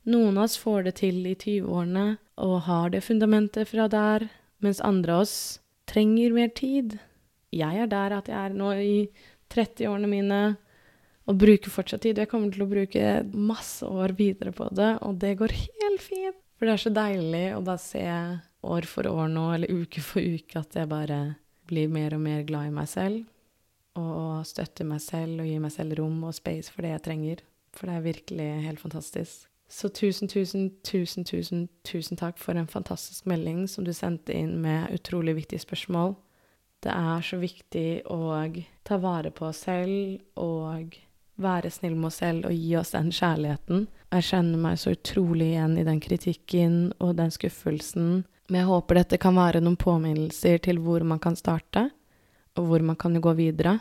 Noen 0.10 0.38
av 0.40 0.48
oss 0.48 0.56
får 0.58 0.86
det 0.88 0.94
til 1.02 1.18
i 1.28 1.36
20-årene 1.36 2.06
og 2.42 2.54
har 2.66 2.94
det 2.94 3.04
fundamentet 3.04 3.68
fra 3.68 3.90
der, 3.92 4.24
mens 4.64 4.82
andre 4.86 5.18
av 5.18 5.26
oss 5.26 5.36
trenger 5.90 6.36
mer 6.36 6.52
tid. 6.56 6.98
Jeg 7.56 7.84
er 7.84 7.90
der 7.90 8.18
at 8.20 8.30
jeg 8.30 8.38
er 8.38 8.56
nå 8.56 8.74
i 8.78 8.98
30-årene 9.50 10.10
mine 10.10 10.42
og 11.30 11.38
bruker 11.38 11.74
fortsatt 11.74 12.04
tid. 12.06 12.20
Jeg 12.22 12.30
kommer 12.30 12.54
til 12.54 12.66
å 12.66 12.70
bruke 12.70 13.10
masse 13.34 13.86
år 13.86 14.16
videre 14.18 14.54
på 14.56 14.70
det, 14.74 14.96
og 15.06 15.18
det 15.22 15.36
går 15.40 15.56
helt 15.56 16.04
fint. 16.04 16.38
For 16.58 16.68
det 16.68 16.76
er 16.76 16.84
så 16.84 16.92
deilig 16.94 17.44
å 17.56 17.64
bare 17.64 17.82
se 17.82 18.06
år 18.70 18.88
for 18.90 19.08
år 19.08 19.30
nå, 19.32 19.46
eller 19.56 19.84
uke 19.84 20.02
for 20.04 20.20
uke, 20.20 20.60
at 20.60 20.76
jeg 20.76 20.90
bare 20.92 21.20
blir 21.70 21.92
mer 21.92 22.18
og 22.18 22.24
mer 22.26 22.42
glad 22.48 22.72
i 22.72 22.74
meg 22.76 22.90
selv. 22.92 23.22
Og 24.00 24.42
støtter 24.48 24.88
meg 24.88 25.02
selv 25.04 25.44
og 25.44 25.48
gir 25.50 25.62
meg 25.64 25.74
selv 25.74 26.00
rom 26.00 26.18
og 26.28 26.36
space 26.36 26.74
for 26.74 26.86
det 26.86 26.96
jeg 26.96 27.06
trenger. 27.06 27.46
For 27.78 27.90
det 27.90 27.96
er 27.96 28.08
virkelig 28.10 28.50
helt 28.66 28.82
fantastisk. 28.82 29.46
Så 29.70 29.90
tusen, 29.94 30.28
tusen, 30.28 30.72
tusen, 30.82 31.26
tusen, 31.26 31.68
tusen 31.86 32.18
takk 32.18 32.40
for 32.42 32.58
en 32.58 32.68
fantastisk 32.68 33.28
melding 33.30 33.68
som 33.70 33.86
du 33.86 33.94
sendte 33.94 34.34
inn 34.34 34.56
med 34.64 34.90
utrolig 34.96 35.36
viktige 35.38 35.62
spørsmål. 35.62 36.16
Det 36.82 36.90
er 36.90 37.22
så 37.22 37.38
viktig 37.38 38.02
å 38.10 38.34
ta 38.88 38.98
vare 38.98 39.30
på 39.36 39.46
oss 39.52 39.62
selv 39.68 40.42
og 40.42 40.98
være 41.40 41.70
snill 41.72 41.96
med 41.96 42.10
oss 42.10 42.20
selv 42.24 42.50
og 42.50 42.56
gi 42.56 42.74
oss 42.80 42.96
den 42.96 43.12
kjærligheten. 43.14 43.86
Jeg 44.10 44.28
kjenner 44.32 44.64
meg 44.64 44.80
så 44.82 44.96
utrolig 44.96 45.52
igjen 45.54 45.78
i 45.78 45.86
den 45.88 46.02
kritikken 46.02 46.78
og 46.98 47.16
den 47.20 47.32
skuffelsen. 47.36 48.24
Men 48.50 48.62
jeg 48.64 48.70
håper 48.72 49.00
dette 49.04 49.22
kan 49.22 49.38
være 49.38 49.62
noen 49.62 49.78
påminnelser 49.80 50.58
til 50.66 50.82
hvor 50.82 51.06
man 51.06 51.22
kan 51.22 51.38
starte, 51.38 51.92
og 52.58 52.72
hvor 52.72 52.82
man 52.82 52.98
kan 52.98 53.14
gå 53.22 53.36
videre. 53.38 53.78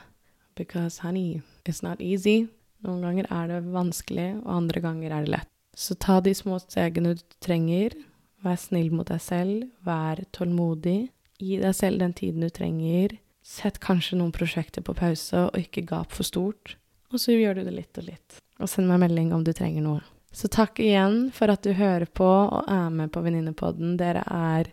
Because 0.54 1.00
honey, 1.00 1.40
it's 1.64 1.80
not 1.82 2.02
easy. 2.02 2.44
Noen 2.84 3.06
ganger 3.06 3.30
er 3.32 3.54
det 3.54 3.62
vanskelig, 3.72 4.34
og 4.44 4.52
andre 4.58 4.82
ganger 4.84 5.14
er 5.14 5.24
det 5.24 5.38
lett. 5.38 5.54
Så 5.78 5.94
ta 5.94 6.18
de 6.20 6.34
små 6.34 6.58
stegene 6.58 7.14
du 7.14 7.22
trenger. 7.44 7.94
Vær 8.42 8.58
snill 8.58 8.90
mot 8.90 9.06
deg 9.06 9.22
selv. 9.22 9.68
Vær 9.86 10.24
tålmodig. 10.34 11.12
Gi 11.38 11.60
deg 11.62 11.74
selv 11.78 12.02
den 12.02 12.14
tiden 12.18 12.42
du 12.42 12.50
trenger. 12.50 13.14
Sett 13.46 13.78
kanskje 13.80 14.18
noen 14.18 14.34
prosjekter 14.34 14.82
på 14.82 14.96
pause, 14.98 15.46
og 15.46 15.58
ikke 15.58 15.86
gap 15.86 16.10
for 16.12 16.26
stort. 16.26 16.74
Og 17.14 17.22
så 17.22 17.36
gjør 17.36 17.60
du 17.60 17.68
det 17.68 17.76
litt 17.76 18.00
og 18.00 18.08
litt. 18.08 18.40
Og 18.58 18.66
send 18.68 18.90
meg 18.90 19.04
melding 19.04 19.30
om 19.32 19.44
du 19.46 19.52
trenger 19.54 19.86
noe. 19.86 20.02
Så 20.34 20.50
takk 20.52 20.82
igjen 20.82 21.30
for 21.32 21.54
at 21.54 21.62
du 21.64 21.70
hører 21.78 22.10
på 22.10 22.26
og 22.26 22.66
er 22.68 22.90
med 22.92 23.14
på 23.14 23.22
Venninnepodden. 23.24 23.94
Dere 24.00 24.26
er 24.26 24.72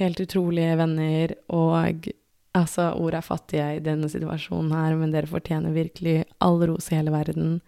helt 0.00 0.24
utrolige 0.24 0.74
venner, 0.80 1.36
og 1.52 2.08
altså, 2.56 2.88
ord 2.96 3.20
er 3.20 3.28
fattige 3.28 3.68
i 3.76 3.84
denne 3.84 4.08
situasjonen 4.10 4.72
her, 4.74 4.96
men 4.96 5.12
dere 5.12 5.30
fortjener 5.30 5.76
virkelig 5.76 6.22
all 6.40 6.58
ros 6.72 6.88
i 6.90 6.96
hele 6.96 7.12
verden. 7.14 7.60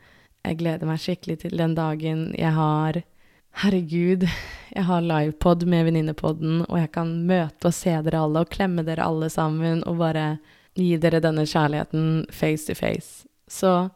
Jeg 0.45 0.61
gleder 0.61 0.89
meg 0.89 1.01
skikkelig 1.01 1.39
til 1.43 1.57
den 1.57 1.75
dagen 1.77 2.29
jeg 2.37 2.53
har 2.53 3.01
Herregud, 3.55 4.27
jeg 4.75 4.85
har 4.89 5.05
livepod 5.07 5.63
med 5.71 5.87
Venninnepodden, 5.87 6.65
og 6.67 6.75
jeg 6.81 6.91
kan 6.97 7.13
møte 7.29 7.71
og 7.71 7.77
se 7.77 7.93
dere 8.03 8.25
alle 8.25 8.43
og 8.43 8.51
klemme 8.51 8.83
dere 8.83 9.07
alle 9.07 9.29
sammen 9.31 9.85
og 9.87 10.01
bare 10.01 10.25
gi 10.75 10.97
dere 10.99 11.21
denne 11.23 11.45
kjærligheten 11.47 12.27
face 12.35 12.67
to 12.67 12.75
face. 12.75 13.29
Så 13.47 13.91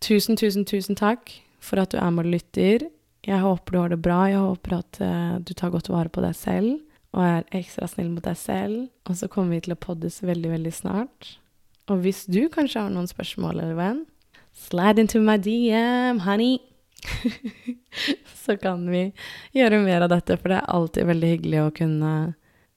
tusen, 0.00 0.38
tusen, 0.40 0.64
tusen 0.64 0.96
takk 0.96 1.28
for 1.60 1.82
at 1.82 1.92
du 1.92 1.98
er 2.00 2.08
med 2.10 2.24
og 2.24 2.32
lytter. 2.38 2.86
Jeg 3.28 3.44
håper 3.44 3.74
du 3.74 3.80
har 3.82 3.92
det 3.92 4.00
bra. 4.02 4.22
Jeg 4.32 4.40
håper 4.40 4.78
at 4.78 5.02
uh, 5.04 5.36
du 5.44 5.52
tar 5.52 5.74
godt 5.74 5.92
vare 5.92 6.08
på 6.08 6.24
deg 6.24 6.34
selv 6.38 6.80
og 7.12 7.20
er 7.26 7.58
ekstra 7.60 7.86
snill 7.90 8.08
mot 8.14 8.24
deg 8.24 8.38
selv. 8.40 8.88
Og 9.04 9.18
så 9.20 9.28
kommer 9.28 9.58
vi 9.58 9.66
til 9.66 9.76
å 9.76 9.82
poddes 9.82 10.22
veldig, 10.24 10.54
veldig 10.56 10.72
snart. 10.72 11.34
Og 11.92 12.00
hvis 12.00 12.24
du 12.30 12.46
kanskje 12.48 12.80
har 12.80 12.94
noen 12.94 13.10
spørsmål, 13.10 13.60
eller 13.60 13.76
venn, 13.76 14.02
slide 14.52 15.00
into 15.00 15.20
my 15.20 15.36
DM, 15.38 16.20
honey. 16.20 16.58
så 18.44 18.56
kan 18.56 18.90
vi 18.90 19.12
gjøre 19.52 19.82
mer 19.82 20.06
av 20.06 20.12
dette, 20.12 20.36
for 20.36 20.52
det 20.52 20.60
er 20.60 20.70
alltid 20.76 21.08
veldig 21.10 21.32
hyggelig 21.34 21.60
å 21.62 21.74
kunne 21.74 22.12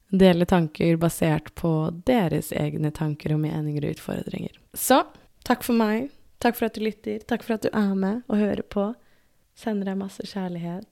dele 0.09 0.45
tanker 0.45 0.97
basert 1.01 1.51
på 1.55 1.71
deres 2.05 2.51
egne 2.55 2.91
tanker 2.91 3.35
og 3.35 3.41
meninger 3.43 3.85
og 3.85 3.97
utfordringer. 3.97 4.53
Så 4.73 5.03
takk 5.47 5.65
for 5.65 5.77
meg. 5.77 6.09
Takk 6.43 6.57
for 6.57 6.69
at 6.69 6.77
du 6.77 6.83
lytter. 6.85 7.21
Takk 7.27 7.45
for 7.45 7.57
at 7.57 7.65
du 7.65 7.71
er 7.71 7.93
med 7.97 8.23
og 8.27 8.39
hører 8.39 8.65
på. 8.69 8.89
Sender 9.55 9.91
deg 9.91 9.99
masse 9.99 10.25
kjærlighet. 10.27 10.87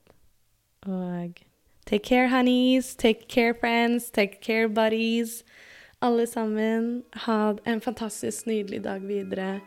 Og 0.88 1.40
take 1.86 2.04
care, 2.04 2.28
honeys. 2.28 2.94
Take 2.96 3.28
care, 3.28 3.54
friends. 3.54 4.10
Take 4.10 4.40
care, 4.40 4.68
buddies. 4.68 5.42
Alle 6.04 6.26
sammen, 6.26 7.04
ha 7.24 7.54
en 7.64 7.80
fantastisk 7.80 8.46
nydelig 8.46 8.82
dag 8.84 9.06
videre. 9.08 9.60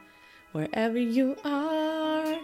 wherever 0.58 0.98
you 0.98 1.36
are. 1.44 2.38